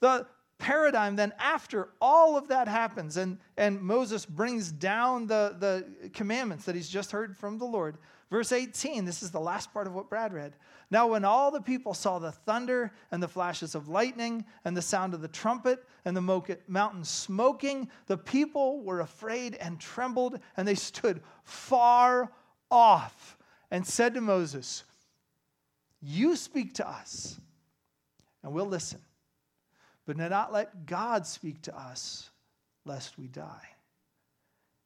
The 0.00 0.26
paradigm 0.58 1.16
then, 1.16 1.32
after 1.38 1.88
all 2.00 2.36
of 2.36 2.48
that 2.48 2.68
happens, 2.68 3.16
and, 3.16 3.38
and 3.56 3.80
Moses 3.80 4.24
brings 4.24 4.70
down 4.70 5.26
the, 5.26 5.56
the 5.58 6.10
commandments 6.10 6.64
that 6.66 6.76
he's 6.76 6.88
just 6.88 7.10
heard 7.10 7.36
from 7.36 7.58
the 7.58 7.64
Lord, 7.64 7.98
verse 8.30 8.52
18, 8.52 9.04
this 9.04 9.22
is 9.22 9.30
the 9.30 9.40
last 9.40 9.72
part 9.72 9.86
of 9.86 9.94
what 9.94 10.08
Brad 10.08 10.32
read. 10.32 10.54
Now, 10.90 11.08
when 11.08 11.24
all 11.24 11.50
the 11.50 11.60
people 11.60 11.92
saw 11.94 12.18
the 12.18 12.32
thunder 12.32 12.92
and 13.10 13.22
the 13.22 13.28
flashes 13.28 13.74
of 13.74 13.88
lightning 13.88 14.44
and 14.64 14.76
the 14.76 14.82
sound 14.82 15.14
of 15.14 15.20
the 15.20 15.28
trumpet 15.28 15.84
and 16.04 16.16
the 16.16 16.58
mountain 16.66 17.04
smoking, 17.04 17.90
the 18.06 18.16
people 18.16 18.82
were 18.82 19.00
afraid 19.00 19.54
and 19.56 19.78
trembled, 19.78 20.40
and 20.56 20.66
they 20.66 20.74
stood 20.74 21.22
far 21.44 22.32
off 22.70 23.36
and 23.70 23.86
said 23.86 24.14
to 24.14 24.20
Moses, 24.20 24.84
You 26.00 26.36
speak 26.36 26.74
to 26.74 26.88
us, 26.88 27.38
and 28.42 28.52
we'll 28.52 28.66
listen, 28.66 29.00
but 30.06 30.16
do 30.16 30.28
not 30.28 30.52
let 30.52 30.86
God 30.86 31.26
speak 31.26 31.60
to 31.62 31.78
us, 31.78 32.30
lest 32.86 33.18
we 33.18 33.28
die. 33.28 33.68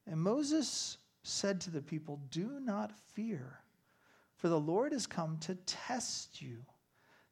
And 0.06 0.20
Moses 0.20 0.98
said 1.22 1.60
to 1.62 1.70
the 1.70 1.82
people, 1.82 2.20
Do 2.30 2.58
not 2.60 2.92
fear, 3.14 3.60
for 4.36 4.48
the 4.48 4.60
Lord 4.60 4.92
has 4.92 5.06
come 5.06 5.38
to 5.38 5.54
test 5.54 6.42
you, 6.42 6.64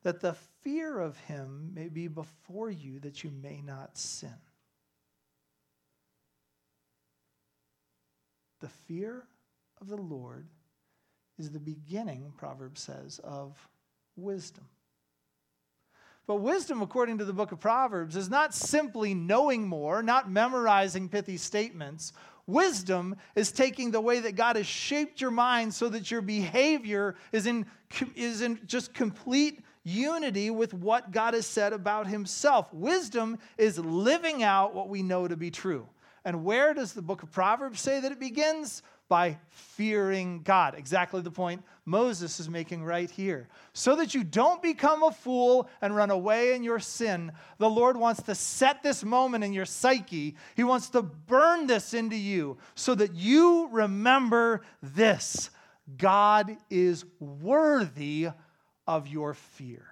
that 0.02 0.20
the 0.20 0.36
fear 0.62 0.98
of 0.98 1.18
him 1.18 1.72
may 1.74 1.88
be 1.88 2.08
before 2.08 2.70
you, 2.70 3.00
that 3.00 3.24
you 3.24 3.30
may 3.30 3.60
not 3.60 3.98
sin. 3.98 4.34
The 8.60 8.68
fear 8.68 9.24
of 9.80 9.88
the 9.88 9.96
Lord 9.96 10.46
is 11.38 11.50
the 11.50 11.58
beginning, 11.58 12.32
Proverbs 12.36 12.82
says, 12.82 13.18
of 13.24 13.56
wisdom. 14.16 14.64
But 16.26 16.36
wisdom, 16.36 16.82
according 16.82 17.18
to 17.18 17.24
the 17.24 17.32
book 17.32 17.50
of 17.50 17.58
Proverbs, 17.58 18.14
is 18.14 18.30
not 18.30 18.54
simply 18.54 19.14
knowing 19.14 19.66
more, 19.66 20.02
not 20.02 20.30
memorizing 20.30 21.08
pithy 21.08 21.36
statements. 21.38 22.12
Wisdom 22.50 23.16
is 23.34 23.52
taking 23.52 23.90
the 23.90 24.00
way 24.00 24.20
that 24.20 24.36
God 24.36 24.56
has 24.56 24.66
shaped 24.66 25.20
your 25.20 25.30
mind 25.30 25.72
so 25.72 25.88
that 25.88 26.10
your 26.10 26.20
behavior 26.20 27.14
is 27.32 27.46
in, 27.46 27.66
is 28.14 28.42
in 28.42 28.60
just 28.66 28.92
complete 28.92 29.60
unity 29.84 30.50
with 30.50 30.74
what 30.74 31.10
God 31.10 31.34
has 31.34 31.46
said 31.46 31.72
about 31.72 32.06
himself. 32.06 32.72
Wisdom 32.72 33.38
is 33.56 33.78
living 33.78 34.42
out 34.42 34.74
what 34.74 34.88
we 34.88 35.02
know 35.02 35.26
to 35.26 35.36
be 35.36 35.50
true. 35.50 35.88
And 36.24 36.44
where 36.44 36.74
does 36.74 36.92
the 36.92 37.02
book 37.02 37.22
of 37.22 37.32
Proverbs 37.32 37.80
say 37.80 38.00
that 38.00 38.12
it 38.12 38.20
begins? 38.20 38.82
By 39.10 39.36
fearing 39.50 40.40
God. 40.42 40.74
Exactly 40.76 41.20
the 41.20 41.32
point 41.32 41.62
Moses 41.84 42.38
is 42.38 42.48
making 42.48 42.84
right 42.84 43.10
here. 43.10 43.48
So 43.72 43.96
that 43.96 44.14
you 44.14 44.22
don't 44.22 44.62
become 44.62 45.02
a 45.02 45.10
fool 45.10 45.68
and 45.82 45.94
run 45.94 46.10
away 46.10 46.54
in 46.54 46.62
your 46.62 46.78
sin, 46.78 47.32
the 47.58 47.68
Lord 47.68 47.96
wants 47.96 48.22
to 48.22 48.34
set 48.36 48.82
this 48.84 49.04
moment 49.04 49.42
in 49.42 49.52
your 49.52 49.66
psyche. 49.66 50.36
He 50.54 50.62
wants 50.62 50.88
to 50.90 51.02
burn 51.02 51.66
this 51.66 51.92
into 51.92 52.16
you 52.16 52.56
so 52.76 52.94
that 52.94 53.12
you 53.14 53.68
remember 53.72 54.62
this 54.80 55.50
God 55.98 56.56
is 56.70 57.04
worthy 57.18 58.28
of 58.86 59.08
your 59.08 59.34
fear. 59.34 59.86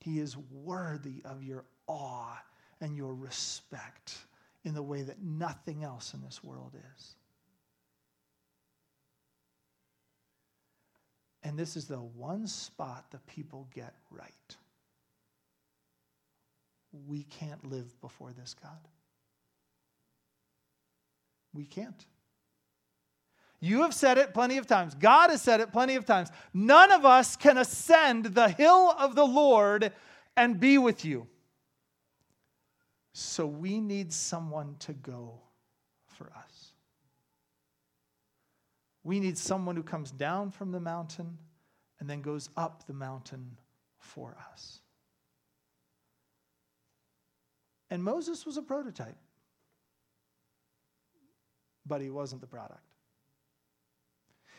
He 0.00 0.18
is 0.18 0.34
worthy 0.50 1.22
of 1.26 1.42
your 1.44 1.66
awe 1.86 2.42
and 2.80 2.96
your 2.96 3.14
respect 3.14 4.16
in 4.64 4.72
the 4.72 4.82
way 4.82 5.02
that 5.02 5.22
nothing 5.22 5.84
else 5.84 6.14
in 6.14 6.22
this 6.22 6.42
world 6.42 6.72
is. 6.96 7.16
And 11.42 11.58
this 11.58 11.76
is 11.76 11.86
the 11.86 11.96
one 11.96 12.46
spot 12.46 13.06
the 13.10 13.18
people 13.20 13.68
get 13.74 13.94
right. 14.10 14.56
We 17.08 17.24
can't 17.24 17.68
live 17.68 18.00
before 18.00 18.32
this 18.32 18.54
God. 18.62 18.78
We 21.52 21.64
can't. 21.64 22.06
You 23.60 23.82
have 23.82 23.94
said 23.94 24.18
it 24.18 24.34
plenty 24.34 24.58
of 24.58 24.66
times. 24.66 24.94
God 24.94 25.30
has 25.30 25.42
said 25.42 25.60
it 25.60 25.72
plenty 25.72 25.94
of 25.94 26.04
times. 26.04 26.30
None 26.52 26.90
of 26.90 27.04
us 27.04 27.36
can 27.36 27.58
ascend 27.58 28.26
the 28.26 28.48
hill 28.48 28.94
of 28.98 29.14
the 29.14 29.24
Lord 29.24 29.92
and 30.36 30.58
be 30.58 30.78
with 30.78 31.04
you. 31.04 31.26
So 33.12 33.46
we 33.46 33.80
need 33.80 34.12
someone 34.12 34.76
to 34.80 34.92
go 34.92 35.40
for 36.06 36.32
us. 36.36 36.61
We 39.04 39.20
need 39.20 39.36
someone 39.36 39.76
who 39.76 39.82
comes 39.82 40.10
down 40.10 40.50
from 40.50 40.70
the 40.70 40.80
mountain 40.80 41.38
and 41.98 42.08
then 42.08 42.22
goes 42.22 42.48
up 42.56 42.86
the 42.86 42.92
mountain 42.92 43.56
for 43.98 44.36
us. 44.52 44.80
And 47.90 48.02
Moses 48.02 48.46
was 48.46 48.56
a 48.56 48.62
prototype, 48.62 49.18
but 51.84 52.00
he 52.00 52.10
wasn't 52.10 52.40
the 52.40 52.46
product. 52.46 52.80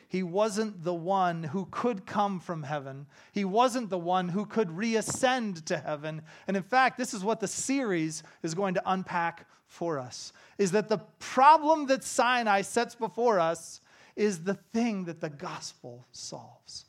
He 0.08 0.22
wasn't 0.22 0.84
the 0.84 0.94
one 0.94 1.42
who 1.42 1.68
could 1.72 2.06
come 2.06 2.40
from 2.40 2.62
heaven. 2.62 3.08
He 3.32 3.46
wasn't 3.46 3.90
the 3.90 3.98
one 3.98 4.30
who 4.30 4.46
could 4.46 4.70
reascend 4.70 5.66
to 5.66 5.78
heaven. 5.78 6.22
And 6.48 6.56
in 6.56 6.62
fact, 6.62 7.00
this 7.00 7.16
is 7.16 7.24
what 7.24 7.40
the 7.40 7.48
series 7.48 8.22
is 8.44 8.54
going 8.54 8.76
to 8.76 8.84
unpack 8.86 9.48
for 9.66 9.98
us 9.98 10.32
is 10.60 10.72
that 10.72 10.88
the 10.88 11.00
problem 11.18 11.88
that 11.88 12.04
Sinai 12.04 12.62
sets 12.62 12.94
before 12.94 13.40
us 13.40 13.82
is 14.16 14.44
the 14.44 14.54
thing 14.54 15.06
that 15.06 15.22
the 15.22 15.30
gospel 15.30 16.06
solves. 16.12 16.86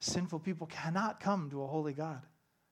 Sinful 0.00 0.40
people 0.40 0.66
cannot 0.66 1.20
come 1.20 1.50
to 1.50 1.62
a 1.62 1.66
holy 1.66 1.92
God. 1.92 2.22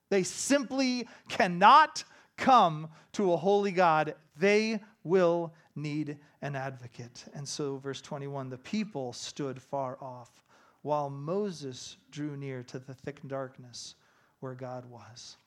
They 0.09 0.23
simply 0.23 1.07
cannot 1.27 2.03
come 2.37 2.89
to 3.13 3.33
a 3.33 3.37
holy 3.37 3.71
God. 3.71 4.15
They 4.37 4.81
will 5.03 5.53
need 5.75 6.17
an 6.41 6.55
advocate. 6.55 7.25
And 7.33 7.47
so, 7.47 7.77
verse 7.77 8.01
21 8.01 8.49
the 8.49 8.57
people 8.57 9.13
stood 9.13 9.61
far 9.61 9.97
off 10.01 10.43
while 10.81 11.09
Moses 11.09 11.97
drew 12.11 12.37
near 12.37 12.63
to 12.63 12.79
the 12.79 12.93
thick 12.93 13.19
darkness 13.27 13.95
where 14.39 14.53
God 14.53 14.85
was. 14.85 15.37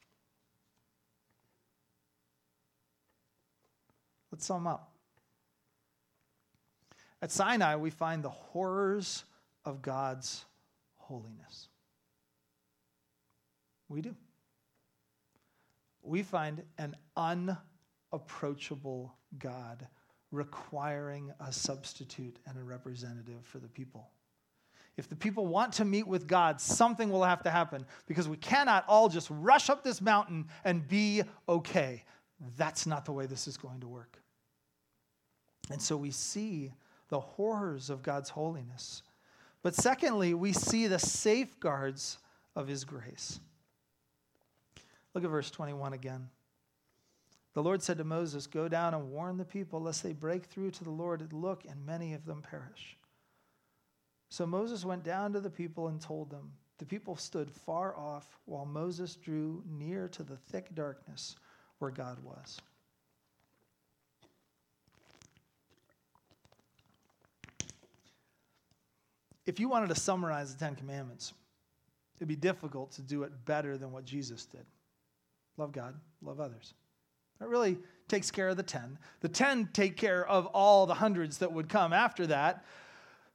Let's 4.33 4.45
sum 4.45 4.67
up. 4.67 4.98
At 7.21 7.33
Sinai, 7.33 7.77
we 7.77 7.91
find 7.91 8.23
the 8.23 8.31
horrors 8.31 9.25
of 9.65 9.83
God's 9.83 10.45
holiness. 10.97 11.69
We 13.89 14.03
do. 14.03 14.15
We 16.03 16.23
find 16.23 16.63
an 16.79 16.97
unapproachable 17.17 19.15
God 19.39 19.87
requiring 20.31 21.33
a 21.41 21.53
substitute 21.53 22.39
and 22.47 22.59
a 22.59 22.63
representative 22.63 23.45
for 23.45 23.59
the 23.59 23.69
people. 23.69 24.11
If 24.97 25.09
the 25.09 25.17
people 25.17 25.47
want 25.47 25.75
to 25.75 25.85
meet 25.85 26.07
with 26.07 26.27
God, 26.27 26.61
something 26.61 27.11
will 27.11 27.25
have 27.25 27.43
to 27.45 27.51
happen 27.51 27.87
because 28.07 28.29
we 28.29 28.37
cannot 28.37 28.85
all 28.89 29.09
just 29.09 29.29
rush 29.31 29.71
up 29.71 29.85
this 29.85 30.01
mountain 30.01 30.49
and 30.65 30.87
be 30.87 31.23
okay. 31.49 32.05
That's 32.57 32.87
not 32.87 33.05
the 33.05 33.13
way 33.13 33.27
this 33.27 33.47
is 33.47 33.57
going 33.57 33.81
to 33.81 33.89
work. 33.89 34.19
And 35.71 35.81
so 35.81 35.97
we 35.97 36.11
see 36.11 36.73
the 37.09 37.21
horrors 37.21 37.91
of 37.91 38.03
God's 38.03 38.31
holiness. 38.31 39.03
But 39.63 39.75
secondly, 39.75 40.35
we 40.35 40.53
see 40.53 40.87
the 40.87 40.99
safeguards 40.99 42.19
of 42.55 42.69
his 42.69 42.85
grace. 42.85 43.41
Look 45.15 45.25
at 45.25 45.31
verse 45.31 45.51
21 45.51 45.95
again. 45.95 46.29
The 47.55 47.63
Lord 47.63 47.83
said 47.83 47.99
to 47.99 48.05
Moses, 48.05 48.47
Go 48.47 48.69
down 48.69 48.95
and 48.95 49.11
warn 49.11 49.37
the 49.37 49.45
people, 49.45 49.81
lest 49.81 50.03
they 50.03 50.13
break 50.13 50.45
through 50.45 50.71
to 50.73 50.85
the 50.85 50.91
Lord 50.91 51.21
and 51.21 51.33
look, 51.33 51.65
and 51.69 51.85
many 51.85 52.15
of 52.15 52.25
them 52.25 52.43
perish. 52.43 52.97
So 54.29 54.47
Moses 54.47 54.85
went 54.85 55.03
down 55.03 55.33
to 55.33 55.41
the 55.41 55.51
people 55.51 55.89
and 55.89 56.01
told 56.01 56.31
them. 56.31 56.53
The 56.79 56.87
people 56.87 57.17
stood 57.17 57.51
far 57.51 57.97
off 57.97 58.39
while 58.45 58.65
Moses 58.65 59.17
drew 59.17 59.65
near 59.67 60.09
to 60.09 60.23
the 60.23 60.37
thick 60.37 60.75
darkness 60.75 61.35
where 61.79 61.91
God 61.91 62.23
was. 62.23 62.61
If 69.49 69.59
you 69.59 69.69
wanted 69.69 69.89
to 69.89 69.95
summarize 69.95 70.55
the 70.55 70.63
Ten 70.63 70.77
Commandments, 70.77 71.33
it'd 72.17 72.29
be 72.29 72.37
difficult 72.37 72.93
to 72.93 73.03
do 73.03 73.23
it 73.23 73.33
better 73.47 73.79
than 73.79 73.91
what 73.93 74.05
Jesus 74.05 74.45
did 74.45 74.65
love 75.57 75.73
God, 75.73 75.95
love 76.23 76.39
others. 76.39 76.75
That 77.41 77.49
really 77.49 77.79
takes 78.07 78.31
care 78.31 78.49
of 78.49 78.57
the 78.57 78.63
10. 78.63 78.97
The 79.21 79.29
10 79.29 79.71
take 79.73 79.97
care 79.97 80.25
of 80.25 80.47
all 80.47 80.87
the 80.87 80.95
hundreds 80.95 81.39
that 81.39 81.53
would 81.53 81.69
come 81.69 81.93
after 81.93 82.29
that. 82.29 82.65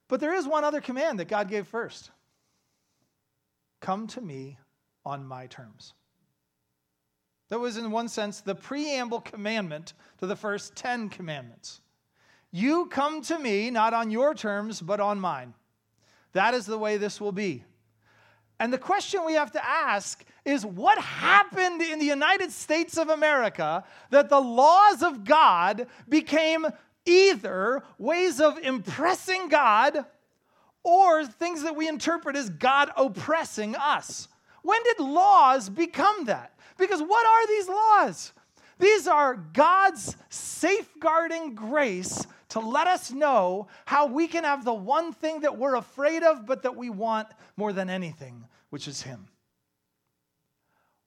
But 0.07 0.21
there 0.21 0.33
is 0.33 0.47
one 0.47 0.63
other 0.63 0.79
command 0.79 1.19
that 1.19 1.27
God 1.27 1.49
gave 1.49 1.67
first 1.67 2.11
Come 3.81 4.07
to 4.07 4.21
me 4.21 4.57
on 5.05 5.25
my 5.25 5.47
terms. 5.47 5.93
That 7.49 7.59
was, 7.59 7.75
in 7.75 7.91
one 7.91 8.07
sense, 8.07 8.39
the 8.39 8.55
preamble 8.55 9.19
commandment 9.19 9.93
to 10.19 10.27
the 10.27 10.35
first 10.35 10.75
10 10.75 11.09
commandments. 11.09 11.81
You 12.51 12.85
come 12.85 13.21
to 13.23 13.37
me 13.37 13.69
not 13.69 13.93
on 13.93 14.11
your 14.11 14.33
terms, 14.33 14.79
but 14.79 15.01
on 15.01 15.19
mine. 15.19 15.53
That 16.33 16.53
is 16.53 16.65
the 16.65 16.77
way 16.77 16.97
this 16.97 17.21
will 17.21 17.31
be. 17.31 17.63
And 18.59 18.71
the 18.71 18.77
question 18.77 19.25
we 19.25 19.33
have 19.33 19.51
to 19.53 19.65
ask 19.65 20.23
is 20.45 20.65
what 20.65 20.97
happened 20.97 21.81
in 21.81 21.99
the 21.99 22.05
United 22.05 22.51
States 22.51 22.97
of 22.97 23.09
America 23.09 23.83
that 24.09 24.29
the 24.29 24.39
laws 24.39 25.01
of 25.01 25.23
God 25.23 25.87
became 26.07 26.65
either 27.05 27.83
ways 27.97 28.39
of 28.39 28.57
impressing 28.59 29.49
God 29.49 30.05
or 30.83 31.25
things 31.25 31.63
that 31.63 31.75
we 31.75 31.87
interpret 31.87 32.35
as 32.35 32.49
God 32.49 32.91
oppressing 32.95 33.75
us? 33.75 34.27
When 34.61 34.81
did 34.83 34.99
laws 34.99 35.69
become 35.69 36.25
that? 36.25 36.53
Because 36.77 37.01
what 37.01 37.25
are 37.25 37.47
these 37.47 37.67
laws? 37.67 38.33
These 38.79 39.07
are 39.07 39.35
God's 39.35 40.15
safeguarding 40.29 41.55
grace 41.55 42.25
to 42.53 42.59
let 42.59 42.85
us 42.85 43.09
know 43.09 43.67
how 43.83 44.05
we 44.05 44.27
can 44.27 44.43
have 44.43 44.63
the 44.63 44.73
one 44.73 45.11
thing 45.11 45.41
that 45.41 45.57
we're 45.57 45.73
afraid 45.73 46.21
of, 46.21 46.45
but 46.45 46.61
that 46.61 46.75
we 46.75 46.87
want 46.87 47.27
more 47.57 47.73
than 47.73 47.89
anything, 47.89 48.45
which 48.69 48.87
is 48.87 49.01
Him. 49.01 49.25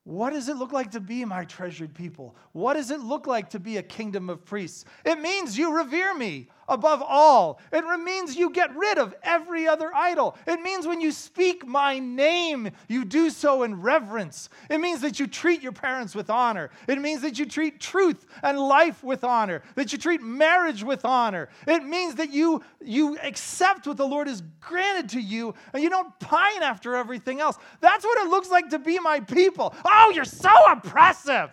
What 0.03 0.33
does 0.33 0.49
it 0.49 0.57
look 0.57 0.73
like 0.73 0.91
to 0.91 1.01
be 1.01 1.25
my 1.25 1.45
treasured 1.45 1.95
people? 1.95 2.35
What 2.51 2.75
does 2.75 2.91
it 2.91 2.99
look 2.99 3.29
like 3.29 3.51
to 3.51 3.61
be 3.61 3.77
a 3.77 3.83
kingdom 3.85 4.29
of 4.29 4.45
priests? 4.45 4.85
It 5.05 5.21
means 5.21 5.57
you 5.57 5.77
revere 5.77 6.17
me 6.17 6.49
above 6.69 7.03
all. 7.03 7.61
It 7.73 7.85
means 8.01 8.37
you 8.37 8.51
get 8.51 8.75
rid 8.77 8.99
of 8.99 9.15
every 9.23 9.69
other 9.69 9.91
idol. 9.95 10.37
It 10.47 10.61
means 10.61 10.87
when 10.87 11.01
you 11.01 11.13
speak 11.13 11.67
my 11.67 11.99
name, 11.99 12.71
you 12.89 13.05
do 13.05 13.31
so 13.31 13.63
in 13.63 13.81
reverence. 13.81 14.49
It 14.71 14.79
means 14.79 15.01
that 15.01 15.21
you 15.21 15.27
treat 15.27 15.63
your 15.63 15.73
parents 15.73 16.15
with 16.15 16.31
honor. 16.31 16.71
It 16.89 17.01
means 17.01 17.23
that 17.23 17.39
you 17.39 17.47
treat 17.47 17.81
truth 17.81 18.27
and 18.43 18.59
life 18.59 19.03
with 19.05 19.25
honor, 19.25 19.63
that 19.75 19.93
you 19.93 19.99
treat 19.99 20.23
marriage 20.23 20.83
with 20.83 21.05
honor. 21.05 21.49
It 21.67 21.85
means 21.85 22.17
that 22.17 22.33
you, 22.33 22.63
you 22.81 23.19
accept 23.19 23.87
what 23.87 23.97
the 23.97 24.07
Lord 24.07 24.27
has 24.29 24.43
granted 24.61 25.11
to 25.11 25.21
you 25.21 25.55
and 25.73 25.83
you 25.83 25.91
don't 25.91 26.19
pine 26.21 26.63
after 26.63 26.97
everything 26.97 27.41
else. 27.41 27.57
That's 27.81 28.05
what 28.05 28.19
it 28.25 28.31
looks 28.31 28.51
like 28.51 28.71
to 28.71 28.79
be 28.79 28.99
my 28.99 29.21
people. 29.21 29.75
Oh, 29.85 30.13
you're 30.15 30.25
so 30.25 30.51
oppressive. 30.71 31.51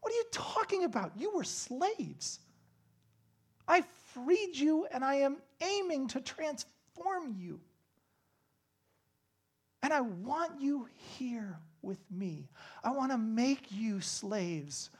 What 0.00 0.12
are 0.12 0.16
you 0.16 0.24
talking 0.30 0.84
about? 0.84 1.12
You 1.16 1.32
were 1.34 1.44
slaves. 1.44 2.40
I 3.68 3.82
freed 4.12 4.56
you 4.56 4.86
and 4.92 5.04
I 5.04 5.16
am 5.16 5.36
aiming 5.60 6.08
to 6.08 6.20
transform 6.20 7.34
you. 7.38 7.60
And 9.82 9.92
I 9.92 10.00
want 10.00 10.60
you 10.60 10.88
here 11.18 11.58
with 11.82 12.00
me. 12.10 12.48
I 12.82 12.90
want 12.90 13.12
to 13.12 13.18
make 13.18 13.70
you 13.70 14.00
slaves 14.00 14.90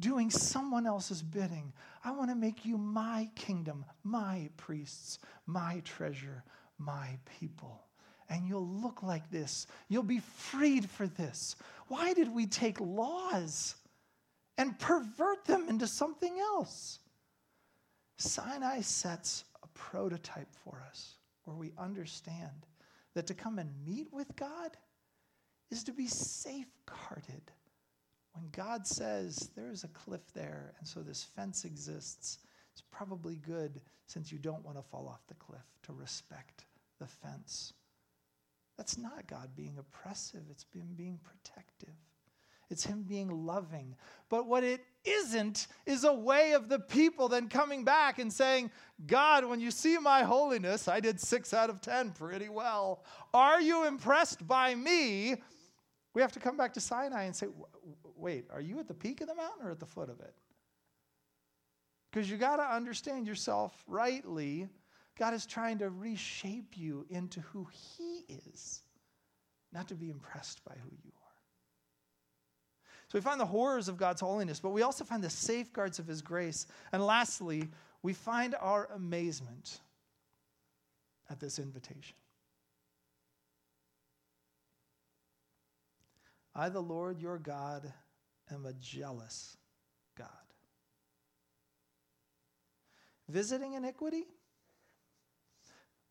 doing 0.00 0.30
someone 0.30 0.86
else's 0.86 1.22
bidding. 1.22 1.72
I 2.04 2.10
want 2.10 2.30
to 2.30 2.34
make 2.34 2.64
you 2.64 2.76
my 2.76 3.30
kingdom, 3.36 3.84
my 4.02 4.48
priests, 4.56 5.20
my 5.46 5.80
treasure, 5.84 6.42
my 6.78 7.16
people. 7.38 7.80
And 8.28 8.48
you'll 8.48 8.66
look 8.66 9.02
like 9.02 9.30
this. 9.30 9.66
You'll 9.88 10.02
be 10.02 10.20
freed 10.20 10.90
for 10.90 11.06
this. 11.06 11.54
Why 11.88 12.12
did 12.14 12.34
we 12.34 12.46
take 12.46 12.80
laws 12.80 13.76
and 14.58 14.78
pervert 14.78 15.44
them 15.44 15.68
into 15.68 15.86
something 15.86 16.38
else? 16.40 16.98
Sinai 18.16 18.80
sets 18.80 19.44
a 19.62 19.68
prototype 19.68 20.54
for 20.64 20.82
us 20.88 21.16
where 21.44 21.56
we 21.56 21.72
understand 21.78 22.66
that 23.14 23.26
to 23.26 23.34
come 23.34 23.58
and 23.58 23.70
meet 23.84 24.12
with 24.12 24.34
God 24.36 24.76
is 25.70 25.84
to 25.84 25.92
be 25.92 26.06
safeguarded. 26.06 27.50
When 28.32 28.48
God 28.50 28.86
says 28.86 29.50
there's 29.54 29.84
a 29.84 29.88
cliff 29.88 30.32
there, 30.34 30.74
and 30.78 30.86
so 30.86 31.00
this 31.00 31.22
fence 31.22 31.64
exists, 31.64 32.38
it's 32.72 32.82
probably 32.90 33.36
good 33.36 33.80
since 34.06 34.32
you 34.32 34.38
don't 34.38 34.64
want 34.64 34.76
to 34.76 34.82
fall 34.82 35.08
off 35.08 35.26
the 35.28 35.34
cliff 35.34 35.64
to 35.84 35.92
respect 35.92 36.64
the 36.98 37.06
fence. 37.06 37.72
That's 38.76 38.98
not 38.98 39.26
God 39.28 39.50
being 39.54 39.78
oppressive, 39.78 40.42
it's 40.50 40.64
been 40.64 40.94
being 40.96 41.20
protective. 41.22 41.94
It's 42.70 42.84
Him 42.84 43.02
being 43.02 43.46
loving. 43.46 43.94
But 44.28 44.46
what 44.46 44.64
it 44.64 44.84
isn't 45.04 45.66
is 45.86 46.04
a 46.04 46.14
way 46.14 46.52
of 46.52 46.68
the 46.68 46.78
people 46.78 47.28
then 47.28 47.48
coming 47.48 47.84
back 47.84 48.18
and 48.18 48.32
saying, 48.32 48.70
God, 49.06 49.44
when 49.44 49.60
you 49.60 49.70
see 49.70 49.98
my 49.98 50.22
holiness, 50.22 50.88
I 50.88 51.00
did 51.00 51.20
six 51.20 51.52
out 51.52 51.70
of 51.70 51.80
10 51.80 52.12
pretty 52.12 52.48
well. 52.48 53.04
Are 53.32 53.60
you 53.60 53.86
impressed 53.86 54.46
by 54.46 54.74
me? 54.74 55.36
We 56.14 56.22
have 56.22 56.32
to 56.32 56.40
come 56.40 56.56
back 56.56 56.72
to 56.74 56.80
Sinai 56.80 57.24
and 57.24 57.34
say, 57.34 57.48
wait, 58.16 58.46
are 58.52 58.60
you 58.60 58.78
at 58.78 58.88
the 58.88 58.94
peak 58.94 59.20
of 59.20 59.28
the 59.28 59.34
mountain 59.34 59.66
or 59.66 59.70
at 59.70 59.80
the 59.80 59.86
foot 59.86 60.08
of 60.08 60.20
it? 60.20 60.34
Because 62.10 62.30
you 62.30 62.36
got 62.36 62.56
to 62.56 62.62
understand 62.62 63.26
yourself 63.26 63.82
rightly. 63.88 64.68
God 65.18 65.34
is 65.34 65.46
trying 65.46 65.78
to 65.78 65.90
reshape 65.90 66.76
you 66.76 67.04
into 67.10 67.40
who 67.40 67.66
He 67.72 68.24
is, 68.52 68.82
not 69.72 69.88
to 69.88 69.94
be 69.94 70.10
impressed 70.10 70.64
by 70.64 70.74
who 70.74 70.90
you 71.02 71.10
are. 71.16 71.23
So 73.14 73.18
we 73.18 73.22
find 73.22 73.38
the 73.38 73.46
horrors 73.46 73.86
of 73.86 73.96
God's 73.96 74.20
holiness, 74.20 74.58
but 74.58 74.70
we 74.70 74.82
also 74.82 75.04
find 75.04 75.22
the 75.22 75.30
safeguards 75.30 76.00
of 76.00 76.06
his 76.08 76.20
grace. 76.20 76.66
And 76.90 77.00
lastly, 77.00 77.68
we 78.02 78.12
find 78.12 78.56
our 78.60 78.88
amazement 78.92 79.78
at 81.30 81.38
this 81.38 81.60
invitation. 81.60 82.16
I, 86.56 86.68
the 86.70 86.82
Lord 86.82 87.20
your 87.20 87.38
God, 87.38 87.92
am 88.50 88.66
a 88.66 88.72
jealous 88.72 89.58
God. 90.18 90.26
Visiting 93.28 93.74
iniquity, 93.74 94.24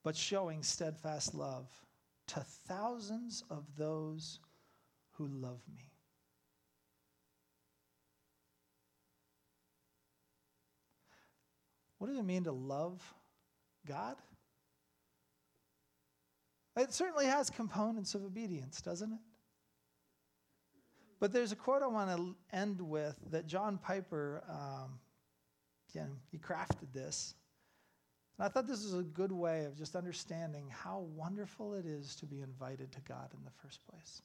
but 0.05 0.15
showing 0.15 0.63
steadfast 0.63 1.35
love 1.35 1.67
to 2.27 2.39
thousands 2.65 3.43
of 3.49 3.65
those 3.75 4.39
who 5.17 5.27
love 5.27 5.59
me. 5.75 5.92
What 12.03 12.09
does 12.09 12.19
it 12.19 12.25
mean 12.25 12.43
to 12.43 12.51
love 12.51 13.01
God? 13.87 14.17
It 16.75 16.93
certainly 16.93 17.27
has 17.27 17.49
components 17.49 18.13
of 18.13 18.25
obedience, 18.25 18.81
doesn't 18.81 19.13
it? 19.13 19.19
But 21.21 21.31
there's 21.31 21.53
a 21.53 21.55
quote 21.55 21.81
I 21.81 21.87
want 21.87 22.09
to 22.09 22.35
end 22.51 22.81
with 22.81 23.15
that 23.31 23.47
John 23.47 23.77
Piper, 23.77 24.43
um, 24.49 24.99
he 26.29 26.37
crafted 26.37 26.91
this. 26.93 27.35
And 28.37 28.47
I 28.47 28.49
thought 28.49 28.67
this 28.67 28.83
was 28.83 28.95
a 28.95 29.03
good 29.03 29.31
way 29.31 29.63
of 29.63 29.77
just 29.77 29.95
understanding 29.95 30.69
how 30.69 31.05
wonderful 31.15 31.73
it 31.73 31.85
is 31.85 32.17
to 32.17 32.25
be 32.25 32.41
invited 32.41 32.91
to 32.91 32.99
God 33.07 33.29
in 33.33 33.45
the 33.45 33.51
first 33.61 33.79
place. 33.89 34.21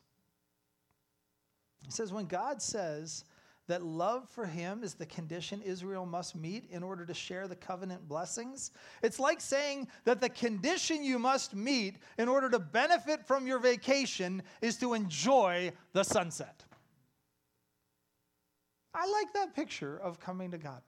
He 1.84 1.92
says, 1.92 2.12
when 2.12 2.26
God 2.26 2.60
says, 2.60 3.22
that 3.68 3.84
love 3.84 4.28
for 4.28 4.44
him 4.44 4.82
is 4.82 4.94
the 4.94 5.06
condition 5.06 5.62
Israel 5.62 6.04
must 6.04 6.34
meet 6.34 6.64
in 6.70 6.82
order 6.82 7.06
to 7.06 7.14
share 7.14 7.46
the 7.46 7.54
covenant 7.54 8.08
blessings. 8.08 8.72
It's 9.02 9.20
like 9.20 9.40
saying 9.40 9.88
that 10.04 10.20
the 10.20 10.28
condition 10.28 11.04
you 11.04 11.18
must 11.18 11.54
meet 11.54 11.96
in 12.18 12.28
order 12.28 12.50
to 12.50 12.58
benefit 12.58 13.26
from 13.26 13.46
your 13.46 13.58
vacation 13.58 14.42
is 14.60 14.76
to 14.78 14.94
enjoy 14.94 15.72
the 15.92 16.02
sunset. 16.02 16.64
I 18.94 19.06
like 19.06 19.32
that 19.34 19.54
picture 19.54 19.98
of 19.98 20.18
coming 20.18 20.50
to 20.50 20.58
God. 20.58 20.82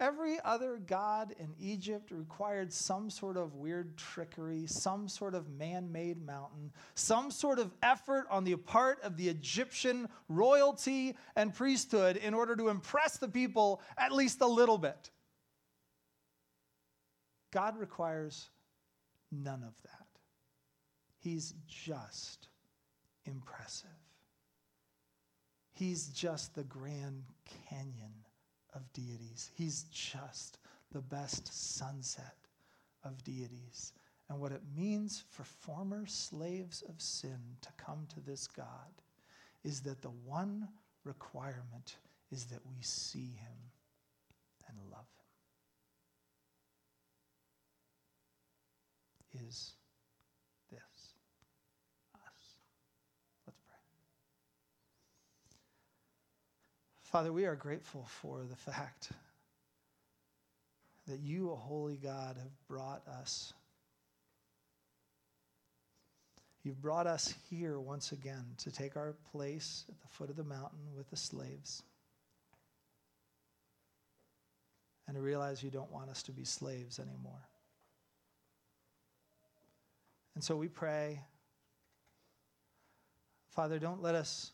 Every 0.00 0.38
other 0.44 0.76
god 0.76 1.34
in 1.40 1.54
Egypt 1.58 2.12
required 2.12 2.72
some 2.72 3.10
sort 3.10 3.36
of 3.36 3.56
weird 3.56 3.96
trickery, 3.96 4.64
some 4.68 5.08
sort 5.08 5.34
of 5.34 5.50
man 5.50 5.90
made 5.90 6.24
mountain, 6.24 6.72
some 6.94 7.32
sort 7.32 7.58
of 7.58 7.74
effort 7.82 8.26
on 8.30 8.44
the 8.44 8.54
part 8.54 9.02
of 9.02 9.16
the 9.16 9.28
Egyptian 9.28 10.08
royalty 10.28 11.16
and 11.34 11.52
priesthood 11.52 12.16
in 12.16 12.32
order 12.32 12.54
to 12.54 12.68
impress 12.68 13.16
the 13.16 13.26
people 13.26 13.82
at 13.96 14.12
least 14.12 14.40
a 14.40 14.46
little 14.46 14.78
bit. 14.78 15.10
God 17.50 17.76
requires 17.76 18.50
none 19.32 19.64
of 19.64 19.74
that. 19.82 20.06
He's 21.18 21.54
just 21.66 22.46
impressive. 23.24 23.88
He's 25.72 26.06
just 26.08 26.54
the 26.54 26.64
Grand 26.64 27.24
Canyon 27.68 28.14
of 28.78 28.92
deities. 28.92 29.50
He's 29.56 29.82
just 29.90 30.58
the 30.92 31.00
best 31.00 31.74
sunset 31.74 32.36
of 33.04 33.22
deities 33.24 33.92
and 34.28 34.40
what 34.40 34.52
it 34.52 34.62
means 34.76 35.24
for 35.30 35.42
former 35.44 36.06
slaves 36.06 36.82
of 36.88 37.00
sin 37.00 37.38
to 37.62 37.68
come 37.76 38.06
to 38.14 38.20
this 38.20 38.46
God 38.46 38.66
is 39.64 39.80
that 39.82 40.02
the 40.02 40.10
one 40.24 40.68
requirement 41.04 41.96
is 42.30 42.44
that 42.46 42.60
we 42.68 42.76
see 42.80 43.36
him 43.40 43.58
and 44.68 44.76
love 44.90 45.06
him. 49.32 49.46
Is 49.46 49.72
this 50.70 51.14
us? 52.14 52.54
Let's 53.46 53.60
pray. 53.66 53.76
Father, 57.10 57.32
we 57.32 57.46
are 57.46 57.56
grateful 57.56 58.04
for 58.20 58.42
the 58.44 58.54
fact 58.54 59.12
that 61.06 61.20
you, 61.20 61.50
a 61.50 61.56
holy 61.56 61.96
God, 61.96 62.36
have 62.36 62.68
brought 62.68 63.00
us. 63.08 63.54
You've 66.62 66.82
brought 66.82 67.06
us 67.06 67.34
here 67.48 67.80
once 67.80 68.12
again 68.12 68.44
to 68.58 68.70
take 68.70 68.94
our 68.94 69.14
place 69.32 69.86
at 69.88 69.98
the 70.02 70.06
foot 70.06 70.28
of 70.28 70.36
the 70.36 70.44
mountain 70.44 70.80
with 70.94 71.08
the 71.08 71.16
slaves. 71.16 71.82
And 75.06 75.16
to 75.16 75.22
realize 75.22 75.62
you 75.62 75.70
don't 75.70 75.90
want 75.90 76.10
us 76.10 76.22
to 76.24 76.32
be 76.32 76.44
slaves 76.44 76.98
anymore. 76.98 77.48
And 80.34 80.44
so 80.44 80.56
we 80.56 80.68
pray, 80.68 81.22
Father, 83.48 83.78
don't 83.78 84.02
let 84.02 84.14
us 84.14 84.50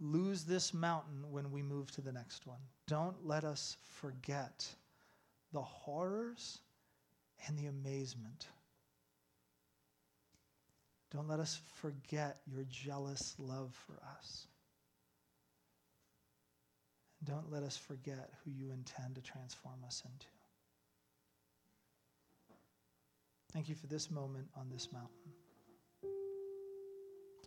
lose 0.00 0.44
this 0.44 0.72
mountain 0.72 1.24
when 1.30 1.50
we 1.50 1.62
move 1.62 1.90
to 1.92 2.00
the 2.00 2.12
next 2.12 2.46
one. 2.46 2.60
Don't 2.86 3.26
let 3.26 3.44
us 3.44 3.76
forget 4.00 4.66
the 5.52 5.60
horrors 5.60 6.58
and 7.46 7.58
the 7.58 7.66
amazement. 7.66 8.46
Don't 11.12 11.28
let 11.28 11.40
us 11.40 11.60
forget 11.74 12.38
your 12.46 12.64
jealous 12.68 13.34
love 13.38 13.74
for 13.86 14.00
us. 14.18 14.46
Don't 17.24 17.50
let 17.52 17.62
us 17.62 17.76
forget 17.76 18.30
who 18.44 18.50
you 18.50 18.70
intend 18.70 19.16
to 19.16 19.20
transform 19.20 19.84
us 19.86 20.02
into. 20.04 20.26
Thank 23.52 23.68
you 23.68 23.74
for 23.74 23.88
this 23.88 24.10
moment 24.10 24.46
on 24.56 24.70
this 24.70 24.88
mountain. 24.92 25.39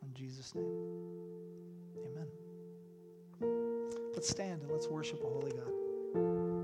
In 0.05 0.13
Jesus' 0.13 0.53
name, 0.55 0.65
amen. 2.05 2.27
Let's 4.13 4.29
stand 4.29 4.61
and 4.61 4.71
let's 4.71 4.87
worship 4.87 5.23
a 5.23 5.27
holy 5.27 5.51
God. 5.51 6.53